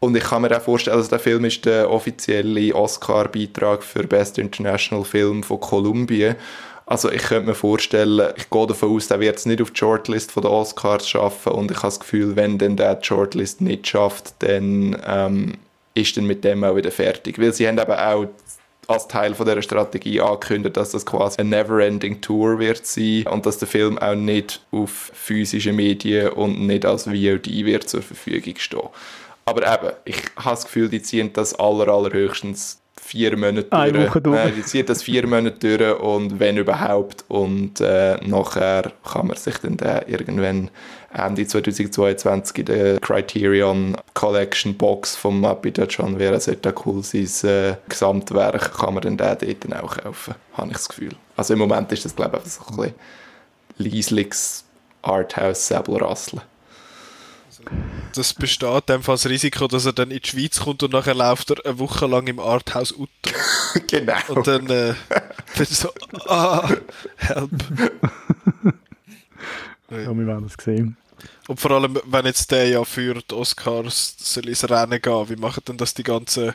Und 0.00 0.16
ich 0.16 0.24
kann 0.24 0.42
mir 0.42 0.56
auch 0.56 0.62
vorstellen, 0.62 0.96
also 0.96 1.10
der 1.10 1.18
Film 1.20 1.44
ist 1.44 1.64
der 1.64 1.90
offizielle 1.90 2.74
Oscar-Beitrag 2.74 3.84
für 3.84 4.02
Best 4.04 4.38
International 4.38 5.04
Film 5.04 5.42
von 5.42 5.60
Kolumbien. 5.60 6.36
Also 6.90 7.08
ich 7.08 7.22
könnte 7.22 7.46
mir 7.46 7.54
vorstellen, 7.54 8.32
ich 8.36 8.50
gehe 8.50 8.66
davon 8.66 8.96
aus, 8.96 9.06
der 9.06 9.20
wird 9.20 9.38
es 9.38 9.46
nicht 9.46 9.62
auf 9.62 9.70
die 9.70 9.78
Shortlist 9.78 10.34
den 10.34 10.44
Oscars 10.44 11.08
schaffen 11.08 11.52
und 11.52 11.70
ich 11.70 11.76
habe 11.76 11.86
das 11.86 12.00
Gefühl, 12.00 12.34
wenn 12.34 12.58
denn 12.58 12.74
der 12.74 12.96
die 12.96 13.06
Shortlist 13.06 13.60
nicht 13.60 13.86
schafft, 13.86 14.34
dann 14.40 15.00
ähm, 15.06 15.58
ist 15.94 16.16
dann 16.16 16.24
mit 16.24 16.42
dem 16.42 16.64
auch 16.64 16.74
wieder 16.74 16.90
fertig. 16.90 17.38
Weil 17.38 17.52
sie 17.52 17.68
haben 17.68 17.78
eben 17.78 17.92
auch 17.92 18.26
als 18.88 19.06
Teil 19.06 19.36
von 19.36 19.46
dieser 19.46 19.62
Strategie 19.62 20.20
angekündigt, 20.20 20.76
dass 20.76 20.90
das 20.90 21.06
quasi 21.06 21.38
eine 21.38 21.50
Neverending 21.50 22.22
Tour 22.22 22.58
wird 22.58 22.84
sein 22.84 23.24
und 23.30 23.46
dass 23.46 23.58
der 23.58 23.68
Film 23.68 23.96
auch 23.96 24.16
nicht 24.16 24.60
auf 24.72 25.12
physische 25.14 25.72
Medien 25.72 26.30
und 26.30 26.66
nicht 26.66 26.84
als 26.84 27.04
VOD 27.04 27.46
wird 27.64 27.88
zur 27.88 28.02
Verfügung 28.02 28.56
stehen. 28.58 28.88
Aber 29.44 29.62
eben, 29.62 29.94
ich 30.06 30.22
habe 30.34 30.50
das 30.50 30.64
Gefühl, 30.64 30.88
die 30.88 31.02
ziehen 31.02 31.32
das 31.32 31.54
aller, 31.54 31.86
allerhöchstens 31.86 32.80
vier 33.10 33.36
Monate 33.36 33.72
Eine 33.72 34.06
Woche 34.06 34.20
durch. 34.20 34.38
Äh, 34.38 34.52
die 34.52 34.62
zieht 34.62 34.88
das 34.88 35.02
vier 35.02 35.26
Monate 35.26 35.76
durch 35.76 36.00
und 36.00 36.38
wenn 36.38 36.56
überhaupt. 36.56 37.24
Und 37.26 37.80
äh, 37.80 38.16
nachher 38.24 38.92
kann 39.04 39.26
man 39.26 39.36
sich 39.36 39.58
dann 39.58 39.76
da 39.76 40.02
irgendwann 40.06 40.70
Ende 41.12 41.44
2022 41.44 42.58
in 42.58 42.64
der 42.66 43.00
Criterion 43.00 43.96
Collection 44.14 44.76
Box 44.76 45.16
vom 45.16 45.40
Mapita 45.40 45.84
John 45.84 46.18
Vera 46.18 46.38
Zeta 46.38 46.72
Cool 46.84 47.02
sein 47.02 47.50
äh, 47.50 47.76
Gesamtwerk 47.88 48.78
kann 48.78 48.94
man 48.94 49.02
dann 49.02 49.16
da 49.16 49.34
dort 49.34 49.82
auch 49.82 49.96
kaufen, 49.96 50.34
habe 50.52 50.68
ich 50.68 50.74
das 50.74 50.88
Gefühl. 50.88 51.16
Also 51.36 51.54
im 51.54 51.58
Moment 51.58 51.90
ist 51.90 52.04
das 52.04 52.14
glaube 52.14 52.40
ich 52.44 52.52
so 52.52 52.62
ein 52.70 52.76
bisschen 52.76 52.94
Liesligs 53.78 54.64
Arthouse 55.02 55.66
Säbelrasseln 55.66 56.42
das 58.14 58.34
besteht 58.34 58.84
dann 58.86 59.02
das 59.02 59.26
Risiko, 59.26 59.68
dass 59.68 59.86
er 59.86 59.92
dann 59.92 60.10
in 60.10 60.20
die 60.20 60.28
Schweiz 60.28 60.60
kommt 60.60 60.82
und 60.82 60.92
nachher 60.92 61.14
läuft 61.14 61.50
er 61.50 61.64
eine 61.64 61.78
Woche 61.78 62.06
lang 62.06 62.26
im 62.26 62.38
Arthouse 62.38 62.92
Utto. 62.92 63.30
genau. 63.86 64.18
Und 64.28 64.46
dann, 64.46 64.68
äh, 64.68 64.94
dann 65.56 65.66
so, 65.66 65.90
ah, 66.26 66.68
help. 67.16 67.50
ja, 69.90 70.16
wir 70.16 70.26
werden 70.26 70.48
das 70.48 70.64
sehen. 70.64 70.96
Und 71.48 71.60
vor 71.60 71.72
allem, 71.72 71.98
wenn 72.04 72.26
jetzt 72.26 72.50
der 72.50 72.68
ja 72.68 72.84
für 72.84 73.14
die 73.14 73.34
Oscars 73.34 74.14
soll 74.18 74.48
ins 74.48 74.68
Rennen 74.68 75.02
gehen, 75.02 75.28
wie 75.28 75.36
machen 75.36 75.62
denn 75.66 75.76
das 75.76 75.94
die 75.94 76.02
ganzen 76.02 76.52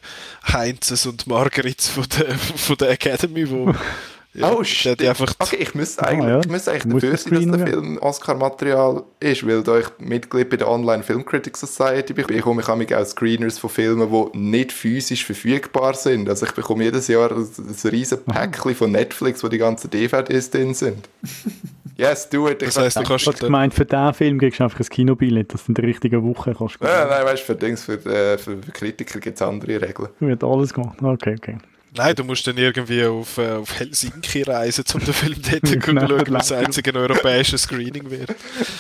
Heinzes 0.47 1.05
und 1.05 1.27
Margarits 1.27 1.89
von 1.89 2.05
der, 2.17 2.37
von 2.37 2.77
der 2.77 2.91
Academy, 2.91 3.49
wo 3.49 3.73
ja, 4.35 4.53
oh, 4.53 4.63
shit. 4.63 5.01
Einfach 5.01 5.33
okay, 5.39 5.57
ich 5.59 5.73
müsste 5.75 6.05
eigentlich, 6.05 6.25
ah, 6.25 6.29
ja. 6.29 6.39
ich 6.39 6.49
müsste 6.49 6.71
eigentlich 6.71 6.93
dafür 6.93 7.17
sein, 7.17 7.51
dass 7.51 7.57
der 7.57 7.67
Film 7.67 7.97
Oscar-Material 7.99 9.03
ist, 9.19 9.47
weil 9.47 9.63
da 9.63 9.79
ich 9.79 9.87
Mitglied 9.99 10.49
bei 10.49 10.57
der 10.57 10.69
Online 10.69 11.03
Film 11.03 11.25
Critics 11.25 11.61
Society 11.61 12.13
bin, 12.13 12.27
bekomme 12.27 12.61
ich 12.83 12.95
auch 12.95 13.05
Screeners 13.05 13.57
von 13.59 13.69
Filmen, 13.69 14.11
die 14.11 14.37
nicht 14.37 14.71
physisch 14.71 15.25
verfügbar 15.25 15.93
sind. 15.93 16.27
Also 16.27 16.45
ich 16.45 16.51
bekomme 16.51 16.83
jedes 16.83 17.07
Jahr 17.07 17.31
ein, 17.31 17.47
ein 17.47 17.89
riesen 17.89 18.23
Päckchen 18.25 18.75
von 18.75 18.91
Netflix, 18.91 19.43
wo 19.43 19.47
die 19.47 19.57
ganzen 19.57 19.89
DVDs 19.89 20.49
drin 20.49 20.73
sind. 20.73 21.07
Yes, 21.97 22.29
do 22.29 22.49
it. 22.49 22.61
Das 22.61 22.77
heisst, 22.77 22.97
du 22.97 23.03
kannst... 23.03 23.25
Ich 23.25 23.49
meine, 23.49 23.71
für 23.71 23.85
diesen 23.85 24.13
Film 24.13 24.37
kriegst 24.37 24.59
du 24.59 24.65
einfach 24.65 24.81
ein 24.81 24.85
Kinobillett, 24.85 25.53
das 25.53 25.65
in 25.69 25.75
der 25.75 25.85
richtigen 25.85 26.21
Woche 26.23 26.53
kannst 26.53 26.75
du... 26.81 26.83
Nein, 26.83 27.07
nein, 27.09 27.25
weißt 27.25 27.43
du, 27.43 27.45
für, 27.45 27.55
Dings, 27.55 27.85
für, 27.85 27.93
äh, 28.05 28.37
für 28.37 28.57
Kritiker 28.57 29.19
gibt 29.21 29.37
es 29.37 29.41
andere 29.41 29.81
Regeln. 29.81 30.09
Wird 30.19 30.43
alles 30.43 30.73
gemacht, 30.73 31.01
okay, 31.01 31.35
okay. 31.37 31.57
Nein, 31.97 32.15
du 32.15 32.23
musst 32.23 32.45
dann 32.45 32.57
irgendwie 32.57 33.05
auf, 33.05 33.37
äh, 33.37 33.51
auf 33.51 33.79
Helsinki 33.79 34.41
reisen, 34.43 34.83
um 34.93 34.99
den 34.99 35.13
Film 35.13 35.35
dort 35.41 35.67
zu 35.67 35.79
schauen, 35.79 36.09
weil 36.09 36.23
das 36.25 36.51
einzige 36.51 36.93
europäische 36.93 37.57
Screening 37.57 38.09
wird. 38.09 38.35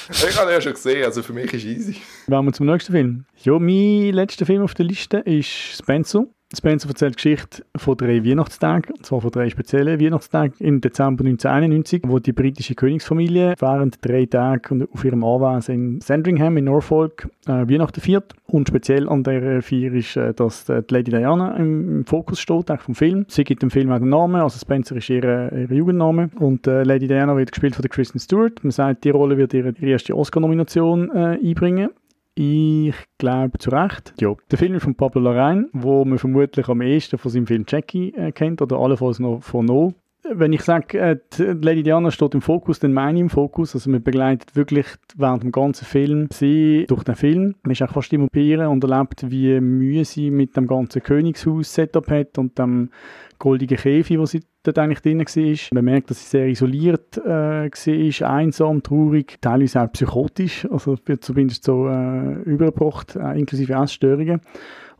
Ich 0.09 0.37
habe 0.37 0.51
ja 0.51 0.59
schon 0.59 0.73
gesehen, 0.73 1.05
also 1.05 1.23
für 1.23 1.33
mich 1.33 1.53
ist 1.53 1.63
easy. 1.63 1.95
Wollen 2.27 2.45
wir 2.45 2.53
zum 2.53 2.65
nächsten 2.65 2.91
Film? 2.91 3.25
Ja, 3.43 3.57
mein 3.57 4.11
letzter 4.13 4.45
Film 4.45 4.63
auf 4.63 4.73
der 4.73 4.85
Liste 4.85 5.17
ist 5.19 5.49
Spencer. 5.49 6.25
Spencer 6.55 6.89
erzählt 6.89 7.13
die 7.13 7.15
Geschichte 7.15 7.65
von 7.75 7.97
drei 7.97 8.23
Weihnachtstagen, 8.23 8.95
und 8.95 9.05
zwar 9.05 9.21
von 9.21 9.31
drei 9.31 9.49
speziellen 9.49 9.99
Weihnachtstagen 9.99 10.53
im 10.59 10.81
Dezember 10.81 11.25
1991, 11.25 12.03
wo 12.05 12.19
die 12.19 12.33
britische 12.33 12.75
Königsfamilie 12.75 13.55
während 13.59 13.97
drei 14.05 14.25
Tagen 14.25 14.87
auf 14.91 15.03
ihrem 15.03 15.23
Anwesen 15.23 15.75
in 15.75 16.01
Sandringham 16.01 16.57
in 16.57 16.65
Norfolk 16.65 17.29
äh, 17.47 17.51
Weihnachten 17.51 18.01
feiert. 18.01 18.33
Und 18.47 18.67
speziell 18.67 19.09
an 19.09 19.23
der 19.23 19.61
Feier 19.61 19.93
ist, 19.93 20.15
äh, 20.15 20.33
dass 20.33 20.65
die 20.65 20.83
Lady 20.89 21.11
Diana 21.11 21.55
im, 21.57 21.99
im 21.99 22.05
Fokus 22.05 22.39
steht 22.39 22.71
vom 22.79 22.95
Film. 22.95 23.25
Sie 23.27 23.43
gibt 23.43 23.61
dem 23.61 23.71
Film 23.71 23.91
auch 23.91 23.99
den 23.99 24.09
Namen, 24.09 24.41
also 24.41 24.57
Spencer 24.59 24.95
ist 24.95 25.09
ihr 25.09 25.67
Jugendname. 25.69 26.29
Und 26.39 26.67
äh, 26.67 26.83
Lady 26.83 27.07
Diana 27.07 27.35
wird 27.35 27.51
gespielt 27.51 27.75
von 27.75 27.81
der 27.81 27.89
Kristen 27.89 28.19
Stewart. 28.19 28.63
Man 28.63 28.71
sagt, 28.71 29.03
die 29.03 29.09
Rolle 29.09 29.37
wird 29.37 29.53
ihre, 29.53 29.73
ihre 29.79 29.91
erste 29.91 30.15
Oscar-Nomination 30.15 31.11
äh, 31.11 31.39
einbringen. 31.43 31.89
Ich 32.37 32.93
glaube 33.17 33.57
zu 33.59 33.69
Recht. 33.69 34.13
Ja. 34.19 34.35
Der 34.51 34.57
Film 34.57 34.77
von 34.81 34.93
Pablo 34.95 35.21
Larraín, 35.21 35.67
wo 35.71 36.03
man 36.03 36.17
vermutlich 36.17 36.67
am 36.67 36.81
ehesten 36.81 37.17
von 37.17 37.31
seinem 37.31 37.47
Film 37.47 37.63
Jackie 37.65 38.13
äh, 38.13 38.33
kennt 38.33 38.61
oder 38.61 38.77
allenfalls 38.77 39.19
noch 39.19 39.41
von 39.41 39.65
No. 39.65 39.93
Wenn 40.31 40.53
ich 40.53 40.63
sage, 40.63 40.97
äh, 40.97 41.17
Lady 41.37 41.83
Diana 41.83 42.09
steht 42.09 42.33
im 42.33 42.41
Fokus, 42.41 42.79
dann 42.79 42.93
meine 42.93 43.19
ich 43.19 43.21
im 43.21 43.29
Fokus. 43.29 43.75
Also 43.75 43.91
man 43.91 44.01
begleitet 44.01 44.55
wirklich 44.55 44.87
während 45.15 45.43
dem 45.43 45.51
ganzen 45.51 45.85
Film 45.85 46.27
sie 46.31 46.85
durch 46.87 47.03
den 47.03 47.15
Film. 47.15 47.55
Man 47.61 47.71
ist 47.71 47.83
auch 47.83 47.91
fast 47.91 48.11
immer 48.11 48.27
bei 48.31 48.39
ihr 48.39 48.69
und 48.69 48.83
erlebt, 48.83 49.29
wie 49.29 49.59
Mühe 49.59 50.03
sie 50.03 50.31
mit 50.31 50.57
dem 50.57 50.65
ganzen 50.65 51.03
Königshaus-Setup 51.03 52.09
hat 52.09 52.37
und 52.39 52.57
dem 52.57 52.89
goldigen 53.37 53.77
Käfig, 53.77 54.17
wo 54.17 54.25
sie 54.25 54.41
dort 54.63 54.79
eigentlich 54.79 55.01
drin 55.01 55.19
war. 55.19 55.75
Man 55.75 55.85
merkt, 55.85 56.09
dass 56.09 56.23
sie 56.23 56.37
sehr 56.37 56.47
isoliert 56.47 57.17
äh, 57.17 57.69
war, 57.69 58.29
einsam, 58.29 58.81
traurig, 58.81 59.37
teilweise 59.41 59.81
auch 59.81 59.91
psychotisch, 59.91 60.65
also 60.71 60.97
wird 61.05 61.23
zumindest 61.23 61.63
so 61.65 61.87
äh, 61.87 62.41
übergebracht, 62.43 63.15
äh, 63.15 63.37
inklusive 63.37 63.73
Essstörungen. 63.73 64.41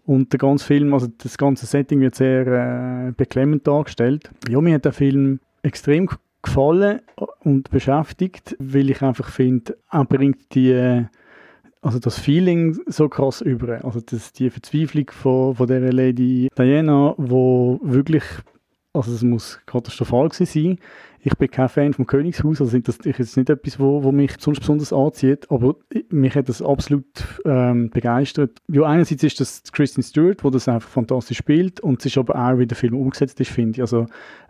Und 0.06 0.32
der 0.32 0.39
ganze 0.39 0.65
Film, 0.65 0.94
also 0.94 1.08
das 1.18 1.38
ganze 1.38 1.65
Setting 1.65 2.00
wird 2.00 2.15
sehr 2.15 3.08
äh, 3.08 3.12
beklemmend 3.12 3.65
dargestellt. 3.68 4.30
Ja, 4.48 4.62
mir 4.62 4.76
hat 4.76 4.86
der 4.86 4.94
Film 4.94 5.39
extrem 5.63 6.10
gefallen 6.44 7.02
und 7.39 7.72
beschäftigt, 7.72 8.56
weil 8.60 8.91
ich 8.91 9.02
einfach 9.02 9.30
finde, 9.30 9.78
er 9.91 10.06
bringt 10.06 10.54
die 10.54 11.06
also 11.82 12.00
das 12.00 12.18
Feeling 12.18 12.80
so 12.88 13.10
krass 13.10 13.41
über. 13.41 13.86
Also 13.86 14.02
das, 14.02 14.34
die 14.34 14.50
Verzweiflung 14.50 15.12
von, 15.12 15.56
von 15.56 15.68
der 15.68 15.94
Lady 15.94 16.50
Diana, 16.58 17.13
wo 17.18 17.80
wirklich 17.84 18.24
also 18.96 19.13
es 19.13 19.22
muss 19.22 19.60
katastrophal 19.65 20.32
sein. 20.32 20.80
Ich 21.28 21.36
bin 21.38 21.50
kein 21.50 21.70
Fan 21.70 21.92
vom 21.92 22.06
Königshaus, 22.06 22.62
also 22.62 22.78
das 22.78 22.98
ist 22.98 23.18
jetzt 23.18 23.36
nicht 23.36 23.50
etwas, 23.50 23.80
wo, 23.80 24.04
wo 24.04 24.12
mich 24.12 24.34
sonst 24.40 24.60
besonders 24.60 24.94
anzieht, 24.94 25.50
aber 25.50 25.76
mich 26.10 26.36
hat 26.36 26.49
das 26.49 26.62
absolut 26.62 27.04
ähm, 27.45 27.89
begeistert. 27.89 28.60
Ja, 28.68 28.84
einerseits 28.84 29.24
ist 29.24 29.39
das 29.39 29.64
Kristen 29.72 30.04
Stewart, 30.04 30.43
wo 30.43 30.52
das 30.52 30.68
einfach 30.68 30.88
fantastisch 30.88 31.39
spielt 31.39 31.80
und 31.80 31.99
es 31.99 32.06
ist 32.06 32.20
aber 32.20 32.36
auch, 32.36 32.60
wie 32.60 32.68
der 32.68 32.78
Film 32.78 32.95
umgesetzt 32.95 33.39
ist, 33.41 33.49
finde 33.49 33.72
ich. 33.72 33.82
Also 33.82 34.06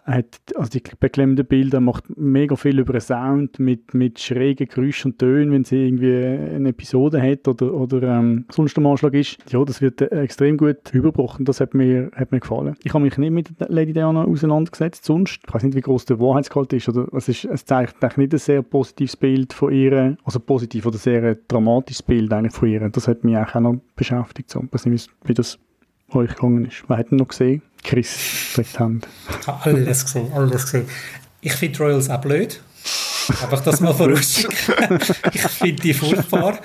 hat, 0.06 0.40
also 0.56 0.70
die 0.70 0.84
beklemmenden 1.00 1.46
Bilder 1.46 1.80
macht 1.80 2.06
mega 2.16 2.56
viel 2.56 2.78
über 2.80 2.94
den 2.94 3.02
Sound 3.02 3.58
mit, 3.58 3.94
mit 3.96 4.20
schrägen 4.20 4.68
Geräuschen 4.68 5.12
und 5.12 5.20
Tönen, 5.20 5.52
wenn 5.52 5.64
sie 5.64 5.88
irgendwie 5.88 6.16
eine 6.16 6.70
Episode 6.70 7.22
hat 7.22 7.48
oder, 7.48 7.74
oder 7.74 8.04
ähm, 8.04 8.46
sonst 8.52 8.78
ein 8.78 8.86
Anschlag 8.86 9.16
ist. 9.16 9.38
Ja, 9.52 9.64
das 9.66 9.82
wird 9.82 10.02
äh, 10.02 10.22
extrem 10.22 10.58
gut 10.58 10.94
überbrochen. 10.94 11.46
Das 11.46 11.60
hat 11.60 11.74
mir, 11.74 12.12
hat 12.16 12.32
mir 12.32 12.40
gefallen. 12.40 12.76
Ich 12.84 12.94
habe 12.94 13.04
mich 13.04 13.18
nicht 13.18 13.32
mit 13.32 13.50
Lady 13.68 13.94
Diana 13.94 14.26
auseinandergesetzt, 14.26 15.06
sonst. 15.06 15.40
Ich 15.48 15.54
weiß 15.54 15.64
nicht, 15.64 15.76
wie 15.76 15.82
groß 15.82 16.06
der 16.06 16.20
Wahrheitsgehalt 16.20 16.72
ist. 16.74 16.88
Oder, 16.88 17.08
es, 17.14 17.28
ist 17.28 17.46
es 17.46 17.66
zeigt 17.66 18.04
eigentlich 18.04 18.18
nicht 18.18 18.34
ein 18.34 18.40
sehr 18.40 18.62
positives 18.62 19.18
Bild 19.18 19.54
von 19.54 19.74
ihr, 19.74 20.18
also 20.24 20.40
positiv 20.40 20.86
oder 20.86 21.00
sehr 21.00 21.36
dramatisches 21.48 22.04
Bild 22.04 22.32
eigentlich 22.32 22.54
von 22.54 22.70
ihr. 22.70 22.88
Das 22.90 23.08
hat 23.08 23.24
mich 23.24 23.38
auch 23.38 23.60
noch 23.60 23.80
beschäftigt. 23.96 24.52
So. 24.52 24.62
Ich 24.62 24.74
weiß 24.74 24.86
nicht, 24.86 25.10
wie 25.24 25.34
das 25.34 25.58
euch 26.14 26.36
gegangen 26.36 26.66
ist. 26.66 26.84
Wer 26.88 26.98
hat 26.98 27.12
ihn 27.12 27.18
noch 27.18 27.28
gesehen? 27.28 27.62
Chris, 27.84 28.18
die 28.58 28.80
Hand. 28.80 29.08
Ich 29.42 29.48
habe 29.48 29.64
alles 29.64 30.06
gesehen, 30.06 30.32
alles 30.34 30.64
gesehen. 30.64 30.88
Ich 31.42 31.54
finde 31.54 31.78
Royals 31.80 32.10
auch 32.10 32.22
blöd. 32.22 32.62
Einfach 33.30 33.62
das 33.62 33.80
mal 33.80 33.94
vorausschicken. 33.96 35.00
ich 35.34 35.42
finde 35.42 35.82
die 35.82 35.94
furchtbar. 35.94 36.60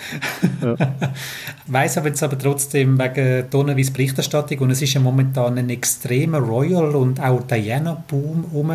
Ja. 0.62 0.76
Weiss 1.66 1.96
aber 1.96 2.08
jetzt 2.08 2.22
aber 2.22 2.38
trotzdem 2.38 2.98
wegen 2.98 3.48
Donnerweis 3.50 3.90
Berichterstattung 3.90 4.58
und 4.60 4.70
es 4.70 4.82
ist 4.82 4.94
ja 4.94 5.00
momentan 5.00 5.58
ein 5.58 5.70
extremer 5.70 6.38
Royal 6.38 6.94
und 6.94 7.20
auch 7.20 7.42
Diana-Boom 7.42 8.44
um 8.52 8.72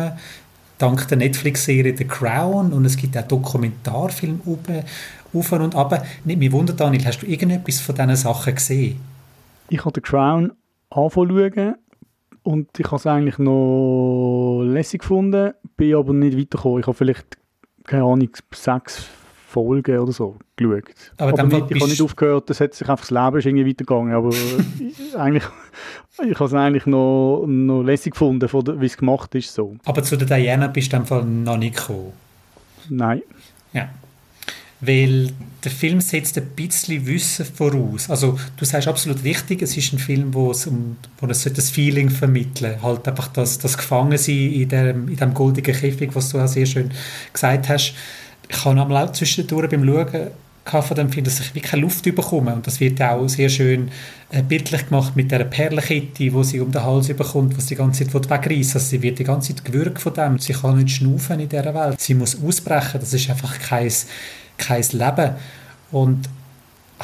dank 0.78 1.08
der 1.08 1.16
Netflix-Serie 1.18 1.96
The 1.96 2.04
Crown 2.04 2.72
und 2.72 2.84
es 2.84 2.96
gibt 2.96 3.16
auch 3.16 3.26
Dokumentarfilme 3.26 4.40
auf 5.32 5.52
und 5.52 5.74
ab. 5.74 6.06
Nicht 6.24 6.38
mich 6.38 6.52
wundert, 6.52 6.80
Daniel, 6.80 7.04
hast 7.04 7.20
du 7.20 7.26
irgendetwas 7.26 7.80
von 7.80 7.94
diesen 7.94 8.16
Sachen 8.16 8.54
gesehen? 8.54 9.00
Ich 9.68 9.84
habe 9.84 9.92
The 9.94 10.00
Crown 10.00 10.52
anfangen 10.90 11.76
und 12.42 12.78
ich 12.78 12.86
habe 12.86 12.96
es 12.96 13.06
eigentlich 13.06 13.38
noch 13.38 14.62
lässig 14.64 15.00
gefunden, 15.00 15.52
bin 15.76 15.94
aber 15.94 16.12
nicht 16.12 16.38
weitergekommen. 16.38 16.80
Ich 16.80 16.86
habe 16.86 16.96
vielleicht, 16.96 17.38
keine 17.84 18.04
Ahnung, 18.04 18.30
sechs 18.52 19.08
Folgen 19.48 19.98
oder 19.98 20.12
so 20.12 20.36
geschaut. 20.56 21.12
Aber, 21.16 21.32
aber 21.32 21.42
nicht, 21.44 21.70
ich 21.70 21.80
habe 21.80 21.90
nicht 21.90 22.02
aufgehört, 22.02 22.50
das 22.50 22.60
hat 22.60 22.74
sich 22.74 22.88
einfach 22.88 23.06
das 23.06 23.10
Leben 23.10 23.38
ist 23.38 23.46
irgendwie 23.46 23.66
weitergegangen, 23.66 24.14
aber 24.14 24.30
eigentlich, 25.18 25.44
ich 26.24 26.34
habe 26.34 26.44
es 26.44 26.54
eigentlich 26.54 26.86
noch, 26.86 27.44
noch 27.46 27.82
lässig 27.82 28.12
gefunden, 28.12 28.48
wie 28.80 28.86
es 28.86 28.96
gemacht 28.96 29.34
ist. 29.34 29.52
So. 29.52 29.76
Aber 29.84 30.02
zu 30.02 30.16
der 30.16 30.26
Diana 30.26 30.68
bist 30.68 30.92
du 30.92 30.98
einfach 30.98 31.24
noch 31.24 31.56
nicht 31.56 31.76
gekommen? 31.76 32.12
Nein. 32.90 33.22
Ja. 33.72 33.88
Weil 34.80 35.30
der 35.64 35.70
Film 35.70 36.02
setzt 36.02 36.36
ein 36.36 36.48
bisschen 36.54 37.06
Wissen 37.06 37.46
voraus. 37.46 38.10
Also 38.10 38.38
du 38.56 38.64
sagst 38.64 38.88
absolut 38.88 39.24
richtig, 39.24 39.62
es 39.62 39.76
ist 39.76 39.92
ein 39.92 39.98
Film, 39.98 40.34
wo 40.34 40.50
es 40.50 40.66
um 40.66 40.96
wo 41.18 41.26
es 41.26 41.44
das 41.44 41.70
Feeling 41.70 42.10
vermitteln 42.10 42.82
halt 42.82 43.08
einfach 43.08 43.28
das, 43.28 43.58
das 43.58 43.78
Gefangensein 43.78 44.52
in 44.52 44.68
dem, 44.68 45.08
in 45.08 45.16
dem 45.16 45.32
goldigen 45.32 45.74
Käfig, 45.74 46.10
was 46.12 46.28
du 46.28 46.38
auch 46.38 46.46
sehr 46.46 46.66
schön 46.66 46.90
gesagt 47.32 47.68
hast 47.70 47.94
ich 48.48 48.64
habe 48.64 48.80
einmal 48.80 49.06
auch 49.06 49.12
zwischendurch 49.12 49.70
beim 49.70 49.84
Schauen 49.84 50.82
von 50.82 50.96
dem 50.96 51.10
Film, 51.10 51.24
dass 51.24 51.40
ich 51.40 51.54
wirklich 51.54 51.80
Luft 51.80 52.02
bekomme. 52.02 52.54
Und 52.54 52.66
das 52.66 52.80
wird 52.80 53.00
auch 53.00 53.28
sehr 53.28 53.48
schön 53.48 53.88
äh, 54.30 54.42
bildlich 54.42 54.88
gemacht 54.88 55.14
mit 55.14 55.30
der 55.30 55.44
Perlenkette, 55.44 56.32
wo 56.32 56.42
sie 56.42 56.60
um 56.60 56.72
den 56.72 56.82
Hals 56.82 57.06
bekommt, 57.06 57.56
was 57.56 57.66
die 57.66 57.76
ganze 57.76 58.06
Zeit 58.06 58.30
wegreißt. 58.30 58.74
Also 58.74 58.86
sie 58.86 59.02
wird 59.02 59.18
die 59.18 59.24
ganze 59.24 59.54
Zeit 59.54 59.64
gewürgt 59.64 60.00
von 60.00 60.14
dem. 60.14 60.38
Sie 60.38 60.52
kann 60.52 60.78
nicht 60.78 60.96
schnaufen 60.96 61.38
in 61.38 61.48
dieser 61.48 61.72
Welt. 61.72 62.00
Sie 62.00 62.14
muss 62.14 62.42
ausbrechen. 62.42 63.00
Das 63.00 63.14
ist 63.14 63.30
einfach 63.30 63.58
kein, 63.60 63.92
kein 64.58 64.84
Leben. 64.92 65.32
Und 65.90 66.28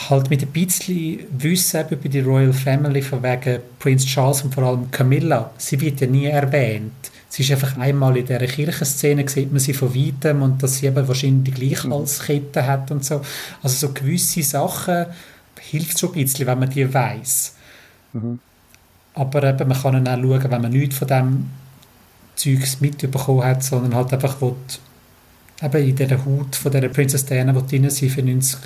halt 0.08 0.30
mit 0.30 0.42
ein 0.42 0.48
bisschen 0.48 1.20
Wissen 1.38 1.84
über 1.90 2.08
die 2.08 2.20
Royal 2.20 2.52
Family 2.52 3.02
von 3.02 3.22
wegen 3.22 3.60
Prince 3.78 4.06
Charles 4.06 4.42
und 4.42 4.54
vor 4.54 4.64
allem 4.64 4.90
Camilla. 4.90 5.50
Sie 5.58 5.80
wird 5.80 6.00
ja 6.00 6.06
nie 6.06 6.26
erwähnt. 6.26 6.92
Sie 7.28 7.42
ist 7.42 7.50
einfach 7.50 7.78
einmal 7.78 8.16
in 8.16 8.26
dieser 8.26 8.46
Kirchenszene, 8.46 9.28
sieht 9.28 9.50
man 9.50 9.60
sie 9.60 9.72
von 9.72 9.94
weitem 9.94 10.42
und 10.42 10.62
dass 10.62 10.76
sie 10.76 10.86
eben 10.86 11.08
wahrscheinlich 11.08 11.54
die 11.54 11.66
Gleichhalskette 11.66 12.62
mhm. 12.62 12.66
hat 12.66 12.90
und 12.90 13.04
so. 13.04 13.22
Also 13.62 13.86
so 13.86 13.92
gewisse 13.94 14.42
Sachen 14.42 15.06
hilft 15.58 15.98
schon 15.98 16.10
ein 16.10 16.22
bisschen, 16.22 16.46
wenn 16.46 16.58
man 16.58 16.70
die 16.70 16.92
weiß. 16.92 17.54
Mhm. 18.12 18.38
Aber 19.14 19.42
eben, 19.44 19.68
man 19.68 19.80
kann 19.80 20.04
dann 20.04 20.08
auch 20.08 20.22
schauen, 20.22 20.50
wenn 20.50 20.62
man 20.62 20.72
nichts 20.72 20.96
von 20.96 21.08
dem 21.08 21.50
Zeugs 22.34 22.80
mitbekommen 22.80 23.44
hat, 23.44 23.62
sondern 23.62 23.94
halt 23.94 24.12
einfach 24.12 24.40
will, 24.40 24.54
eben 25.62 25.88
in 25.88 25.96
dieser 25.96 26.24
Haut 26.24 26.56
von 26.56 26.72
dieser 26.72 26.88
Princess 26.88 27.24
Diana 27.24 27.52
drin 27.52 27.88
sein 27.88 28.08
für 28.08 28.22
90, 28.22 28.58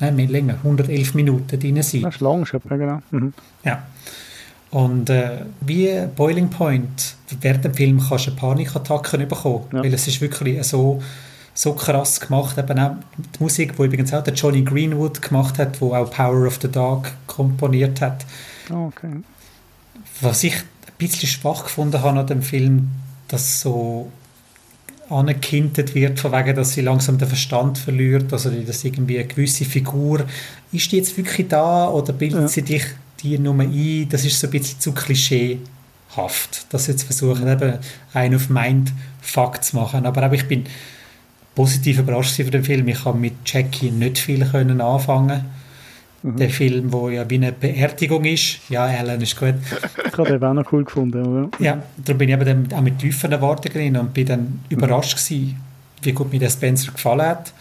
nein, 0.00 0.16
mehr 0.16 0.26
länger, 0.26 0.54
111 0.54 1.14
Minuten 1.14 1.58
drin 1.58 1.82
sein. 1.82 2.02
Das 2.02 2.14
ist 2.14 2.20
lang 2.20 2.46
schon, 2.46 2.60
genau. 2.68 3.00
Mhm. 3.10 3.32
Ja. 3.64 3.84
Und 4.70 5.08
äh, 5.08 5.44
wie 5.60 5.88
Boiling 6.16 6.50
Point, 6.50 7.14
während 7.40 7.64
dem 7.64 7.74
Film 7.74 8.02
kannst 8.08 8.26
du 8.26 8.34
Panikattacken 8.34 9.28
bekommen, 9.28 9.66
ja. 9.72 9.84
weil 9.84 9.94
es 9.94 10.08
ist 10.08 10.20
wirklich 10.20 10.64
so, 10.64 11.00
so 11.54 11.74
krass 11.74 12.18
gemacht. 12.18 12.58
Eben 12.58 12.78
auch 12.80 12.96
die 13.16 13.42
Musik, 13.42 13.76
die 13.76 13.82
übrigens 13.84 14.12
auch 14.12 14.24
der 14.24 14.34
Johnny 14.34 14.62
Greenwood 14.62 15.22
gemacht 15.22 15.58
hat, 15.58 15.80
wo 15.80 15.94
auch 15.94 16.10
Power 16.10 16.46
of 16.46 16.58
the 16.60 16.68
Dog 16.68 17.12
komponiert 17.28 18.00
hat. 18.00 18.26
Oh, 18.68 18.86
okay. 18.86 19.10
Was 20.20 20.42
ich 20.42 20.56
ein 20.56 20.62
bisschen 20.98 21.28
schwach 21.28 21.64
gefunden 21.64 22.02
habe 22.02 22.18
an 22.18 22.26
dem 22.26 22.42
Film, 22.42 22.90
dass 23.28 23.60
so 23.60 24.10
angekintet 25.08 25.94
wird, 25.94 26.18
von 26.18 26.32
wegen, 26.32 26.54
dass 26.56 26.72
sie 26.72 26.80
langsam 26.80 27.18
den 27.18 27.28
Verstand 27.28 27.78
verliert, 27.78 28.32
also 28.32 28.50
dass 28.50 28.84
irgendwie 28.84 29.18
eine 29.18 29.26
gewisse 29.26 29.64
Figur, 29.64 30.24
ist 30.72 30.90
die 30.90 30.96
jetzt 30.96 31.16
wirklich 31.16 31.48
da 31.48 31.88
oder 31.88 32.12
bildet 32.12 32.40
ja. 32.40 32.48
sie 32.48 32.62
dich 32.62 32.84
die 33.22 33.38
Nummer 33.38 33.64
ein, 33.64 34.08
das 34.08 34.24
ist 34.24 34.38
so 34.38 34.46
ein 34.46 34.50
bisschen 34.50 34.80
zu 34.80 34.92
klischeehaft, 34.92 36.66
dass 36.70 36.86
jetzt 36.86 37.04
versuchen, 37.04 37.48
eben 37.48 37.78
einen 38.12 38.36
auf 38.36 38.48
Mindfuck 38.50 39.62
zu 39.62 39.76
machen. 39.76 40.06
Aber 40.06 40.32
ich 40.32 40.46
bin 40.46 40.64
positiv 41.54 41.98
überrascht 41.98 42.36
von 42.36 42.50
dem 42.50 42.64
Film. 42.64 42.88
Ich 42.88 43.04
habe 43.04 43.18
mit 43.18 43.34
Jackie 43.46 43.90
nicht 43.90 44.18
viel 44.18 44.44
können 44.44 44.80
anfangen. 44.80 45.44
Mhm. 46.24 46.36
Der 46.38 46.48
Film, 46.48 46.90
wo 46.90 47.10
ja 47.10 47.28
wie 47.28 47.34
eine 47.34 47.52
Beerdigung 47.52 48.24
ist. 48.24 48.60
Ja, 48.70 48.84
Alan 48.84 49.20
ist 49.20 49.38
gut. 49.38 49.56
Ich 50.06 50.16
habe 50.16 50.30
den 50.30 50.42
auch 50.42 50.54
noch 50.54 50.72
cool 50.72 50.82
gefunden. 50.82 51.26
Oder? 51.26 51.50
Ja, 51.58 51.82
darum 51.98 52.18
bin 52.18 52.30
ich 52.30 52.34
eben 52.34 52.72
auch 52.72 52.80
mit 52.80 52.98
tiefen 52.98 53.30
Erwartungen 53.30 53.94
und 53.98 54.14
bin 54.14 54.24
dann 54.24 54.60
überrascht 54.70 55.18
gewesen, 55.18 55.60
wie 56.00 56.12
gut 56.12 56.32
mir 56.32 56.38
der 56.38 56.48
Spencer 56.48 56.92
gefallen 56.92 57.26
hat. 57.26 57.52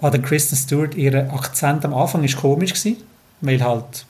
An 0.00 0.10
der 0.10 0.22
Kristen 0.22 0.56
Stewart, 0.56 0.96
ihr 0.96 1.32
Akzent 1.32 1.84
am 1.84 1.94
Anfang 1.94 2.22
war 2.22 2.40
komisch 2.40 2.74
gewesen, 2.74 2.96
weil 3.42 3.62
halt 3.62 4.06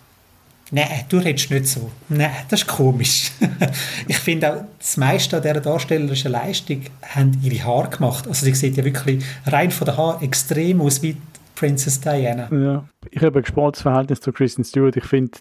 Nein, 0.73 0.87
du 1.09 1.19
redest 1.19 1.51
nicht 1.51 1.67
so. 1.67 1.91
Nein, 2.09 2.31
das 2.49 2.61
ist 2.61 2.69
komisch. 2.69 3.33
ich 4.07 4.19
finde 4.19 4.53
auch, 4.53 4.65
das 4.79 4.97
meiste 4.97 5.37
an 5.37 5.43
dieser 5.43 5.61
darstellerischen 5.61 6.31
Leistung 6.31 6.83
haben 7.03 7.39
ihre 7.43 7.65
Haare 7.65 7.91
gemacht. 7.91 8.29
Also 8.29 8.47
sie 8.47 8.55
sieht 8.55 8.77
ja 8.77 8.85
wirklich 8.85 9.25
rein 9.47 9.73
von 9.73 9.87
den 9.87 9.97
Haaren 9.97 10.23
extrem 10.23 10.81
aus 10.81 11.03
wie 11.03 11.17
Princess 11.61 12.01
Diana. 12.01 12.49
Ja, 12.51 12.89
ich 13.11 13.23
habe 13.23 13.39
ein 13.39 13.43
gespanntes 13.43 13.83
Verhältnis 13.83 14.23
zu 14.23 14.33
Kristen 14.33 14.65
Stewart. 14.65 14.97
Ich 14.97 15.05
finde, 15.05 15.33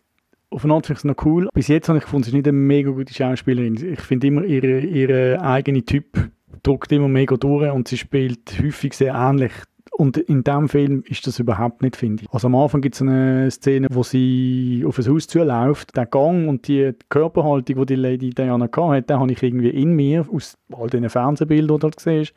auf 0.50 0.66
eine 0.66 0.74
Art 0.74 0.86
finde 0.86 0.98
ich 0.98 1.00
es 1.00 1.06
noch 1.06 1.26
cool. 1.26 1.48
Bis 1.54 1.70
jetzt 1.70 1.88
habe 1.88 1.98
ich 1.98 2.04
gefunden, 2.04 2.26
sie 2.26 2.32
ist 2.32 2.34
nicht 2.34 2.48
eine 2.48 2.58
mega 2.58 2.92
gute 2.92 3.14
Schauspielerin. 3.14 3.94
Ich 3.94 4.02
finde 4.02 4.28
immer, 4.28 4.44
ihre, 4.44 4.82
ihre 4.82 5.42
eigene 5.42 5.82
Typ 5.86 6.30
drückt 6.62 6.92
immer 6.92 7.08
mega 7.08 7.38
durch 7.38 7.72
und 7.72 7.88
sie 7.88 7.98
spielt 7.98 8.62
häufig 8.62 8.96
sehr 8.96 9.14
ähnlich 9.14 9.54
und 10.00 10.18
in 10.18 10.44
diesem 10.44 10.70
Film 10.70 11.04
ist 11.08 11.26
das 11.28 11.40
überhaupt 11.40 11.82
nicht, 11.82 11.96
finde 11.96 12.24
ich. 12.24 12.34
Also 12.34 12.48
am 12.48 12.56
Anfang 12.56 12.82
gibt 12.82 12.96
es 12.96 13.02
eine 13.02 13.50
Szene, 13.52 13.88
wo 13.92 14.04
sie 14.04 14.84
auf 14.88 14.98
ein 14.98 15.08
Haus 15.08 15.28
zuläuft. 15.28 15.96
Der 15.98 16.06
Gang 16.06 16.48
und 16.48 16.68
die 16.68 16.94
Körperhaltung, 17.10 17.78
die 17.80 17.86
die 17.86 17.96
Lady 17.96 18.30
Diana 18.30 18.70
hatte, 18.74 19.02
den 19.02 19.20
habe 19.20 19.32
ich 19.32 19.44
irgendwie 19.44 19.70
in 19.70 19.94
mir, 19.94 20.26
aus 20.32 20.58
all 20.72 20.90
diesen 20.90 21.10
Fernsehbildern, 21.10 21.80
die 21.80 21.82
du 21.82 21.90
gesehen 21.90 22.22
hast. 22.22 22.34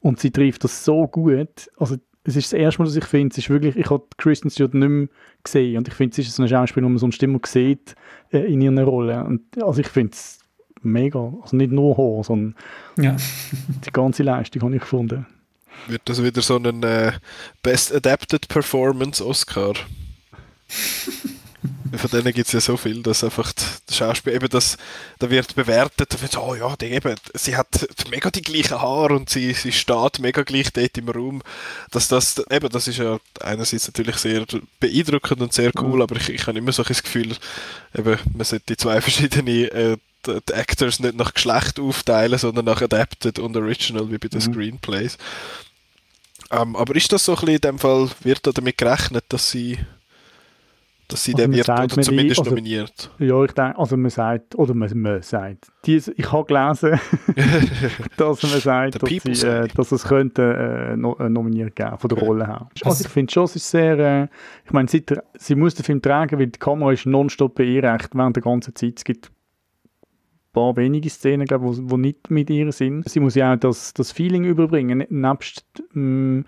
Und 0.00 0.20
sie 0.20 0.30
trifft 0.30 0.62
das 0.62 0.84
so 0.84 1.08
gut. 1.08 1.68
Also 1.76 1.96
es 2.24 2.36
ist 2.36 2.52
das 2.52 2.58
erste 2.58 2.82
Mal, 2.82 2.86
dass 2.86 2.96
ich 2.96 3.04
finde, 3.04 3.32
es 3.32 3.38
ist 3.38 3.50
wirklich, 3.50 3.76
ich 3.76 3.90
habe 3.90 4.04
Kristen 4.16 4.50
Stewart 4.50 4.74
nicht 4.74 4.88
mehr 4.88 5.08
gesehen. 5.42 5.78
Und 5.78 5.88
ich 5.88 5.94
finde, 5.94 6.12
es 6.12 6.26
ist 6.26 6.34
so 6.34 6.42
eine 6.42 6.48
Schauspielerin, 6.48 6.90
die 6.90 6.92
man 6.92 6.98
sonst 6.98 7.22
immer 7.22 7.40
sieht 7.46 7.94
äh, 8.30 8.40
in 8.40 8.60
ihrer 8.60 8.84
Rolle. 8.84 9.24
Und, 9.24 9.42
also 9.62 9.80
ich 9.80 9.88
finde 9.88 10.12
es 10.12 10.38
mega. 10.82 11.32
Also 11.42 11.56
nicht 11.56 11.72
nur 11.72 11.96
Haar, 11.96 12.24
sondern 12.24 12.54
ja. 12.98 13.16
die 13.86 13.92
ganze 13.92 14.22
Leistung 14.22 14.62
habe 14.62 14.74
ich 14.74 14.82
gefunden 14.82 15.26
wird 15.86 16.02
das 16.04 16.22
wieder 16.22 16.42
so 16.42 16.56
ein 16.56 16.82
äh, 16.82 17.12
Best 17.62 17.94
Adapted 17.94 18.48
Performance 18.48 19.24
Oscar. 19.24 19.74
Von 21.96 22.10
denen 22.10 22.32
gibt 22.32 22.46
es 22.46 22.52
ja 22.52 22.60
so 22.60 22.76
viel, 22.76 23.02
dass 23.02 23.24
einfach 23.24 23.52
das 23.52 23.96
Schauspiel 23.96 24.34
eben 24.34 24.48
das, 24.48 24.76
da 25.18 25.30
wird 25.30 25.54
bewertet, 25.54 26.12
da 26.12 26.20
wird 26.20 26.32
so, 26.32 26.40
oh 26.42 26.54
ja, 26.54 26.76
die 26.76 26.86
eben, 26.86 27.14
sie 27.34 27.56
hat 27.56 27.88
mega 28.10 28.30
die 28.30 28.42
gleichen 28.42 28.80
Haare 28.80 29.14
und 29.14 29.30
sie, 29.30 29.52
sie 29.54 29.72
steht 29.72 30.18
mega 30.20 30.42
gleich 30.42 30.72
dort 30.72 30.96
im 30.98 31.08
Raum. 31.08 31.42
Dass 31.90 32.08
das, 32.08 32.42
eben, 32.50 32.68
das 32.68 32.88
ist 32.88 32.98
ja 32.98 33.18
einerseits 33.40 33.86
natürlich 33.86 34.16
sehr 34.16 34.44
beeindruckend 34.78 35.40
und 35.40 35.52
sehr 35.52 35.72
cool, 35.80 35.96
mhm. 35.96 36.02
aber 36.02 36.16
ich, 36.16 36.28
ich 36.28 36.46
habe 36.46 36.58
immer 36.58 36.72
so 36.72 36.82
das 36.82 37.02
Gefühl, 37.02 37.36
eben, 37.96 38.18
man 38.34 38.44
sollte 38.44 38.66
die 38.68 38.76
zwei 38.76 39.00
verschiedene 39.00 39.70
äh, 39.72 39.96
die, 40.26 40.38
die 40.48 40.52
Actors 40.52 41.00
nicht 41.00 41.16
nach 41.16 41.34
Geschlecht 41.34 41.80
aufteilen, 41.80 42.38
sondern 42.38 42.66
nach 42.66 42.82
Adapted 42.82 43.38
und 43.38 43.56
Original, 43.56 44.10
wie 44.10 44.18
bei 44.18 44.28
den 44.28 44.40
mhm. 44.40 44.52
Screenplays. 44.52 45.18
Ähm, 46.50 46.76
aber 46.76 46.96
ist 46.96 47.12
das 47.12 47.24
so 47.24 47.32
ein 47.32 47.36
bisschen 47.36 47.54
in 47.54 47.60
dem 47.60 47.78
Fall, 47.78 48.10
wird 48.20 48.46
da 48.46 48.52
damit 48.52 48.76
gerechnet, 48.76 49.24
dass 49.28 49.50
sie 49.50 49.78
dass 51.12 51.24
sie 51.24 51.34
also 51.34 51.46
der 51.46 51.56
wird 51.56 51.68
oder 51.68 51.88
zumindest 52.02 52.40
also, 52.40 52.50
nominiert. 52.50 53.10
Ja, 53.18 53.44
ich 53.44 53.52
denke, 53.52 53.78
also 53.78 53.96
man 53.96 54.10
sagt, 54.10 54.54
oder 54.56 54.74
man, 54.74 54.90
man 54.94 55.22
sagt, 55.22 55.68
dies, 55.84 56.08
ich 56.08 56.32
habe 56.32 56.44
gelesen, 56.46 57.00
dass 58.16 58.42
man 58.42 58.60
sagt, 58.60 59.02
dass, 59.02 59.08
sie, 59.08 59.46
äh, 59.46 59.68
dass, 59.68 59.92
es 59.92 60.04
könnte 60.04 60.92
äh, 60.92 60.96
no, 60.96 61.16
äh, 61.18 61.28
nominiert 61.28 61.76
geben 61.76 61.98
von 61.98 62.08
der 62.08 62.18
Rolle 62.18 62.46
her. 62.46 62.68
Also 62.84 63.04
ich 63.04 63.10
finde 63.10 63.32
schon, 63.32 63.44
es 63.44 63.56
ist 63.56 63.70
sehr, 63.70 63.98
äh, 63.98 64.28
ich 64.64 64.72
meine, 64.72 64.88
sie, 64.88 65.04
sie 65.38 65.54
muss 65.54 65.74
den 65.74 65.84
Film 65.84 66.02
tragen, 66.02 66.38
weil 66.38 66.46
die 66.46 66.58
Kamera 66.58 66.92
ist 66.92 67.06
nonstop 67.06 67.54
bei 67.56 67.64
ihr 67.64 67.82
während 67.82 68.36
der 68.36 68.42
ganzen 68.42 68.74
Zeit. 68.74 68.94
Es 68.96 69.04
gibt 69.04 69.30
paar 70.52 70.76
wenige 70.76 71.10
Szenen, 71.10 71.46
glaube 71.46 71.64
wo, 71.66 71.74
wo 71.90 71.96
nicht 71.96 72.30
mit 72.30 72.50
ihr 72.50 72.72
sind. 72.72 73.08
Sie 73.08 73.20
muss 73.20 73.34
ja 73.34 73.54
auch 73.54 73.56
das, 73.56 73.94
das 73.94 74.12
Feeling 74.12 74.44
überbringen, 74.44 75.04
nebst 75.08 75.64
ähm, 75.94 76.44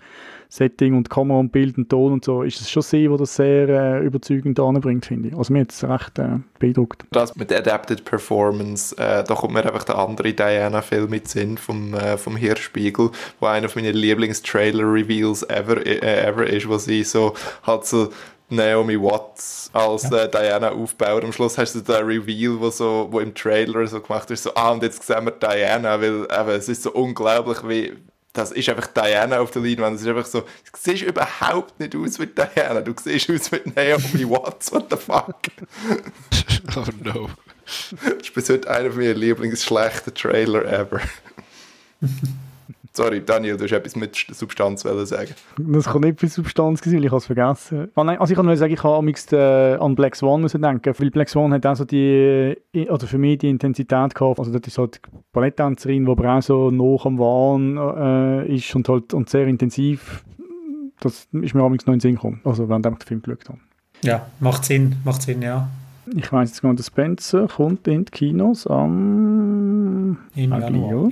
Setting 0.49 0.95
und 0.95 1.09
Kamera 1.09 1.39
und 1.39 1.51
Bild 1.51 1.77
und 1.79 1.89
Ton 1.89 2.13
und 2.13 2.23
so, 2.23 2.43
ist 2.43 2.61
es 2.61 2.69
schon 2.69 2.83
sie, 2.83 3.07
die 3.07 3.17
das 3.17 3.35
sehr 3.35 3.67
äh, 3.69 4.05
überzeugend 4.05 4.59
anbringt, 4.59 5.05
finde 5.05 5.29
ich. 5.29 5.35
Also 5.35 5.51
mir 5.51 5.61
hat 5.61 5.71
es 5.71 5.83
recht 5.83 6.19
äh, 6.19 6.39
beeindruckt. 6.59 7.05
Das 7.11 7.35
mit 7.35 7.51
Adapted 7.51 8.05
Performance, 8.05 8.95
äh, 8.97 9.23
da 9.23 9.33
kommt 9.33 9.53
mir 9.53 9.65
einfach 9.65 9.83
der 9.83 9.97
andere 9.97 10.31
Diana-Film 10.31 11.09
mit 11.09 11.27
Sinn 11.27 11.57
vom, 11.57 11.95
äh, 11.95 12.17
vom 12.17 12.35
Hirschspiegel, 12.35 13.09
wo 13.39 13.45
einer 13.47 13.67
von 13.67 13.81
meinen 13.81 13.95
Lieblings-Trailer-Reveals 13.95 15.41
ever, 15.49 15.83
äh, 15.85 16.27
ever 16.27 16.45
ist, 16.45 16.69
wo 16.69 16.77
sie 16.77 17.03
so 17.03 17.33
halt 17.65 17.85
so 17.85 18.09
Naomi 18.49 18.99
Watts 18.99 19.69
als 19.73 20.03
ja. 20.03 20.23
äh, 20.23 20.29
Diana 20.29 20.71
aufbaut. 20.71 21.23
Am 21.23 21.33
Schluss 21.33 21.57
hast 21.57 21.75
du 21.75 21.81
den 21.81 22.05
Reveal, 22.05 22.59
wo, 22.59 22.69
so, 22.69 23.07
wo 23.09 23.19
im 23.19 23.33
Trailer 23.33 23.85
so 23.87 23.99
gemacht 23.99 24.29
ist, 24.31 24.43
so, 24.43 24.53
ah, 24.55 24.71
und 24.71 24.83
jetzt 24.83 25.03
sehen 25.03 25.25
wir 25.25 25.31
Diana, 25.31 25.99
weil 25.99 26.23
eben, 26.23 26.49
es 26.49 26.69
ist 26.69 26.83
so 26.83 26.91
unglaublich, 26.91 27.67
wie, 27.67 27.93
das 28.33 28.51
ist 28.51 28.67
einfach 28.69 28.87
Diana 28.87 29.39
auf 29.39 29.51
der 29.51 29.61
Leinwand. 29.61 29.95
Es 29.95 30.01
ist 30.01 30.07
einfach 30.07 30.25
so, 30.25 30.41
du 30.41 30.47
siehst 30.77 31.03
überhaupt 31.03 31.79
nicht 31.79 31.95
aus 31.95 32.19
wie 32.19 32.27
Diana, 32.27 32.81
du 32.81 32.93
siehst 33.01 33.29
aus 33.29 33.51
wie 33.51 33.61
Naomi 33.75 34.29
Watts, 34.29 34.71
what 34.71 34.87
the 34.89 34.97
fuck? 34.97 35.35
oh 36.75 36.85
no. 37.03 37.29
Das 37.65 38.13
ist 38.21 38.33
bis 38.33 38.49
heute 38.49 38.69
einer 38.69 38.89
meiner 38.89 39.13
Lieblingsschlechten 39.13 40.13
Trailer 40.13 40.65
ever. 40.65 40.99
Sorry, 42.95 43.25
Daniel, 43.25 43.57
du 43.57 43.63
hast 43.63 43.71
etwas 43.71 43.95
mit 43.95 44.15
Substanz 44.15 44.81
sagen. 44.83 45.33
Das 45.57 45.85
kann 45.85 46.01
nicht 46.01 46.19
viel 46.19 46.29
Substanz 46.29 46.79
sein, 46.83 46.93
weil 46.93 47.05
ich 47.05 47.11
es 47.11 47.25
vergessen. 47.25 47.87
Ah, 47.95 48.03
nein, 48.03 48.19
also 48.19 48.31
ich 48.31 48.35
kann 48.35 48.45
nur 48.45 48.55
sagen, 48.55 48.71
ich 48.71 48.83
habe 48.83 49.11
äh, 49.31 49.75
an 49.83 49.95
Black 49.95 50.15
Swan 50.15 50.41
müssen 50.41 50.61
denken, 50.61 50.93
weil 50.95 51.09
Black 51.09 51.27
Swan 51.27 51.51
hat 51.53 51.65
auch 51.65 51.75
so 51.75 51.85
die, 51.85 52.55
also 52.87 53.07
für 53.07 53.17
mich 53.17 53.39
die 53.39 53.49
Intensität 53.49 54.13
gehabt. 54.13 54.37
Also 54.37 54.51
das 54.51 54.67
ist 54.67 54.77
halt 54.77 55.01
die 55.07 55.17
Balletttänzerin, 55.31 56.05
die 56.05 56.11
aber 56.11 56.35
auch 56.35 56.41
so 56.43 56.69
noch 56.69 57.03
am 57.07 57.17
Wahn 57.17 57.77
äh, 57.77 58.55
ist 58.55 58.75
und 58.75 58.87
halt 58.87 59.11
und 59.15 59.27
sehr 59.27 59.47
intensiv. 59.47 60.23
Das 60.99 61.27
ist 61.31 61.55
mir 61.55 61.63
amigs 61.63 61.87
noch 61.87 61.93
in 61.93 61.97
den 61.97 62.01
Sinn 62.01 62.15
gekommen, 62.15 62.41
also 62.43 62.69
während 62.69 62.85
ich 62.85 62.93
den 62.93 63.07
Film 63.07 63.21
geschaut 63.23 63.49
habe. 63.49 63.59
Ja, 64.03 64.27
macht 64.39 64.65
Sinn, 64.65 64.97
macht 65.03 65.23
Sinn, 65.23 65.41
ja. 65.41 65.67
Ich 66.15 66.31
weiß 66.31 66.49
jetzt 66.49 66.61
gar 66.61 66.69
nicht, 66.69 66.79
der 66.79 66.83
Spencer 66.83 67.47
kommt 67.47 67.87
in 67.87 68.05
die 68.05 68.11
Kinos 68.11 68.67
am 68.67 70.19
Im 70.35 70.51
Januar. 70.51 71.09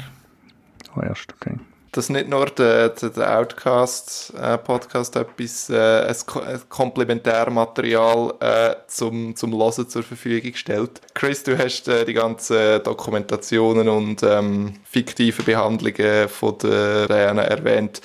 Oh, 0.95 1.01
erst, 1.01 1.33
okay 1.33 1.57
dass 1.91 2.09
nicht 2.09 2.29
nur 2.29 2.45
der, 2.45 2.89
der, 2.89 3.37
Outcast-Podcast 3.39 5.15
äh, 5.15 5.21
etwas, 5.21 5.69
äh, 5.69 6.07
ein 6.07 6.61
Komplementärmaterial 6.69 8.33
äh, 8.39 8.75
zum, 8.87 9.35
zum 9.35 9.53
Hören 9.53 9.89
zur 9.89 10.03
Verfügung 10.03 10.53
stellt. 10.55 11.01
Chris, 11.13 11.43
du 11.43 11.57
hast 11.57 11.87
äh, 11.89 12.05
die 12.05 12.13
ganzen 12.13 12.81
Dokumentationen 12.83 13.89
und 13.89 14.23
ähm, 14.23 14.75
fiktive 14.83 15.43
Behandlungen 15.43 16.29
von 16.29 16.57
der 16.59 17.07
Diana 17.07 17.43
erwähnt 17.43 18.01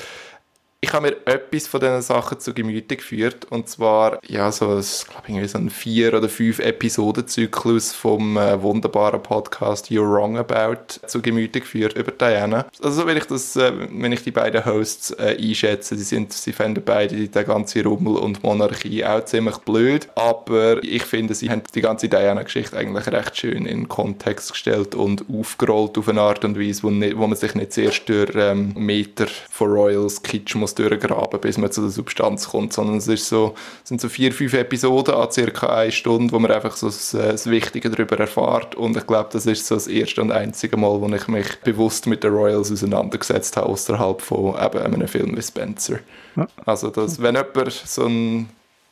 ich 0.86 0.92
habe 0.92 1.08
mir 1.08 1.16
etwas 1.26 1.66
von 1.66 1.80
diesen 1.80 2.00
Sachen 2.00 2.38
zu 2.38 2.54
Gemüte 2.54 2.94
geführt 2.94 3.46
und 3.50 3.68
zwar 3.68 4.20
ja 4.28 4.52
so, 4.52 4.78
ich 4.78 5.04
glaube 5.04 5.48
so 5.48 5.58
ein 5.58 5.68
vier 5.68 6.14
oder 6.14 6.28
fünf 6.28 6.60
Episoden 6.60 7.26
Zyklus 7.26 7.92
vom 7.92 8.36
äh, 8.36 8.62
wunderbaren 8.62 9.20
Podcast 9.20 9.86
You're 9.86 10.08
Wrong 10.08 10.38
About 10.38 11.00
zu 11.08 11.20
Gemüte 11.20 11.58
geführt 11.58 11.94
über 11.94 12.12
Diana. 12.12 12.66
Also 12.80 13.00
so 13.00 13.06
will 13.08 13.16
ich 13.16 13.24
das, 13.24 13.56
äh, 13.56 13.72
wenn 13.90 14.12
ich 14.12 14.22
die 14.22 14.30
beiden 14.30 14.64
Hosts 14.64 15.10
äh, 15.10 15.36
einschätze, 15.36 15.96
sie 15.96 16.04
sind, 16.04 16.32
sie 16.32 16.52
finden 16.52 16.84
beide 16.84 17.16
die 17.16 17.28
ganze 17.30 17.82
Rummel 17.82 18.16
und 18.18 18.44
Monarchie 18.44 19.04
auch 19.04 19.24
ziemlich 19.24 19.58
blöd, 19.58 20.08
aber 20.14 20.84
ich 20.84 21.02
finde, 21.02 21.34
sie 21.34 21.50
haben 21.50 21.62
die 21.74 21.80
ganze 21.80 22.08
Diana-Geschichte 22.08 22.76
eigentlich 22.76 23.08
recht 23.08 23.36
schön 23.36 23.66
in 23.66 23.78
den 23.78 23.88
Kontext 23.88 24.52
gestellt 24.52 24.94
und 24.94 25.24
aufgerollt 25.28 25.98
auf 25.98 26.08
eine 26.08 26.20
Art 26.20 26.44
und 26.44 26.56
Weise, 26.56 26.84
wo, 26.84 26.90
nicht, 26.90 27.18
wo 27.18 27.26
man 27.26 27.36
sich 27.36 27.56
nicht 27.56 27.72
zuerst 27.72 28.08
durch 28.08 28.30
ähm, 28.36 28.72
Meter 28.76 29.26
von 29.50 29.72
Royals 29.72 30.22
Kitsch 30.22 30.54
muss 30.54 30.75
durchgraben, 30.78 31.40
bis 31.40 31.58
man 31.58 31.70
zu 31.70 31.82
der 31.82 31.90
Substanz 31.90 32.48
kommt, 32.48 32.72
sondern 32.72 32.96
es 32.96 33.08
ist 33.08 33.28
so, 33.28 33.54
sind 33.84 34.00
so 34.00 34.08
vier, 34.08 34.32
fünf 34.32 34.54
Episoden 34.54 35.14
an 35.14 35.30
circa 35.30 35.68
eine 35.68 35.92
Stunde, 35.92 36.32
wo 36.32 36.38
man 36.38 36.50
einfach 36.50 36.76
so 36.76 36.86
das, 36.86 37.14
äh, 37.14 37.32
das 37.32 37.48
Wichtige 37.48 37.90
darüber 37.90 38.18
erfahrt 38.18 38.74
und 38.74 38.96
ich 38.96 39.06
glaube, 39.06 39.28
das 39.32 39.46
ist 39.46 39.66
so 39.66 39.74
das 39.74 39.86
erste 39.86 40.22
und 40.22 40.32
einzige 40.32 40.76
Mal, 40.76 41.00
wo 41.00 41.08
ich 41.08 41.28
mich 41.28 41.60
bewusst 41.64 42.06
mit 42.06 42.24
den 42.24 42.32
Royals 42.32 42.70
auseinandergesetzt 42.72 43.56
habe, 43.56 43.68
außerhalb 43.68 44.20
von 44.20 44.54
eben 44.54 44.78
einem 44.78 45.08
Film 45.08 45.36
wie 45.36 45.42
Spencer. 45.42 45.98
Ja. 46.36 46.46
Also, 46.64 46.90
dass, 46.90 47.20
wenn 47.20 47.34
jemand 47.34 47.72
so 47.72 48.04
einen 48.04 48.48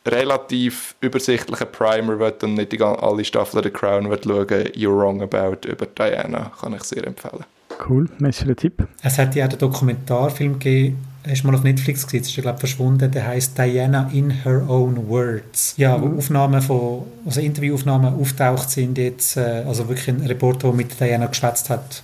relativ 0.06 0.94
übersichtlichen 1.00 1.66
Primer 1.72 2.18
will 2.18 2.34
und 2.42 2.54
nicht 2.54 2.72
die, 2.72 2.82
alle 2.82 3.24
Staffeln 3.24 3.62
der 3.62 3.72
Crown 3.72 4.10
will 4.10 4.20
schauen, 4.22 4.68
You're 4.74 4.96
Wrong 4.96 5.22
About 5.22 5.66
über 5.66 5.86
Diana, 5.86 6.52
kann 6.60 6.74
ich 6.74 6.82
sehr 6.82 7.06
empfehlen. 7.06 7.44
Cool, 7.88 8.08
merci 8.18 8.44
der 8.44 8.56
Tipp. 8.56 8.86
Es 9.02 9.18
hat 9.18 9.34
ja 9.34 9.46
einen 9.46 9.58
Dokumentarfilm 9.58 10.58
gegeben, 10.58 10.98
hast 11.26 11.42
du 11.42 11.46
mal 11.46 11.56
auf 11.56 11.62
Netflix 11.62 12.04
gesehen, 12.04 12.22
ist 12.22 12.34
glaube 12.34 12.58
verschwunden, 12.58 13.10
der 13.10 13.26
heißt 13.26 13.56
Diana 13.56 14.10
in 14.12 14.30
Her 14.30 14.68
Own 14.68 15.08
Words. 15.08 15.74
Ja, 15.76 16.00
wo 16.00 16.06
mhm. 16.06 16.18
Aufnahmen 16.18 16.62
von, 16.62 17.04
also 17.24 17.40
Interviewaufnahmen 17.40 18.14
auftaucht 18.14 18.70
sind 18.70 18.98
jetzt, 18.98 19.36
äh, 19.36 19.64
also 19.66 19.88
wirklich 19.88 20.08
ein 20.08 20.20
Reporter, 20.26 20.68
der 20.68 20.72
mit 20.72 21.00
Diana 21.00 21.26
geschwätzt 21.26 21.70
hat. 21.70 22.02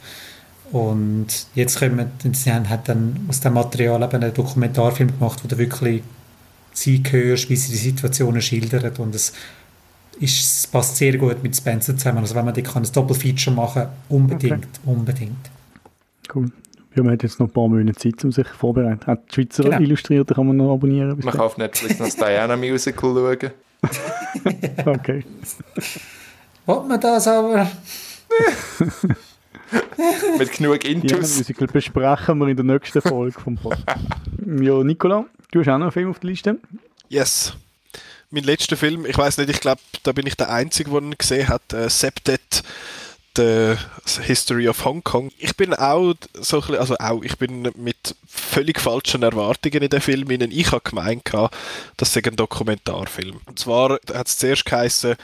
Und 0.72 1.26
jetzt 1.54 1.78
kommen, 1.78 2.10
sie 2.32 2.52
haben 2.52 2.68
hat 2.68 2.88
dann 2.88 3.26
aus 3.28 3.40
dem 3.40 3.54
Material 3.54 4.02
eben 4.02 4.22
einen 4.22 4.32
Dokumentarfilm 4.32 5.18
gemacht, 5.18 5.40
wo 5.42 5.48
du 5.48 5.58
wirklich 5.58 6.02
sie 6.72 7.02
hörst, 7.10 7.50
wie 7.50 7.56
sie 7.56 7.72
die 7.72 7.78
Situationen 7.78 8.40
schildert 8.40 8.98
und 9.00 9.14
es 9.14 9.32
ist, 10.20 10.38
es 10.38 10.66
passt 10.66 10.96
sehr 10.96 11.16
gut 11.16 11.42
mit 11.42 11.56
Spencer 11.56 11.96
zusammen. 11.96 12.18
Also 12.18 12.34
wenn 12.34 12.44
man 12.44 12.54
die 12.54 12.62
kann 12.62 12.84
ein 12.84 12.92
Doppelfeature 12.92 13.54
machen, 13.54 13.86
unbedingt, 14.08 14.52
okay. 14.52 14.66
unbedingt. 14.84 15.50
Cool. 16.32 16.52
Ja, 16.94 17.02
man 17.04 17.12
hat 17.12 17.22
jetzt 17.22 17.38
noch 17.38 17.46
ein 17.46 17.52
paar 17.52 17.68
Monate 17.68 17.94
Zeit, 17.94 18.24
um 18.24 18.32
sich 18.32 18.48
vorzubereiten. 18.48 19.06
Hat 19.06 19.22
die 19.30 19.34
Schweizer 19.34 19.62
genau. 19.62 19.78
Illustrierte 19.78 20.34
kann 20.34 20.46
man 20.46 20.56
noch 20.56 20.72
abonnieren. 20.74 21.18
Man 21.22 21.32
kann 21.32 21.40
auf 21.40 21.56
Netflix 21.56 21.98
noch 22.00 22.06
das 22.06 22.16
Diana 22.16 22.56
Musical 22.56 23.14
schauen. 23.14 23.50
okay. 24.86 25.24
Wollt 26.66 26.88
man 26.88 27.00
das 27.00 27.28
aber? 27.28 27.70
Mit 30.38 30.52
genug 30.52 30.84
Intus. 30.84 31.10
Diana 31.10 31.22
Musical 31.22 31.66
besprechen 31.68 32.38
wir 32.38 32.48
in 32.48 32.56
der 32.56 32.64
nächsten 32.64 33.00
Folge 33.00 33.38
vom 33.38 33.56
Podcast. 33.56 34.04
ja, 34.60 34.82
Nicola, 34.82 35.26
du 35.52 35.60
hast 35.60 35.68
auch 35.68 35.78
noch 35.78 35.86
einen 35.86 35.92
Film 35.92 36.10
auf 36.10 36.18
der 36.18 36.30
Liste? 36.30 36.58
Yes. 37.08 37.54
Mein 38.30 38.44
letzter 38.44 38.76
Film, 38.76 39.06
ich 39.06 39.16
weiß 39.16 39.38
nicht, 39.38 39.50
ich 39.50 39.60
glaube, 39.60 39.80
da 40.02 40.12
bin 40.12 40.26
ich 40.26 40.36
der 40.36 40.50
Einzige, 40.50 40.90
der 40.90 41.02
ihn 41.02 41.14
gesehen 41.16 41.48
hat, 41.48 41.72
äh, 41.72 41.88
Septet 41.88 42.62
The 43.36 43.76
History 44.22 44.68
of 44.68 44.84
Hong 44.84 45.04
Kong. 45.04 45.30
Ich 45.38 45.56
bin 45.56 45.72
auch 45.74 46.14
so 46.34 46.56
ein 46.56 46.60
bisschen, 46.60 46.76
also 46.76 46.96
auch, 46.98 47.22
ich 47.22 47.38
bin 47.38 47.70
mit 47.76 48.16
völlig 48.26 48.80
falschen 48.80 49.22
Erwartungen 49.22 49.82
in 49.82 49.88
den 49.88 50.00
Film 50.00 50.28
hinein. 50.30 50.50
Ich 50.50 50.72
habe 50.72 50.82
gemeint, 50.82 51.30
das 51.96 52.12
sei 52.12 52.22
ein 52.24 52.36
Dokumentarfilm. 52.36 53.40
Und 53.46 53.58
zwar 53.58 53.98
hat 54.12 54.26
es 54.26 54.36
zuerst 54.36 54.64
geheißen, 54.64 55.16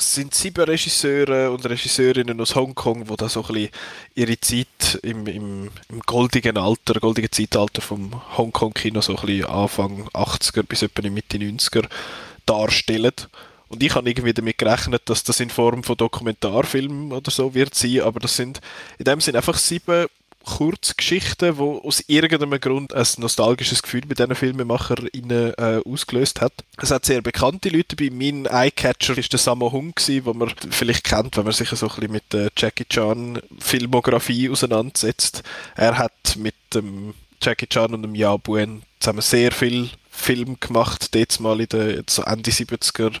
es 0.00 0.14
sind 0.14 0.34
sieben 0.34 0.64
Regisseure 0.64 1.50
und 1.50 1.68
Regisseurinnen 1.68 2.40
aus 2.40 2.54
Hongkong, 2.54 3.04
die 3.04 3.16
da 3.16 3.28
so 3.28 3.42
ein 3.42 3.52
bisschen 3.52 3.70
ihre 4.14 4.40
Zeit 4.40 4.98
im, 5.02 5.26
im, 5.26 5.70
im 5.90 6.00
goldigen 6.06 6.56
Alter, 6.56 6.98
goldigen 7.00 7.30
Zeitalter 7.30 7.82
vom 7.82 8.22
Hongkong-Kino 8.38 9.02
so 9.02 9.14
ein 9.16 9.26
bisschen 9.26 9.44
Anfang 9.44 10.08
80er 10.14 10.62
bis 10.62 10.82
etwa 10.82 11.02
in 11.02 11.12
Mitte 11.12 11.36
90er 11.36 11.84
darstellen. 12.46 13.12
Und 13.70 13.82
ich 13.84 13.94
habe 13.94 14.10
irgendwie 14.10 14.34
damit 14.34 14.58
gerechnet, 14.58 15.02
dass 15.06 15.22
das 15.22 15.38
in 15.38 15.48
Form 15.48 15.84
von 15.84 15.96
Dokumentarfilm 15.96 17.12
oder 17.12 17.30
so 17.30 17.54
wird 17.54 17.74
sein, 17.74 18.00
aber 18.00 18.20
das 18.20 18.36
sind 18.36 18.60
in 18.98 19.04
dem 19.04 19.20
Sinne 19.20 19.38
einfach 19.38 19.56
sieben 19.56 20.06
Kurzgeschichten, 20.44 21.54
die 21.56 21.60
aus 21.60 22.02
irgendeinem 22.08 22.58
Grund 22.58 22.94
ein 22.94 23.06
nostalgisches 23.18 23.82
Gefühl 23.82 24.02
bei 24.08 24.14
diesen 24.14 24.34
FilmemacherInnen 24.34 25.54
äh, 25.54 25.80
ausgelöst 25.86 26.40
hat. 26.40 26.52
Es 26.78 26.90
hat 26.90 27.04
sehr 27.04 27.20
bekannte 27.20 27.68
Leute 27.68 27.94
bei 27.94 28.10
Mein 28.10 28.46
Eyecatcher 28.46 29.16
ist 29.18 29.32
der 29.32 29.38
Sammo 29.38 29.70
Hung 29.70 29.94
wo 30.24 30.34
man 30.34 30.52
vielleicht 30.70 31.04
kennt, 31.04 31.36
wenn 31.36 31.44
man 31.44 31.52
sich 31.52 31.68
so 31.68 31.86
ein 31.86 31.94
bisschen 31.94 32.12
mit 32.12 32.32
der 32.32 32.50
Jackie 32.56 32.86
Chan 32.88 33.40
Filmografie 33.60 34.50
auseinandersetzt. 34.50 35.42
Er 35.76 35.96
hat 35.98 36.36
mit 36.36 36.54
dem 36.74 37.14
Jackie 37.40 37.66
Chan 37.66 37.94
und 37.94 38.02
dem 38.02 38.14
Ya 38.14 38.36
Buen 38.36 38.82
zusammen 38.98 39.22
sehr 39.22 39.52
viel 39.52 39.90
Film 40.20 40.58
gemacht, 40.60 41.14
jetzt 41.14 41.40
mal 41.40 41.60
in 41.60 41.68
den 41.68 42.04
so 42.08 42.22
Ende 42.22 42.50
70er 42.50 43.12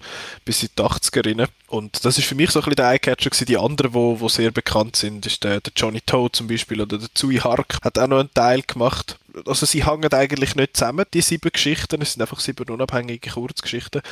bis 0.44 0.62
in 0.62 0.68
die 0.76 0.82
80er 0.82 1.26
rein. 1.26 1.48
Und 1.68 2.04
das 2.04 2.18
ist 2.18 2.26
für 2.26 2.34
mich 2.34 2.50
so 2.50 2.60
ein 2.60 2.64
bisschen 2.64 2.76
der 2.76 2.90
Eyecatcher 2.90 3.30
gewesen. 3.30 3.46
Die 3.46 3.58
anderen, 3.58 3.94
wo, 3.94 4.20
wo 4.20 4.28
sehr 4.28 4.50
bekannt 4.50 4.96
sind, 4.96 5.24
ist 5.24 5.44
der, 5.44 5.60
der 5.60 5.72
Johnny 5.76 6.00
Toad 6.00 6.34
zum 6.34 6.48
Beispiel 6.48 6.80
oder 6.80 6.98
der 6.98 7.08
Zui 7.14 7.36
Hark 7.36 7.78
hat 7.82 7.98
auch 7.98 8.08
noch 8.08 8.18
einen 8.18 8.34
Teil 8.34 8.62
gemacht. 8.62 9.18
Also 9.46 9.66
sie 9.66 9.86
hängen 9.86 10.12
eigentlich 10.12 10.56
nicht 10.56 10.76
zusammen, 10.76 11.06
die 11.14 11.20
sieben 11.20 11.50
Geschichten. 11.52 12.02
Es 12.02 12.14
sind 12.14 12.22
einfach 12.22 12.40
sieben 12.40 12.68
unabhängige 12.68 13.30
Kurzgeschichten. 13.30 14.02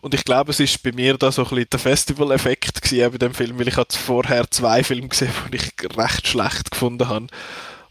Und 0.00 0.14
ich 0.14 0.24
glaube, 0.24 0.52
es 0.52 0.60
ist 0.60 0.82
bei 0.82 0.92
mir 0.92 1.18
da 1.18 1.32
so 1.32 1.42
ein 1.42 1.48
bisschen 1.48 1.70
der 1.70 1.78
Festival-Effekt 1.80 2.82
gewesen 2.82 3.10
bei 3.10 3.18
dem 3.18 3.34
Film, 3.34 3.58
weil 3.58 3.68
ich 3.68 3.76
hatte 3.76 3.98
vorher 3.98 4.50
zwei 4.50 4.84
Filme 4.84 5.08
gesehen, 5.08 5.32
die 5.52 5.56
ich 5.56 5.72
recht 5.96 6.28
schlecht 6.28 6.70
gefunden 6.70 7.08
habe. 7.08 7.26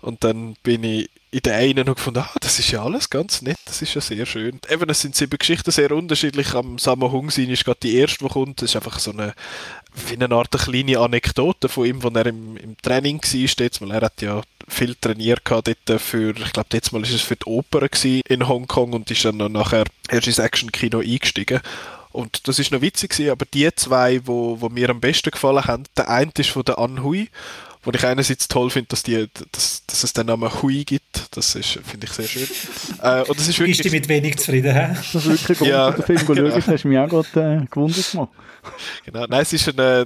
Und 0.02 0.24
dann 0.24 0.56
bin 0.64 0.84
ich 0.84 1.10
in 1.30 1.42
der 1.42 1.58
einen 1.58 1.86
noch 1.86 1.96
gefunden, 1.96 2.20
ah, 2.20 2.32
das 2.40 2.58
ist 2.58 2.72
ja 2.72 2.84
alles 2.84 3.10
ganz 3.10 3.42
nett, 3.42 3.58
das 3.66 3.82
ist 3.82 3.94
ja 3.94 4.02
sehr 4.02 4.26
schön. 4.26 4.60
Eben, 4.70 4.90
es 4.90 5.02
sind 5.02 5.16
sieben 5.16 5.38
Geschichten 5.38 5.72
sehr 5.72 5.92
unterschiedlich. 5.92 6.54
Am 6.54 6.78
Sammo 6.78 7.12
Hung 7.12 7.30
sein 7.30 7.50
ist 7.50 7.66
gerade 7.66 7.80
die 7.84 7.98
erste, 7.98 8.24
die 8.26 8.32
kommt. 8.32 8.62
Das 8.62 8.70
ist 8.70 8.76
einfach 8.76 9.00
so 9.00 9.12
eine 9.12 9.34
wie 10.10 10.14
eine 10.14 10.34
Art 10.34 10.54
eine 10.54 10.64
kleine 10.64 11.00
Anekdote 11.00 11.70
von 11.70 11.86
ihm, 11.86 12.04
wo 12.04 12.10
er 12.10 12.26
im, 12.28 12.58
im 12.58 12.78
Training 12.78 13.22
war, 13.22 13.92
er 13.92 14.02
hat 14.02 14.22
ja 14.22 14.42
viel 14.68 14.96
trainiert 14.96 15.42
dort 15.46 16.02
für, 16.02 16.36
ich 16.38 16.54
glaube, 16.54 16.70
jetzt 16.74 16.92
mal 16.92 17.02
ist 17.02 17.14
es 17.14 17.22
für 17.22 17.36
die 17.36 17.46
Oper 17.46 17.88
in 18.28 18.48
Hongkong 18.48 18.94
und 18.94 19.10
ist 19.10 19.26
dann 19.26 19.38
nachher 19.38 19.86
erst 20.10 20.28
ins 20.28 20.40
Action-Kino 20.40 21.00
eingestiegen. 21.00 21.62
Und 22.12 22.48
das 22.48 22.60
ist 22.60 22.72
noch 22.72 22.82
witzig 22.82 23.30
aber 23.30 23.46
die 23.46 23.70
zwei, 23.76 24.22
wo, 24.26 24.60
wo 24.60 24.70
mir 24.70 24.90
am 24.90 25.00
besten 25.00 25.32
gefallen 25.32 25.66
haben, 25.66 25.84
der 25.96 26.10
eine 26.10 26.32
ist 26.38 26.50
von 26.50 26.64
der 26.64 26.80
Anhui 26.80 27.30
wo 27.88 27.92
ich 27.92 28.06
einerseits 28.06 28.50
toll 28.50 28.70
finde, 28.70 28.90
dass, 28.90 29.02
die, 29.04 29.30
dass, 29.54 29.86
dass 29.88 30.04
es 30.04 30.12
den 30.12 30.26
Namen 30.26 30.52
Hui 30.62 30.84
gibt. 30.84 31.30
Das 31.32 31.56
ist, 31.56 31.80
finde 31.86 32.06
ich 32.06 32.12
sehr 32.12 32.28
schön. 32.28 32.48
Äh, 33.02 33.22
und 33.22 33.40
das 33.40 33.48
ist 33.48 33.58
wirklich, 33.60 33.78
Bist 33.78 33.90
du 33.90 33.96
mit 33.96 34.10
wenig 34.10 34.38
zufrieden? 34.38 34.74
He? 34.74 34.94
Das 35.14 35.16
ist 35.16 35.30
wirklich 35.30 35.62
ja, 35.62 35.92
den 35.92 36.04
Film 36.18 36.26
genau. 36.28 36.50
schauen, 36.50 36.68
hast 36.68 36.84
du 36.84 36.88
mich 36.90 36.98
auch 36.98 37.08
gerade 37.08 37.62
äh, 37.64 37.66
gewundert 37.72 38.12
gemacht. 38.12 38.30
Genau, 39.06 39.26
nein, 39.30 39.42
es 39.42 39.54
ist 39.54 39.70
eine, 39.70 40.06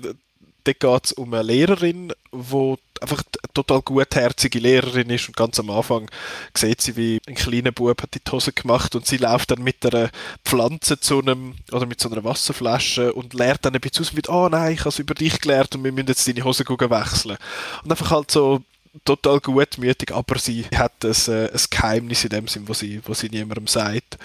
dort 0.64 0.80
geht 0.80 1.06
es 1.06 1.12
um 1.14 1.34
eine 1.34 1.44
Lehrerin, 1.44 2.14
die 2.32 2.76
einfach 3.02 3.24
eine 3.24 3.54
total 3.54 3.82
gutherzige 3.82 4.60
Lehrerin 4.60 5.10
ist 5.10 5.28
und 5.28 5.36
ganz 5.36 5.60
am 5.60 5.70
Anfang 5.70 6.10
sieht 6.56 6.82
sie, 6.82 6.96
wie 6.96 7.20
ein 7.28 7.36
kleiner 7.36 7.72
Bub 7.72 8.02
hat 8.02 8.14
die 8.14 8.32
Hose 8.32 8.54
gemacht 8.54 8.96
und 8.96 9.06
sie 9.06 9.18
läuft 9.18 9.52
dann 9.52 9.64
mit 9.64 9.86
einer 9.86 10.10
Pflanze 10.46 11.00
zu 11.00 11.20
einem, 11.20 11.56
oder 11.72 11.86
mit 11.86 12.00
so 12.00 12.10
einer 12.10 12.24
Wasserflasche 12.24 13.14
und 13.14 13.34
lernt 13.34 13.66
dann 13.66 13.74
ein 13.74 13.82
bisschen 13.82 14.06
aus 14.06 14.14
mit, 14.14 14.30
oh 14.30 14.50
nein, 14.50 14.74
ich 14.74 14.82
habe 14.82 14.90
es 14.90 15.00
über 15.00 15.16
dich 15.16 15.42
gelernt 15.42 15.76
und 15.76 15.84
wir 15.84 15.92
müssen 15.92 16.08
jetzt 16.08 16.28
deine 16.28 16.44
Hose 16.44 16.64
wechseln. 16.66 17.38
Und 17.84 17.92
einfach 17.92 18.12
halt 18.12 18.32
so 18.32 18.62
total 19.06 19.40
gutmütig, 19.40 20.14
aber 20.14 20.38
sie 20.38 20.66
hat 20.76 21.04
ein, 21.04 21.16
äh, 21.28 21.50
ein 21.52 21.62
Geheimnis 21.70 22.24
in 22.24 22.30
dem 22.30 22.48
Sinn, 22.48 22.68
was 22.68 22.80
sie, 22.80 23.02
was 23.06 23.20
sie 23.20 23.30
niemandem 23.30 23.68
sagt. 23.68 24.18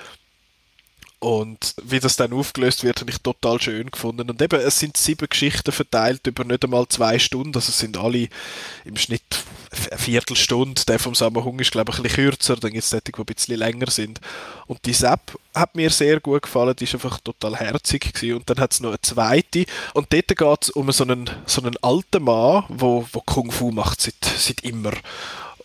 Und 1.19 1.75
wie 1.83 1.99
das 1.99 2.17
dann 2.17 2.35
aufgelöst 2.35 2.85
wird, 2.85 3.01
habe 3.01 3.11
ich 3.11 3.19
total 3.19 3.59
schön 3.61 3.91
gefunden. 3.91 4.29
Und 4.29 4.43
eben, 4.43 4.61
es 4.61 4.79
sind 4.79 4.99
sieben 4.99 5.29
Geschichten 5.29 5.73
verteilt 5.73 6.27
über 6.27 6.45
nicht 6.45 6.63
einmal 6.63 6.87
zwei 6.89 7.19
Stunden. 7.19 7.55
Also 7.55 7.71
es 7.71 7.79
sind 7.79 7.97
alle 7.97 8.29
im 8.85 8.97
Schnitt 8.97 9.23
eine 9.91 9.99
Viertelstunde. 9.99 10.83
Der 10.87 10.99
vom 10.99 11.15
Samahung 11.15 11.59
ist, 11.59 11.73
glaube 11.73 11.91
ich, 11.91 11.99
ein 11.99 12.03
bisschen 12.03 12.25
kürzer. 12.31 12.57
Dann 12.57 12.73
gibt 12.73 12.85
es 12.85 12.91
solche, 12.91 13.13
die 13.13 13.19
ein 13.19 13.25
bisschen 13.25 13.57
länger 13.57 13.91
sind. 13.91 14.21
Und 14.67 14.85
die 14.85 14.93
Sepp 14.93 15.39
hat 15.55 15.75
mir 15.75 15.89
sehr 15.89 16.21
gut 16.21 16.43
gefallen. 16.43 16.77
Die 16.77 16.85
ist 16.85 16.93
einfach 16.93 17.19
total 17.21 17.57
herzig 17.57 18.13
gewesen. 18.13 18.37
Und 18.37 18.51
dann 18.51 18.59
hat 18.59 18.73
es 18.73 18.81
noch 18.81 18.91
eine 18.91 19.01
zweite. 19.01 19.65
Und 19.95 20.13
dort 20.13 20.29
geht 20.29 20.63
es 20.63 20.71
um 20.71 20.93
so 20.93 21.05
einen, 21.05 21.31
so 21.47 21.63
einen 21.63 21.79
alten 21.79 22.25
Mann, 22.25 22.65
der 22.69 22.81
wo, 22.81 23.07
wo 23.11 23.21
Kung 23.23 23.51
Fu 23.51 23.71
macht 23.71 24.03
seit, 24.03 24.23
seit 24.23 24.61
immer. 24.65 24.93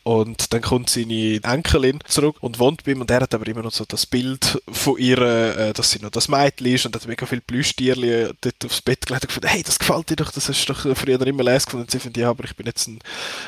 Und 0.04 0.52
dann 0.52 0.62
kommt 0.62 0.89
seine 0.89 1.39
Enkelin 1.43 1.99
zurück 2.08 2.38
und 2.39 2.58
wohnt 2.58 2.84
bei 2.84 2.93
ihm. 2.93 3.02
Und 3.02 3.12
er 3.12 3.22
hat 3.22 3.36
aber 3.36 3.47
immer 3.47 3.62
noch 3.62 3.72
so 3.72 3.86
das 3.86 4.08
Bild 4.08 4.60
von 4.72 4.97
ihr, 4.97 5.20
äh, 5.20 5.74
dass 5.74 5.91
sie 5.91 5.99
noch 5.99 6.10
das 6.10 6.28
Mädchen 6.28 6.68
ist 6.68 6.86
und 6.88 6.95
hat 6.95 7.08
mega 7.08 7.26
viele 7.28 7.41
Plüschtierchen 7.41 8.36
dort 8.41 8.66
aufs 8.66 8.82
Bett 8.82 9.06
gelegt 9.06 9.24
und 9.24 9.28
gefunden, 9.28 9.47
hey, 9.49 9.62
das 9.62 9.78
gefällt 9.78 10.10
dir 10.10 10.16
doch, 10.16 10.32
das 10.32 10.49
hast 10.49 10.66
du 10.66 10.74
doch 10.74 10.97
früher 10.97 11.22
immer 11.28 11.43
lesen 11.43 11.66
gefunden. 11.66 11.84
Und 11.84 11.91
sie 11.91 11.99
findet, 11.99 12.22
ja, 12.22 12.32
aber 12.32 12.45
ich 12.45 12.56
bin 12.56 12.66
jetzt 12.66 12.88
ein, 12.88 12.99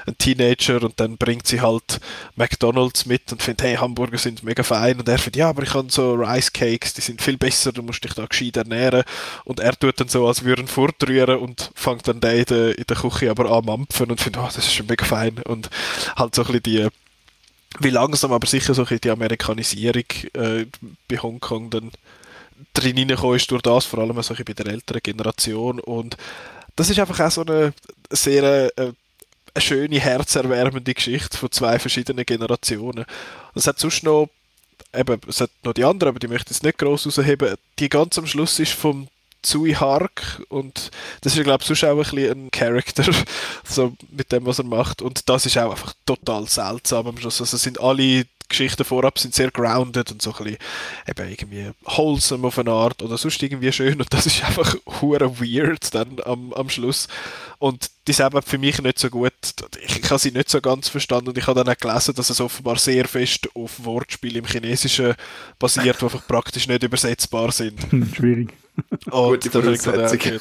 ein, 0.05 0.17
Teenager 0.17 0.83
und 0.83 0.99
dann 0.99 1.17
bringt 1.17 1.47
sie 1.47 1.59
halt 1.59 1.99
McDonalds 2.35 3.07
mit 3.07 3.31
und 3.31 3.41
findet, 3.41 3.63
hey, 3.63 3.75
Hamburger 3.75 4.19
sind 4.19 4.43
mega 4.43 4.61
fein. 4.61 4.99
Und 4.99 5.09
er 5.09 5.17
findet, 5.17 5.37
ja, 5.37 5.49
aber 5.49 5.63
ich 5.63 5.73
habe 5.73 5.89
so 5.89 6.13
Rice 6.13 6.53
Cakes, 6.53 6.93
die 6.93 7.01
sind 7.01 7.21
viel 7.21 7.37
besser, 7.37 7.71
du 7.71 7.81
musst 7.81 8.03
dich 8.03 8.13
da 8.13 8.27
gescheit 8.27 8.57
ernähren. 8.57 9.03
Und 9.43 9.59
er 9.59 9.73
tut 9.73 9.99
dann 9.99 10.07
so, 10.07 10.27
als 10.27 10.43
würde 10.43 10.61
er 10.61 10.67
fortrühren 10.67 11.39
und 11.39 11.71
fängt 11.73 12.07
dann 12.07 12.21
den 12.21 12.39
in 12.39 12.45
der, 12.45 12.77
in 12.77 12.83
der 12.87 12.97
Küche 12.97 13.31
aber 13.31 13.49
an 13.51 13.65
mampfen 13.65 14.11
und 14.11 14.21
findet, 14.21 14.41
oh, 14.41 14.45
das 14.45 14.59
ist 14.59 14.73
schon 14.73 14.85
mega 14.85 15.03
fein. 15.03 15.39
Und 15.45 15.71
halt 16.15 16.35
so 16.35 16.42
bisschen 16.45 16.63
die, 16.63 16.87
wie 17.79 17.89
langsam 17.89 18.31
aber 18.33 18.47
sicher 18.47 18.73
so 18.73 18.85
ein 18.85 18.99
die 19.03 19.09
Amerikanisierung 19.09 20.05
äh, 20.33 20.65
bei 21.07 21.17
Hongkong 21.17 21.69
dann 21.69 21.91
drin 22.73 22.97
hineingekommen 22.97 23.37
ist 23.37 23.51
durch 23.51 23.61
das, 23.61 23.85
vor 23.85 23.99
allem 23.99 24.21
so 24.21 24.33
bei 24.33 24.53
der 24.53 24.67
älteren 24.67 25.01
Generation 25.01 25.79
und 25.79 26.17
das 26.75 26.89
ist 26.89 26.99
einfach 26.99 27.19
auch 27.19 27.31
so 27.31 27.41
eine 27.41 27.73
sehr 28.09 28.71
äh, 28.77 28.93
eine 29.53 29.61
schöne, 29.61 29.99
herzerwärmende 29.99 30.93
Geschichte 30.93 31.37
von 31.37 31.51
zwei 31.51 31.77
verschiedenen 31.77 32.25
Generationen. 32.25 33.05
Es 33.53 33.67
hat 33.67 33.79
sonst 33.79 34.03
noch 34.03 34.29
eben, 34.93 35.19
es 35.27 35.41
hat 35.41 35.51
noch 35.63 35.73
die 35.73 35.83
anderen, 35.83 36.09
aber 36.09 36.19
die 36.19 36.27
möchte 36.27 36.51
ich 36.51 36.57
jetzt 36.57 36.63
nicht 36.63 36.77
gross 36.77 37.05
rausheben. 37.05 37.55
Die 37.79 37.89
ganz 37.89 38.17
am 38.17 38.25
Schluss 38.25 38.59
ist 38.59 38.73
vom 38.73 39.07
Zui 39.43 39.73
Hark 39.73 40.41
und 40.49 40.91
das 41.21 41.35
ist, 41.35 41.43
glaube 41.43 41.61
ich, 41.61 41.67
sonst 41.67 41.83
auch 41.83 41.91
ein 41.91 41.97
bisschen 41.97 42.45
ein 42.45 42.51
Charakter, 42.51 43.05
so 43.63 43.93
mit 44.09 44.31
dem, 44.31 44.45
was 44.45 44.59
er 44.59 44.65
macht 44.65 45.01
und 45.01 45.29
das 45.29 45.45
ist 45.45 45.57
auch 45.57 45.71
einfach 45.71 45.93
total 46.05 46.47
seltsam 46.47 47.07
am 47.07 47.17
Schluss. 47.17 47.39
Also 47.39 47.57
sind 47.57 47.79
alle 47.79 48.25
Geschichten 48.49 48.83
vorab 48.83 49.17
sind 49.17 49.33
sehr 49.33 49.51
grounded 49.51 50.11
und 50.11 50.21
so 50.21 50.31
ein 50.31 50.43
bisschen 50.43 50.57
eben 51.07 51.29
irgendwie 51.29 51.71
wholesome 51.85 52.47
auf 52.47 52.59
eine 52.59 52.71
Art 52.71 53.01
oder 53.01 53.17
sonst 53.17 53.41
irgendwie 53.41 53.71
schön 53.71 53.99
und 53.99 54.13
das 54.13 54.25
ist 54.25 54.43
einfach 54.43 54.75
hure 55.01 55.39
weird 55.39 55.93
dann 55.95 56.17
am, 56.23 56.53
am 56.53 56.69
Schluss 56.69 57.07
und 57.57 57.89
die 58.07 58.13
selber 58.13 58.41
für 58.41 58.57
mich 58.57 58.81
nicht 58.81 58.99
so 58.99 59.09
gut, 59.09 59.33
ich, 59.81 59.99
ich 59.99 60.09
habe 60.09 60.19
sie 60.19 60.31
nicht 60.31 60.49
so 60.49 60.61
ganz 60.61 60.89
verstanden 60.89 61.29
und 61.29 61.37
ich 61.37 61.47
habe 61.47 61.63
dann 61.63 61.73
auch 61.73 61.79
gelesen, 61.79 62.13
dass 62.13 62.29
es 62.29 62.41
offenbar 62.41 62.77
sehr 62.77 63.07
fest 63.07 63.49
auf 63.55 63.83
Wortspiele 63.83 64.39
im 64.39 64.45
Chinesischen 64.45 65.15
basiert, 65.57 66.01
die 66.01 66.03
einfach 66.05 66.27
praktisch 66.27 66.67
nicht 66.67 66.83
übersetzbar 66.83 67.51
sind. 67.51 67.79
Schwierig. 68.15 68.53
Und 69.11 69.43
Gute 69.43 69.51
Voraussetzung. 69.51 70.39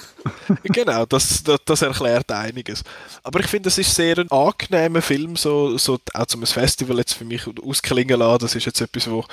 genau, 0.62 1.05
das, 1.05 1.43
das, 1.43 1.61
das, 1.64 1.83
erklärt 1.83 2.30
einiges. 2.33 2.83
Aber 3.22 3.41
ich 3.41 3.47
finde, 3.47 3.68
es 3.68 3.76
ist 3.76 3.95
sehr 3.95 4.18
ein 4.18 4.30
angenehmer 4.30 5.03
Film, 5.03 5.37
so, 5.37 5.76
so 5.76 5.99
auch 6.14 6.26
zum 6.26 6.47
Festival 6.47 6.99
jetzt 6.99 7.14
für 7.14 7.24
mich 7.24 7.43
ausklingen 7.62 8.18
lassen. 8.18 8.41
Das 8.41 8.55
ist 8.55 8.64
jetzt 8.64 8.80
etwas, 8.80 9.11
wo 9.11 9.24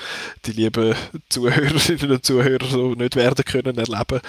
die 0.46 0.52
lieben 0.52 0.96
Zuhörerinnen 1.30 2.12
und 2.12 2.26
Zuhörer 2.26 2.66
so 2.66 2.94
nicht 2.94 3.16
werden 3.16 3.46
können 3.46 3.78
erleben. 3.78 4.20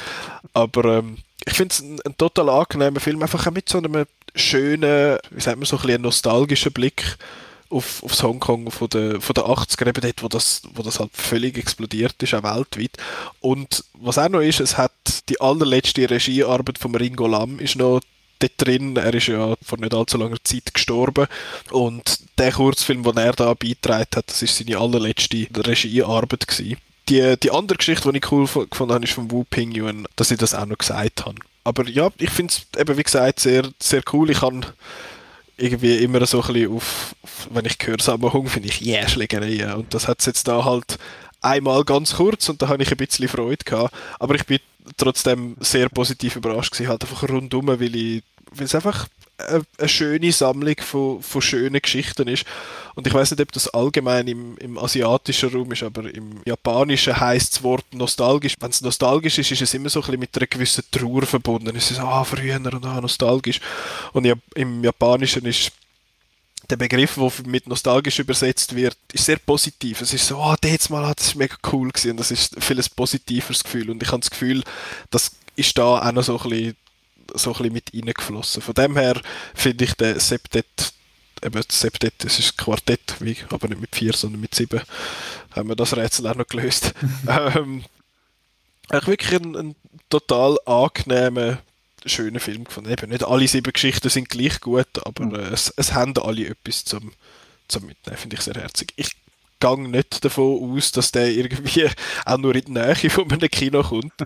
Aber 0.53 0.99
ähm, 0.99 1.19
ich 1.45 1.55
finde 1.55 1.73
es 1.73 1.81
ein, 1.81 2.01
ein, 2.05 2.17
total 2.17 2.49
angenehmer 2.49 3.01
Film, 3.01 3.23
einfach 3.23 3.47
auch 3.47 3.53
mit 3.53 3.69
so 3.69 3.79
einem 3.79 4.05
schönen, 4.35 5.19
wie 5.31 5.41
sagt 5.41 5.57
man, 5.57 5.67
so 5.67 5.77
ein 5.77 5.83
bisschen 5.83 6.03
nostalgischen 6.03 6.73
Blick 6.73 7.17
auf, 7.71 8.03
aufs 8.03 8.23
Hongkong 8.23 8.71
von 8.71 8.89
der, 8.89 9.21
von 9.21 9.35
der 9.35 9.45
80er, 9.45 9.89
eben 9.89 10.01
dort, 10.01 10.23
wo 10.23 10.29
das, 10.29 10.63
wo 10.75 10.83
das 10.83 11.01
halt 11.01 11.11
völlig 11.15 11.57
explodiert 11.57 12.23
ist, 12.23 12.35
auch 12.35 12.43
weltweit. 12.43 12.93
Und 13.41 13.85
was 13.95 14.19
auch 14.19 14.29
noch 14.29 14.41
ist, 14.41 14.61
es 14.61 14.77
hat 14.77 14.93
die 15.29 15.41
allerletzte 15.41 16.11
Regiearbeit 16.11 16.79
von 16.79 16.95
Ringo 16.95 17.27
Lam 17.27 17.59
ist 17.59 17.77
noch 17.77 18.01
dort 18.41 18.53
drin. 18.57 18.97
Er 18.97 19.15
ist 19.15 19.29
ja 19.29 19.55
vor 19.63 19.79
nicht 19.79 19.95
allzu 19.95 20.19
langer 20.19 20.43
Zeit 20.43 20.75
gestorben. 20.75 21.27
Und 21.71 22.19
der 22.39 22.53
Kurzfilm, 22.53 23.03
den 23.03 23.17
er 23.17 23.33
da 23.33 23.55
beigetragen 23.55 24.07
hat, 24.17 24.29
das 24.29 24.43
ist 24.43 24.57
seine 24.57 24.79
allerletzte 24.79 25.47
Regiearbeit 25.55 26.47
gewesen. 26.47 26.79
Die, 27.09 27.37
die 27.43 27.51
andere 27.51 27.79
Geschichte, 27.79 28.11
die 28.11 28.19
ich 28.19 28.33
cool 28.33 28.47
gefunden 28.47 28.95
habe, 28.95 29.05
ist 29.05 29.13
von 29.13 29.31
Wu 29.31 29.45
Ping 29.45 29.73
Yuan, 29.73 30.07
dass 30.17 30.31
ich 30.31 30.39
das 30.39 30.55
auch 30.55 30.67
noch 30.67 30.79
gesagt 30.79 31.25
habe. 31.25 31.37
Aber 31.65 31.89
ja, 31.89 32.09
ich 32.19 32.31
finde 32.31 32.53
es 32.53 32.81
eben, 32.81 32.97
wie 32.97 33.03
gesagt, 33.03 33.41
sehr, 33.41 33.69
sehr 33.79 34.03
cool. 34.13 34.31
Ich 34.31 34.41
habe 34.43 34.61
irgendwie 35.61 35.99
immer 35.99 36.25
so 36.27 36.43
ein 36.43 36.53
bisschen 36.53 36.73
auf, 36.73 37.15
wenn 37.51 37.65
ich 37.65 37.77
höre 37.83 38.01
Sammelhung, 38.01 38.49
finde 38.49 38.69
ich, 38.69 38.85
yeah, 38.85 39.09
Schlägereien. 39.09 39.75
Und 39.75 39.95
das 39.95 40.09
hat 40.09 40.21
es 40.21 40.27
jetzt 40.27 40.49
da 40.49 40.65
halt 40.65 40.99
einmal 41.41 41.85
ganz 41.85 42.17
kurz 42.17 42.49
und 42.49 42.61
da 42.63 42.69
habe 42.69 42.83
ich 42.83 42.91
ein 42.91 42.97
bisschen 42.97 43.29
Freude 43.29 43.65
gehabt. 43.65 43.95
Aber 44.19 44.35
ich 44.35 44.47
bin 44.47 44.59
trotzdem 44.97 45.57
sehr 45.61 45.89
positiv 45.89 46.37
überrascht 46.37 46.73
gewesen, 46.73 46.89
halt 46.89 47.03
einfach 47.03 47.29
rundum, 47.29 47.69
weil 47.69 47.95
ich, 47.95 48.23
weil 48.53 48.65
es 48.65 48.75
einfach 48.75 49.09
eine, 49.49 49.89
schöne 49.89 50.33
Sammlung 50.33 50.77
von, 50.81 51.23
von 51.23 51.43
schönen 51.43 51.81
Geschichten 51.81 52.29
ist. 52.29 52.45
Und 52.95 53.07
ich 53.07 53.15
weiß 53.15 53.31
nicht, 53.31 53.41
ob 53.41 53.53
das 53.53 53.69
allgemein 53.69 54.29
im, 54.29 54.57
im 54.59 54.79
asiatischen 54.79 55.51
Raum 55.51 55.73
ist, 55.73 55.83
aber 55.83 56.13
im 56.13 56.41
japanischen 56.45 57.19
heißt 57.19 57.55
das 57.55 57.63
Wort 57.63 57.85
nostalgisch. 57.93 58.55
Wenn 58.61 58.71
es 58.71 58.81
nostalgisch 58.81 59.39
ist, 59.39 59.53
ist 59.53 59.63
es 59.63 59.75
immer 59.75 59.89
so 59.89 60.01
ein 60.01 60.07
bisschen 60.07 60.21
mit 60.21 60.37
einer 60.37 60.47
gewissen 60.47 60.85
Trauer 60.91 61.23
verbunden. 61.23 61.75
Es 61.77 61.91
ist 61.91 61.99
so, 61.99 62.03
ah, 62.03 62.25
früher 62.25 62.57
und 62.57 62.85
ah, 62.85 63.01
nostalgisch. 63.01 63.61
Und 64.13 64.25
ja, 64.25 64.35
im 64.55 64.83
Japanischen 64.85 65.45
ist 65.47 65.73
der 66.69 66.77
Begriff, 66.77 67.15
der 67.15 67.33
mit 67.47 67.67
nostalgisch 67.67 68.19
übersetzt 68.19 68.75
wird, 68.75 68.97
ist 69.13 69.25
sehr 69.25 69.39
positiv. 69.39 70.01
Es 70.01 70.13
ist 70.13 70.27
so, 70.27 70.39
ah, 70.39 70.57
oh, 70.63 70.67
jetzt 70.67 70.91
mal, 70.91 71.13
das 71.15 71.29
ist 71.29 71.37
mega 71.37 71.57
cool 71.73 71.91
gewesen. 71.91 72.17
Das 72.17 72.31
ist 72.31 72.57
ein 72.57 72.85
positiveres 72.95 73.65
Gefühl. 73.65 73.91
Und 73.91 74.03
ich 74.03 74.11
habe 74.11 74.21
das 74.21 74.31
Gefühl, 74.31 74.63
das 75.11 75.33
ist 75.57 75.77
da 75.79 75.99
auch 75.99 76.13
noch 76.13 76.23
so 76.23 76.39
ein 76.39 76.49
bisschen 76.49 76.77
so 77.35 77.51
ein 77.51 77.59
bisschen 77.59 77.73
mit 77.73 77.95
reingeflossen. 77.95 78.63
Von 78.63 78.75
dem 78.75 78.97
her 78.97 79.21
finde 79.55 79.85
ich 79.85 79.95
den 79.95 80.19
Septet, 80.19 80.93
eben 81.43 81.63
Septet, 81.69 82.15
das 82.19 82.39
ist 82.39 82.55
ein 82.55 82.57
Quartett, 82.57 83.17
wie, 83.21 83.37
aber 83.51 83.69
nicht 83.69 83.81
mit 83.81 83.95
vier, 83.95 84.13
sondern 84.13 84.41
mit 84.41 84.55
sieben, 84.55 84.81
haben 85.53 85.69
wir 85.69 85.77
das 85.77 85.97
Rätsel 85.97 86.27
auch 86.27 86.35
noch 86.35 86.47
gelöst. 86.47 86.95
ähm, 87.29 87.85
eigentlich 88.89 89.07
wirklich 89.07 89.41
ein, 89.41 89.57
ein 89.57 89.77
total 90.09 90.59
angenehmer, 90.67 91.59
schöner 92.05 92.41
Film 92.41 92.65
gefunden. 92.65 92.91
Eben 92.91 93.11
nicht 93.11 93.25
alle 93.25 93.47
sieben 93.47 93.73
Geschichten 93.73 94.09
sind 94.09 94.29
gleich 94.29 94.61
gut, 94.61 95.05
aber 95.05 95.25
mhm. 95.25 95.35
äh, 95.35 95.49
es, 95.49 95.73
es 95.77 95.95
haben 95.95 96.17
alle 96.19 96.49
etwas 96.49 96.85
zum, 96.85 97.13
zum 97.69 97.87
Mitnehmen, 97.87 98.19
finde 98.19 98.37
ich 98.37 98.43
sehr 98.43 98.55
herzig. 98.55 98.93
Ich 98.97 99.13
gehe 99.61 99.89
nicht 99.89 100.25
davon 100.25 100.77
aus, 100.77 100.93
dass 100.93 101.13
der 101.13 101.29
irgendwie 101.31 101.89
auch 102.25 102.39
nur 102.39 102.55
in 102.55 102.65
die 102.65 102.73
Nähe 102.73 103.11
von 103.11 103.31
einem 103.31 103.51
Kino 103.51 103.83
kommt. 103.83 104.15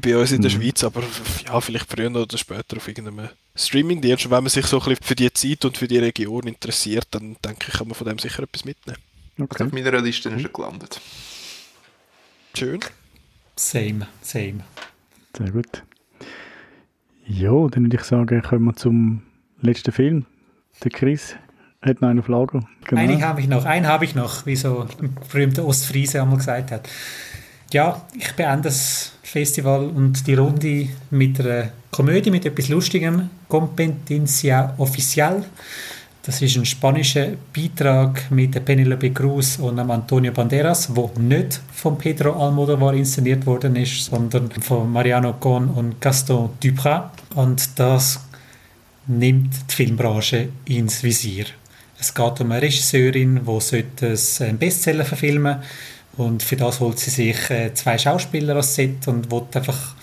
bei 0.00 0.16
uns 0.16 0.32
in 0.32 0.42
der 0.42 0.50
mhm. 0.50 0.62
Schweiz, 0.62 0.84
aber 0.84 1.02
ja, 1.46 1.60
vielleicht 1.60 1.90
früher 1.90 2.10
oder 2.14 2.38
später 2.38 2.76
auf 2.76 2.88
irgendeinem 2.88 3.28
Streaming-Dienst. 3.54 4.30
Wenn 4.30 4.42
man 4.42 4.48
sich 4.48 4.66
so 4.66 4.78
ein 4.78 4.84
bisschen 4.88 5.04
für 5.04 5.14
die 5.14 5.32
Zeit 5.32 5.64
und 5.64 5.76
für 5.76 5.88
die 5.88 5.98
Region 5.98 6.46
interessiert, 6.46 7.06
dann 7.10 7.36
denke 7.44 7.66
ich, 7.68 7.74
kann 7.74 7.88
man 7.88 7.94
von 7.94 8.06
dem 8.06 8.18
sicher 8.18 8.42
etwas 8.42 8.64
mitnehmen. 8.64 8.98
Okay. 9.40 9.64
Auf 9.64 9.72
meiner 9.72 10.00
Liste 10.00 10.28
ist 10.28 10.44
er 10.44 10.48
gelandet. 10.48 11.00
Schön. 12.54 12.80
Same, 13.56 14.06
same. 14.22 14.60
Sehr 15.36 15.50
gut. 15.50 15.82
Ja, 17.26 17.68
dann 17.68 17.84
würde 17.84 17.96
ich 17.96 18.04
sagen, 18.04 18.42
kommen 18.42 18.64
wir 18.64 18.76
zum 18.76 19.22
letzten 19.60 19.92
Film. 19.92 20.26
Der 20.82 20.90
Chris 20.90 21.36
hat 21.82 22.00
noch 22.00 22.08
einen 22.08 22.20
auf 22.20 22.28
Lager. 22.28 22.60
Genau. 22.84 23.00
Einen 23.00 23.22
habe 23.22 23.40
ich 23.40 23.48
noch, 23.48 23.64
einen 23.64 23.86
habe 23.86 24.04
ich 24.04 24.14
noch, 24.14 24.46
wie 24.46 24.56
so 24.56 24.86
ein 25.00 25.14
berühmter 25.32 25.64
Ostfriese 25.64 26.20
einmal 26.20 26.38
gesagt 26.38 26.70
hat. 26.70 26.88
Ja, 27.72 28.06
ich 28.16 28.32
beende 28.34 28.64
das 28.64 29.13
Festival 29.34 29.86
und 29.86 30.24
die 30.28 30.34
Runde 30.34 30.88
mit 31.10 31.40
einer 31.40 31.72
Komödie, 31.90 32.30
mit 32.30 32.46
etwas 32.46 32.68
Lustigem, 32.68 33.30
Competencia 33.48 34.74
Oficial. 34.78 35.44
Das 36.22 36.40
ist 36.40 36.56
ein 36.56 36.64
spanischer 36.64 37.30
Beitrag 37.52 38.30
mit 38.30 38.64
Penelope 38.64 39.10
Cruz 39.10 39.58
und 39.58 39.80
Antonio 39.80 40.30
Banderas, 40.30 40.94
wo 40.94 41.10
nicht 41.18 41.60
von 41.72 41.98
Pedro 41.98 42.30
Almodovar 42.40 42.94
inszeniert 42.94 43.44
worden 43.44 43.74
ist, 43.74 44.04
sondern 44.04 44.52
von 44.52 44.92
Mariano 44.92 45.32
Con 45.32 45.68
und 45.68 46.00
Gaston 46.00 46.50
Duprat. 46.62 47.10
Und 47.34 47.76
das 47.76 48.20
nimmt 49.08 49.52
die 49.68 49.74
Filmbranche 49.74 50.50
ins 50.66 51.02
Visier. 51.02 51.46
Es 51.98 52.14
geht 52.14 52.40
um 52.40 52.52
eine 52.52 52.62
Regisseurin, 52.62 53.40
die 53.44 54.44
einen 54.44 54.58
Bestseller 54.58 55.04
verfilmen 55.04 55.56
und 56.16 56.42
für 56.42 56.56
das 56.56 56.80
holt 56.80 56.98
sie 56.98 57.10
sich 57.10 57.50
äh, 57.50 57.72
zwei 57.74 57.98
Schauspieler 57.98 58.56
als 58.56 58.74
Set 58.74 59.06
und 59.08 59.30
will 59.30 59.42
einfach 59.52 59.94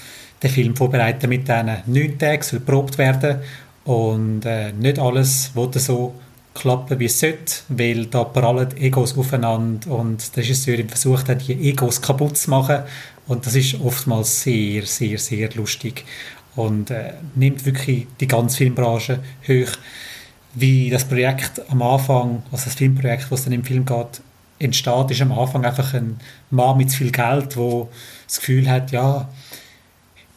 den 0.41 0.49
Film 0.49 0.75
vorbereiten 0.75 1.29
mit 1.29 1.47
denen. 1.47 1.77
Neun 1.85 2.17
Tage 2.17 2.43
soll 2.43 2.59
probt 2.59 2.97
werden 2.97 3.41
und 3.85 4.45
äh, 4.45 4.71
nicht 4.73 4.99
alles 4.99 5.51
wollte 5.53 5.79
so 5.79 6.13
klappen, 6.53 6.99
wie 6.99 7.05
es 7.05 7.19
sollte, 7.19 7.53
weil 7.69 8.07
da 8.07 8.23
prallen 8.23 8.75
Egos 8.77 9.17
aufeinander 9.17 9.91
und 9.91 10.35
der 10.35 10.43
Regisseurin 10.43 10.89
versucht 10.89 11.29
hat, 11.29 11.47
die 11.47 11.69
Egos 11.69 12.01
kaputt 12.01 12.37
zu 12.37 12.49
machen. 12.49 12.79
Und 13.27 13.45
das 13.45 13.55
ist 13.55 13.79
oftmals 13.79 14.41
sehr, 14.41 14.85
sehr, 14.85 15.17
sehr 15.17 15.49
lustig 15.53 16.03
und 16.55 16.91
äh, 16.91 17.13
nimmt 17.35 17.65
wirklich 17.65 18.07
die 18.19 18.27
ganze 18.27 18.57
Filmbranche 18.57 19.19
hoch. 19.47 19.71
Wie 20.53 20.89
das 20.89 21.05
Projekt 21.05 21.61
am 21.69 21.81
Anfang, 21.81 22.43
also 22.51 22.65
das 22.65 22.75
Filmprojekt, 22.75 23.31
was 23.31 23.45
dann 23.45 23.53
im 23.53 23.63
Film 23.63 23.85
geht, 23.85 24.21
entsteht, 24.61 25.11
ist 25.11 25.21
am 25.21 25.31
Anfang 25.31 25.65
einfach 25.65 25.93
ein 25.93 26.17
Mann 26.49 26.77
mit 26.77 26.91
zu 26.91 26.97
viel 26.97 27.11
Geld, 27.11 27.55
der 27.55 27.87
das 28.27 28.39
Gefühl 28.39 28.69
hat, 28.69 28.91
ja, 28.91 29.29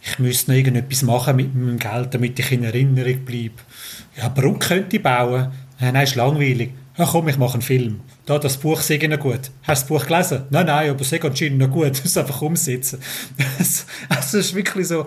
ich 0.03 0.19
müsste 0.19 0.51
noch 0.51 0.59
irgendetwas 0.59 1.03
machen 1.03 1.37
mit 1.37 1.55
meinem 1.55 1.79
Geld, 1.79 2.13
damit 2.13 2.39
ich 2.39 2.53
in 2.53 2.65
Erinnerung 2.65 3.25
bleibe. 3.25 3.55
Ja, 4.17 4.29
Brücke 4.29 4.69
könnte 4.69 4.97
ich 4.97 5.03
bauen. 5.03 5.51
Ja, 5.81 5.93
nein, 5.93 6.05
ist 6.05 6.15
langweilig. 6.15 6.73
Ja, 6.97 7.07
komm, 7.07 7.29
ich 7.29 7.39
mache 7.39 7.55
einen 7.55 7.63
Film. 7.63 8.01
Da, 8.27 8.39
das 8.39 8.59
Buch 8.59 8.81
sei 8.81 8.99
noch 8.99 9.19
gut. 9.19 9.51
Hast 9.63 9.89
du 9.91 9.95
das 9.95 10.03
Buch 10.03 10.07
gelesen? 10.07 10.43
Nein, 10.51 10.67
nein, 10.67 10.91
aber 10.91 11.01
ist 11.01 11.25
anscheinend 11.25 11.59
noch 11.59 11.71
gut. 11.71 11.85
Du 11.97 12.03
musst 12.03 12.19
einfach 12.19 12.43
umsetzen. 12.43 13.01
es 13.59 14.35
ist 14.35 14.55
wirklich 14.55 14.89
so, 14.89 15.07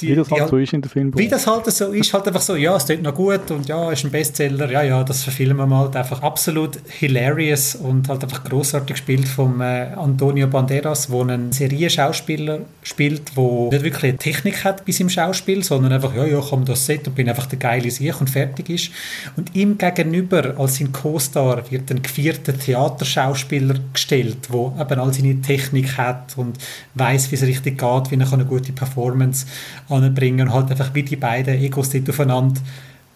die, 0.00 0.08
wie 0.08 0.14
das 0.16 0.30
halt, 0.30 0.48
so 0.48 0.56
ist 0.56 0.72
in 0.72 0.82
der 0.82 0.90
Filmbranche. 0.90 1.24
Wie 1.24 1.28
das 1.28 1.46
halt 1.46 1.66
so 1.66 1.92
ist, 1.92 2.12
halt 2.12 2.26
einfach 2.26 2.40
so, 2.40 2.56
ja, 2.56 2.74
es 2.76 2.84
tut 2.84 3.00
noch 3.00 3.14
gut 3.14 3.50
und 3.52 3.68
ja, 3.68 3.92
ist 3.92 4.04
ein 4.04 4.10
Bestseller, 4.10 4.70
ja, 4.70 4.82
ja, 4.82 5.04
das 5.04 5.22
verfilmen 5.22 5.68
wir 5.68 5.78
halt 5.78 5.94
einfach 5.94 6.20
absolut 6.20 6.78
hilarious 6.88 7.76
und 7.76 8.08
halt 8.08 8.24
einfach 8.24 8.42
großartig 8.42 8.96
gespielt 8.96 9.28
von 9.28 9.60
äh, 9.60 9.92
Antonio 9.96 10.48
Banderas, 10.48 11.10
wo 11.10 11.22
ein 11.22 11.52
Serienschauspieler 11.52 12.60
spielt, 12.82 13.36
wo 13.36 13.70
nicht 13.70 13.84
wirklich 13.84 14.04
eine 14.10 14.18
Technik 14.18 14.64
hat 14.64 14.84
bei 14.84 14.90
seinem 14.90 15.10
Schauspiel, 15.10 15.62
sondern 15.62 15.92
einfach, 15.92 16.14
ja, 16.14 16.24
ja, 16.24 16.40
komm 16.40 16.64
das 16.64 16.86
Set 16.86 17.06
und 17.06 17.14
bin 17.14 17.28
einfach 17.28 17.46
der 17.46 17.60
geile 17.60 17.90
Sieg 17.90 18.20
und 18.20 18.28
fertig 18.28 18.70
ist. 18.70 18.90
Und 19.36 19.54
ihm 19.54 19.78
gegenüber, 19.78 20.54
als 20.58 20.78
sein 20.78 20.90
Co-Star, 20.90 21.70
wird 21.70 21.90
ein 21.92 22.02
gevierter 22.02 22.58
Theaterschauspieler 22.58 23.76
gestellt, 23.92 24.48
wo 24.48 24.74
eben 24.78 24.98
all 24.98 25.14
seine 25.14 25.40
Technik 25.40 25.96
hat 25.96 26.36
und 26.36 26.58
weiß, 26.94 27.30
wie 27.30 27.36
es 27.36 27.42
richtig 27.42 27.78
geht, 27.78 28.10
wie 28.10 28.18
er 28.18 28.32
eine 28.32 28.44
gute 28.44 28.72
Performance 28.72 29.46
anbringen 29.88 30.48
und 30.48 30.54
halt 30.54 30.70
einfach 30.70 30.94
wie 30.94 31.02
die 31.02 31.16
beiden 31.16 31.54
Egos 31.54 31.90
dort 31.90 32.08
aufeinander 32.08 32.60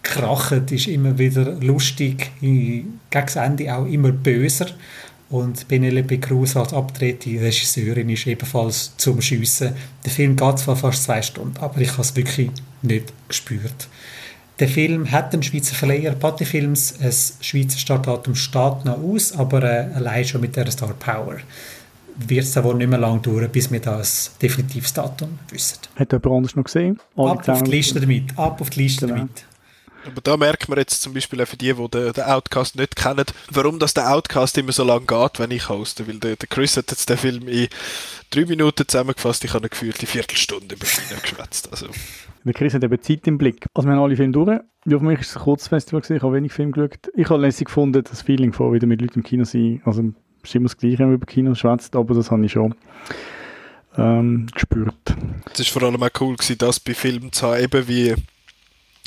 krachen, 0.02 0.66
ist 0.70 0.86
immer 0.86 1.18
wieder 1.18 1.52
lustig, 1.60 2.30
gegen 2.40 3.00
das 3.10 3.36
Ende 3.36 3.74
auch 3.74 3.86
immer 3.86 4.12
böser 4.12 4.66
und 5.30 5.68
Penelope 5.68 6.18
Cruz 6.18 6.56
als 6.56 6.72
abtretende 6.72 7.42
Regisseurin 7.42 8.08
ist 8.08 8.26
ebenfalls 8.26 8.96
zum 8.96 9.20
Schiessen. 9.20 9.74
Der 10.04 10.10
Film 10.10 10.36
geht 10.36 10.58
zwar 10.58 10.76
fast 10.76 11.04
zwei 11.04 11.20
Stunden, 11.20 11.58
aber 11.58 11.80
ich 11.80 11.92
habe 11.92 12.02
es 12.02 12.16
wirklich 12.16 12.50
nicht 12.82 13.12
gespürt. 13.28 13.88
Der 14.58 14.68
Film 14.68 15.10
hat 15.10 15.32
einen 15.32 15.42
Schweizer 15.42 15.74
Verleiher, 15.74 16.12
Patti 16.14 16.44
Films, 16.44 16.94
ein 17.00 17.12
Schweizer 17.44 17.78
Startdatum 17.78 18.34
steht 18.34 18.84
noch 18.84 18.98
aus, 18.98 19.32
aber 19.32 19.62
äh, 19.62 19.94
allein 19.94 20.24
schon 20.24 20.40
mit 20.40 20.56
der 20.56 20.70
Star 20.70 20.94
Power 20.94 21.36
wird 22.26 22.44
es 22.44 22.62
wohl 22.62 22.74
nicht 22.74 22.88
mehr 22.88 22.98
lange 22.98 23.20
dauern, 23.20 23.48
bis 23.50 23.70
wir 23.70 23.80
das 23.80 24.36
definitives 24.40 24.92
Datum 24.92 25.38
wissen. 25.50 25.78
Hat 25.96 26.12
jemand 26.12 26.26
anders 26.26 26.56
noch 26.56 26.64
gesehen? 26.64 26.98
Alle 27.16 27.30
Ab 27.30 27.48
auf 27.48 27.62
die 27.62 27.70
Liste 27.70 28.00
damit. 28.00 28.38
Ab 28.38 28.60
auf 28.60 28.70
die 28.70 28.82
Liste 28.82 29.06
genau. 29.06 29.18
damit. 29.20 29.44
Aber 30.06 30.20
da 30.22 30.36
merkt 30.36 30.68
man 30.68 30.78
jetzt 30.78 31.02
zum 31.02 31.12
Beispiel 31.12 31.42
auch 31.42 31.46
für 31.46 31.56
die, 31.56 31.72
die 31.74 31.88
den, 31.88 32.12
den 32.12 32.24
Outcast 32.24 32.76
nicht 32.76 32.96
kennen, 32.96 33.24
warum 33.50 33.78
das 33.78 33.94
der 33.94 34.10
Outcast 34.12 34.56
immer 34.56 34.72
so 34.72 34.84
lange 34.84 35.06
geht, 35.06 35.38
wenn 35.38 35.50
ich 35.50 35.68
hoste. 35.68 36.06
Weil 36.08 36.18
der, 36.18 36.36
der 36.36 36.48
Chris 36.48 36.76
hat 36.76 36.90
jetzt 36.90 37.10
den 37.10 37.18
Film 37.18 37.48
in 37.48 37.68
drei 38.30 38.46
Minuten 38.46 38.86
zusammengefasst, 38.86 39.44
ich 39.44 39.50
habe 39.50 39.64
eine 39.64 39.68
gefühlte 39.68 40.06
Viertelstunde 40.06 40.76
über 40.76 40.84
ihn 40.84 41.20
geschwätzt. 41.22 41.70
Also. 41.70 41.88
Der 42.44 42.54
Chris 42.54 42.72
hat 42.74 42.84
eben 42.84 43.02
Zeit 43.02 43.26
im 43.26 43.36
Blick. 43.36 43.66
Also 43.74 43.88
wir 43.88 43.94
haben 43.94 44.02
alle 44.02 44.16
Filme 44.16 44.32
durch. 44.32 44.60
Ja, 44.86 44.98
für 44.98 45.04
mich 45.04 45.18
war 45.18 45.22
es 45.22 45.36
ein 45.36 45.42
Kurzfestival, 45.42 46.02
ich 46.08 46.22
habe 46.22 46.34
wenig 46.34 46.52
Filme 46.52 46.72
geschaut. 46.72 47.10
Ich 47.14 47.28
habe 47.28 47.42
lässig 47.42 47.66
gefunden, 47.66 48.02
das 48.02 48.22
Feeling 48.22 48.52
von 48.52 48.72
wieder 48.72 48.86
mit 48.86 49.02
Leuten 49.02 49.18
im 49.18 49.22
Kino 49.24 49.44
sein. 49.44 49.82
Also 49.84 50.12
ist 50.42 50.54
immer 50.54 50.68
das 50.68 50.76
Gleiche, 50.76 50.98
wenn 50.98 51.06
man 51.06 51.14
über 51.14 51.26
Kino 51.26 51.54
schwätzt, 51.54 51.94
aber 51.96 52.14
das 52.14 52.30
habe 52.30 52.44
ich 52.44 52.52
schon 52.52 52.74
ähm, 53.96 54.46
gespürt. 54.52 54.94
Es 55.52 55.74
war 55.74 55.80
vor 55.80 55.88
allem 55.88 56.02
auch 56.02 56.20
cool, 56.20 56.36
gewesen, 56.36 56.58
das 56.58 56.80
bei 56.80 56.94
Filmen 56.94 57.32
zu 57.32 57.46
haben, 57.46 57.62
eben 57.62 57.88
wie 57.88 58.14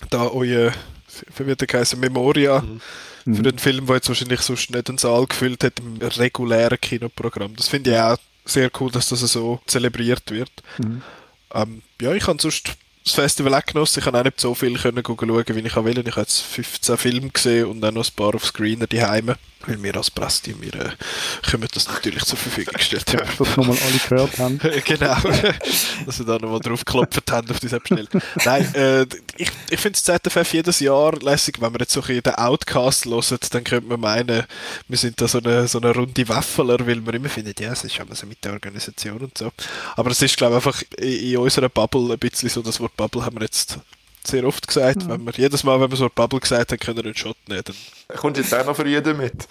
da 0.09 0.27
euer, 0.27 0.71
wie 1.37 1.45
wird 1.45 1.61
der 1.61 1.79
heißen, 1.79 1.99
Memoria. 1.99 2.61
Mhm. 3.25 3.35
Für 3.35 3.43
den 3.43 3.59
Film, 3.59 3.85
der 3.85 3.97
jetzt 3.97 4.09
wahrscheinlich 4.09 4.41
sonst 4.41 4.71
nicht 4.71 4.89
einen 4.89 4.97
Saal 4.97 5.27
gefüllt 5.27 5.63
hat, 5.63 5.79
im 5.79 5.97
regulären 6.01 6.81
Kinoprogramm. 6.81 7.55
Das 7.55 7.67
finde 7.67 7.91
ich 7.91 7.97
auch 7.97 8.17
sehr 8.45 8.71
cool, 8.79 8.91
dass 8.91 9.09
das 9.09 9.19
so 9.19 9.59
zelebriert 9.67 10.31
wird. 10.31 10.51
Mhm. 10.79 11.01
Ähm, 11.53 11.81
ja, 12.01 12.13
ich 12.13 12.25
habe 12.27 12.41
sonst 12.41 12.75
das 13.03 13.13
Festival 13.13 13.53
auch 13.53 13.65
genossen. 13.65 13.99
Ich 13.99 14.05
habe 14.05 14.19
auch 14.19 14.23
nicht 14.23 14.39
so 14.39 14.55
viel 14.55 14.77
können 14.77 15.03
schauen, 15.05 15.27
wie 15.27 15.59
ich 15.59 15.75
will. 15.75 15.99
Ich 15.99 16.11
habe 16.11 16.21
jetzt 16.21 16.41
15 16.41 16.97
Filme 16.97 17.29
gesehen 17.29 17.65
und 17.67 17.81
dann 17.81 17.93
noch 17.93 18.07
ein 18.07 18.15
paar 18.15 18.35
auf 18.35 18.45
Screener 18.45 18.87
die 18.87 19.03
Heime. 19.03 19.37
Weil 19.67 19.81
wir 19.81 19.95
als 19.95 20.11
Presse, 20.11 20.53
wir 20.59 20.73
äh, 20.73 20.89
können 21.49 21.67
das 21.73 21.87
natürlich 21.87 22.23
zur 22.25 22.37
Verfügung 22.37 22.73
gestellt 22.73 23.13
haben. 23.13 23.29
Dass 23.37 23.57
nochmal 23.57 23.77
alle 23.77 23.99
gehört 24.09 24.39
haben. 24.39 24.59
genau. 24.85 25.15
dass 26.05 26.19
wir 26.19 26.25
da 26.25 26.37
nochmal 26.39 26.59
drauf 26.59 26.83
geklopft 26.85 27.31
haben 27.31 27.49
auf 27.49 27.59
diese 27.59 27.79
Bestellung. 27.79 28.09
Nein, 28.45 28.75
äh, 28.75 29.03
ich, 29.37 29.51
ich 29.69 29.79
finde 29.79 29.99
das 30.03 30.21
ZFF 30.21 30.53
jedes 30.53 30.79
Jahr 30.79 31.19
lässig. 31.21 31.61
Wenn 31.61 31.71
man 31.71 31.79
jetzt 31.79 31.93
so 31.93 32.01
ein 32.01 32.21
den 32.21 32.35
Outcast 32.35 33.05
hört, 33.05 33.53
dann 33.53 33.63
könnte 33.63 33.87
man 33.87 33.99
meinen, 33.99 34.43
wir 34.87 34.97
sind 34.97 35.19
da 35.21 35.27
so 35.27 35.39
eine, 35.39 35.67
so 35.67 35.79
eine 35.79 35.93
runde 35.93 36.27
Waffeler, 36.27 36.85
weil 36.85 37.01
man 37.01 37.15
immer 37.15 37.29
findet, 37.29 37.59
ja, 37.59 37.71
es 37.71 37.83
ist 37.83 37.95
schon 37.95 38.07
so 38.13 38.25
mit 38.25 38.43
der 38.43 38.53
Organisation 38.53 39.17
und 39.17 39.37
so. 39.37 39.51
Aber 39.95 40.11
es 40.11 40.21
ist, 40.21 40.37
glaube 40.37 40.57
ich, 40.57 40.65
einfach 40.65 40.81
in, 40.97 41.31
in 41.31 41.37
unserer 41.37 41.69
Bubble 41.69 42.13
ein 42.13 42.19
bisschen 42.19 42.49
so, 42.49 42.61
das 42.61 42.79
Wort 42.79 42.95
Bubble 42.97 43.23
haben 43.23 43.37
wir 43.37 43.43
jetzt 43.43 43.77
sehr 44.27 44.45
oft 44.45 44.67
gesagt. 44.67 45.03
Mhm. 45.03 45.09
Wenn 45.09 45.25
wir, 45.25 45.33
jedes 45.35 45.63
Mal, 45.63 45.79
wenn 45.79 45.89
wir 45.89 45.97
so 45.97 46.05
eine 46.05 46.11
Bubble 46.11 46.39
gesagt 46.39 46.71
haben, 46.71 46.79
können 46.79 46.97
wir 46.97 47.05
einen 47.05 47.15
Shot 47.15 47.37
nehmen. 47.47 47.63
Dann 47.63 48.17
Kommt 48.17 48.37
jetzt 48.37 48.53
auch 48.53 48.65
noch 48.65 48.75
für 48.75 48.87
jeden 48.87 49.17
mit? 49.17 49.47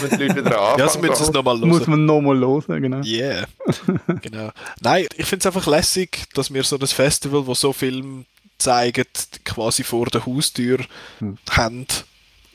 Wenn 0.00 0.18
die 0.18 0.24
Leute 0.24 0.44
wieder 0.44 0.60
anfangen. 0.60 0.78
Ja, 0.78 0.88
so 0.88 0.98
müssen 0.98 1.22
es 1.22 1.32
nochmal 1.32 1.58
hören. 1.58 1.68
Muss 1.68 1.86
man 1.86 2.04
nochmal 2.04 2.38
hören, 2.38 2.82
genau. 2.82 3.00
Yeah. 3.02 3.46
genau. 4.20 4.50
Nein, 4.80 5.06
ich 5.16 5.26
finde 5.26 5.40
es 5.40 5.46
einfach 5.46 5.66
lässig, 5.66 6.24
dass 6.34 6.52
wir 6.52 6.62
so 6.64 6.78
ein 6.78 6.86
Festival, 6.86 7.46
wo 7.46 7.54
so 7.54 7.72
Filme 7.72 8.24
zeigen, 8.58 9.04
quasi 9.44 9.84
vor 9.84 10.06
der 10.06 10.26
Haustür 10.26 10.80
hm. 11.18 11.38
haben. 11.50 11.86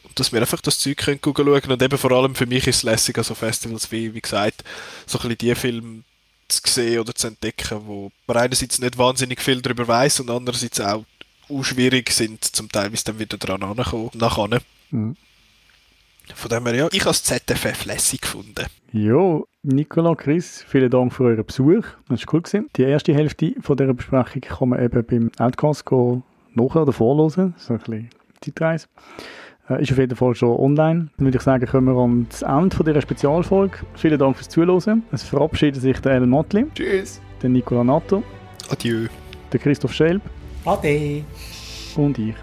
Und 0.03 0.19
dass 0.19 0.31
wir 0.31 0.41
einfach 0.41 0.61
das 0.61 0.79
Zeug 0.79 0.97
können 0.97 1.19
schauen 1.23 1.47
Und 1.47 1.81
eben 1.81 1.97
vor 1.97 2.11
allem 2.11 2.35
für 2.35 2.45
mich 2.45 2.67
ist 2.67 2.77
es 2.77 2.83
lässig, 2.83 3.17
also 3.17 3.33
Festivals 3.33 3.91
wie, 3.91 4.13
wie 4.13 4.21
gesagt, 4.21 4.63
so 5.07 5.17
ein 5.17 5.29
bisschen 5.29 5.37
die 5.37 5.55
Filme 5.55 6.03
zu 6.47 6.61
sehen 6.65 6.99
oder 6.99 7.15
zu 7.15 7.27
entdecken, 7.27 7.81
wo 7.85 8.11
man 8.27 8.37
einerseits 8.37 8.79
nicht 8.79 8.97
wahnsinnig 8.97 9.41
viel 9.41 9.61
darüber 9.61 9.87
weiß 9.87 10.19
und 10.19 10.29
andererseits 10.29 10.79
auch 10.79 11.05
auch 11.53 11.63
schwierig 11.63 12.09
sind, 12.11 12.43
zum 12.43 12.69
Teil 12.69 12.89
bis 12.89 13.03
dann 13.03 13.19
wieder 13.19 13.37
dran 13.37 13.63
ankommen, 13.63 14.09
nachher. 14.13 14.61
Mhm. 14.91 15.15
Von 16.33 16.49
dem 16.49 16.65
her, 16.65 16.75
ja, 16.75 16.87
ich 16.91 17.01
habe 17.01 17.09
das 17.09 17.23
ZFF 17.23 17.85
lässig 17.85 18.21
gefunden. 18.21 18.65
Ja, 18.93 19.41
Nicola, 19.63 20.15
Chris, 20.15 20.63
vielen 20.67 20.89
Dank 20.89 21.13
für 21.13 21.25
euren 21.25 21.45
Besuch. 21.45 21.83
Das 22.07 22.25
war 22.25 22.33
cool. 22.33 22.41
Gewesen. 22.41 22.69
Die 22.77 22.83
erste 22.83 23.13
Hälfte 23.13 23.53
von 23.61 23.75
dieser 23.75 23.93
Besprechung 23.93 24.41
kann 24.41 24.69
man 24.69 24.83
eben 24.83 25.05
beim 25.05 25.31
Outcast 25.37 25.85
nachher 25.85 26.81
oder 26.83 26.93
vorlesen. 26.93 27.53
So 27.57 27.73
ein 27.73 27.79
bisschen 27.79 28.09
Zeitreise. 28.41 28.87
Äh, 29.69 29.81
ist 29.81 29.91
auf 29.91 29.97
jeden 29.97 30.15
Fall 30.15 30.35
schon 30.35 30.57
online. 30.57 31.09
Dann 31.17 31.25
würde 31.25 31.37
ich 31.37 31.43
sagen, 31.43 31.65
kommen 31.65 31.95
wir 31.95 32.01
ans 32.01 32.41
Ende 32.41 32.75
von 32.75 32.85
dieser 32.85 33.01
Spezialfolge. 33.01 33.77
Vielen 33.95 34.19
Dank 34.19 34.35
fürs 34.35 34.49
Zuhören. 34.49 35.03
Es 35.11 35.23
verabschiedet 35.23 35.81
sich 35.81 35.99
der 35.99 36.13
Ellen 36.13 36.29
Mottli. 36.29 36.65
Tschüss. 36.75 37.21
Der 37.41 37.49
Nicola 37.49 37.83
Natter. 37.83 38.21
Adieu. 38.69 39.07
Der 39.51 39.59
Christoph 39.59 39.93
Schelb. 39.93 40.21
Ade. 40.65 41.23
Und 41.95 42.17
ich. 42.17 42.35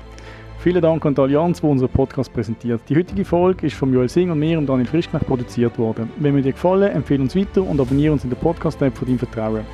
Vielen 0.58 0.82
Dank 0.82 1.06
an 1.06 1.14
die 1.14 1.20
Allianz, 1.22 1.60
die 1.60 1.66
unseren 1.66 1.88
Podcast 1.88 2.30
präsentiert. 2.32 2.82
Die 2.88 2.96
heutige 2.96 3.24
Folge 3.24 3.66
ist 3.66 3.76
von 3.76 3.92
Joel 3.92 4.10
Singh 4.10 4.30
und 4.32 4.38
mir 4.38 4.58
und 4.58 4.66
Daniel 4.66 4.86
Frischknecht 4.86 5.26
produziert 5.26 5.78
worden. 5.78 6.10
Wenn 6.18 6.34
mir 6.34 6.42
dir 6.42 6.52
gefallen, 6.52 6.92
empfehle 6.92 7.22
uns 7.22 7.34
weiter 7.34 7.62
und 7.62 7.80
abonniere 7.80 8.12
uns 8.12 8.24
in 8.24 8.30
der 8.30 8.36
Podcast-App 8.36 8.94
von 8.96 9.06
deinem 9.06 9.18
Vertrauen. 9.18 9.64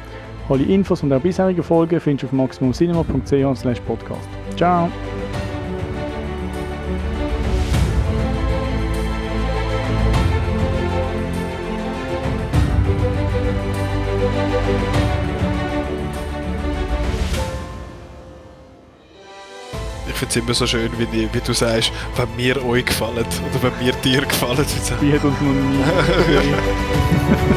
Alle 0.48 0.62
Infos 0.62 1.02
und 1.02 1.12
auch 1.12 1.20
bisherige 1.20 1.64
Folgen 1.64 1.98
findest 1.98 2.22
du 2.22 2.26
auf 2.28 2.32
maximumcinema.ch 2.32 3.84
podcast. 3.84 4.28
Ciao! 4.56 4.88
Finde 20.16 20.30
es 20.30 20.36
immer 20.36 20.54
so 20.54 20.66
schön, 20.66 20.90
wie, 20.98 21.28
wie, 21.32 21.40
du 21.40 21.52
sagst, 21.52 21.92
wenn 22.16 22.34
mir 22.36 22.64
euch 22.64 22.86
gefallen 22.86 23.18
oder 23.18 23.62
wenn 23.62 23.78
mir 23.84 23.92
dir 23.92 24.22
gefallen. 24.22 24.64
Wie 25.00 25.12
hat 25.12 25.24
uns 25.24 25.40
noch 25.40 25.52
nie. 25.52 25.84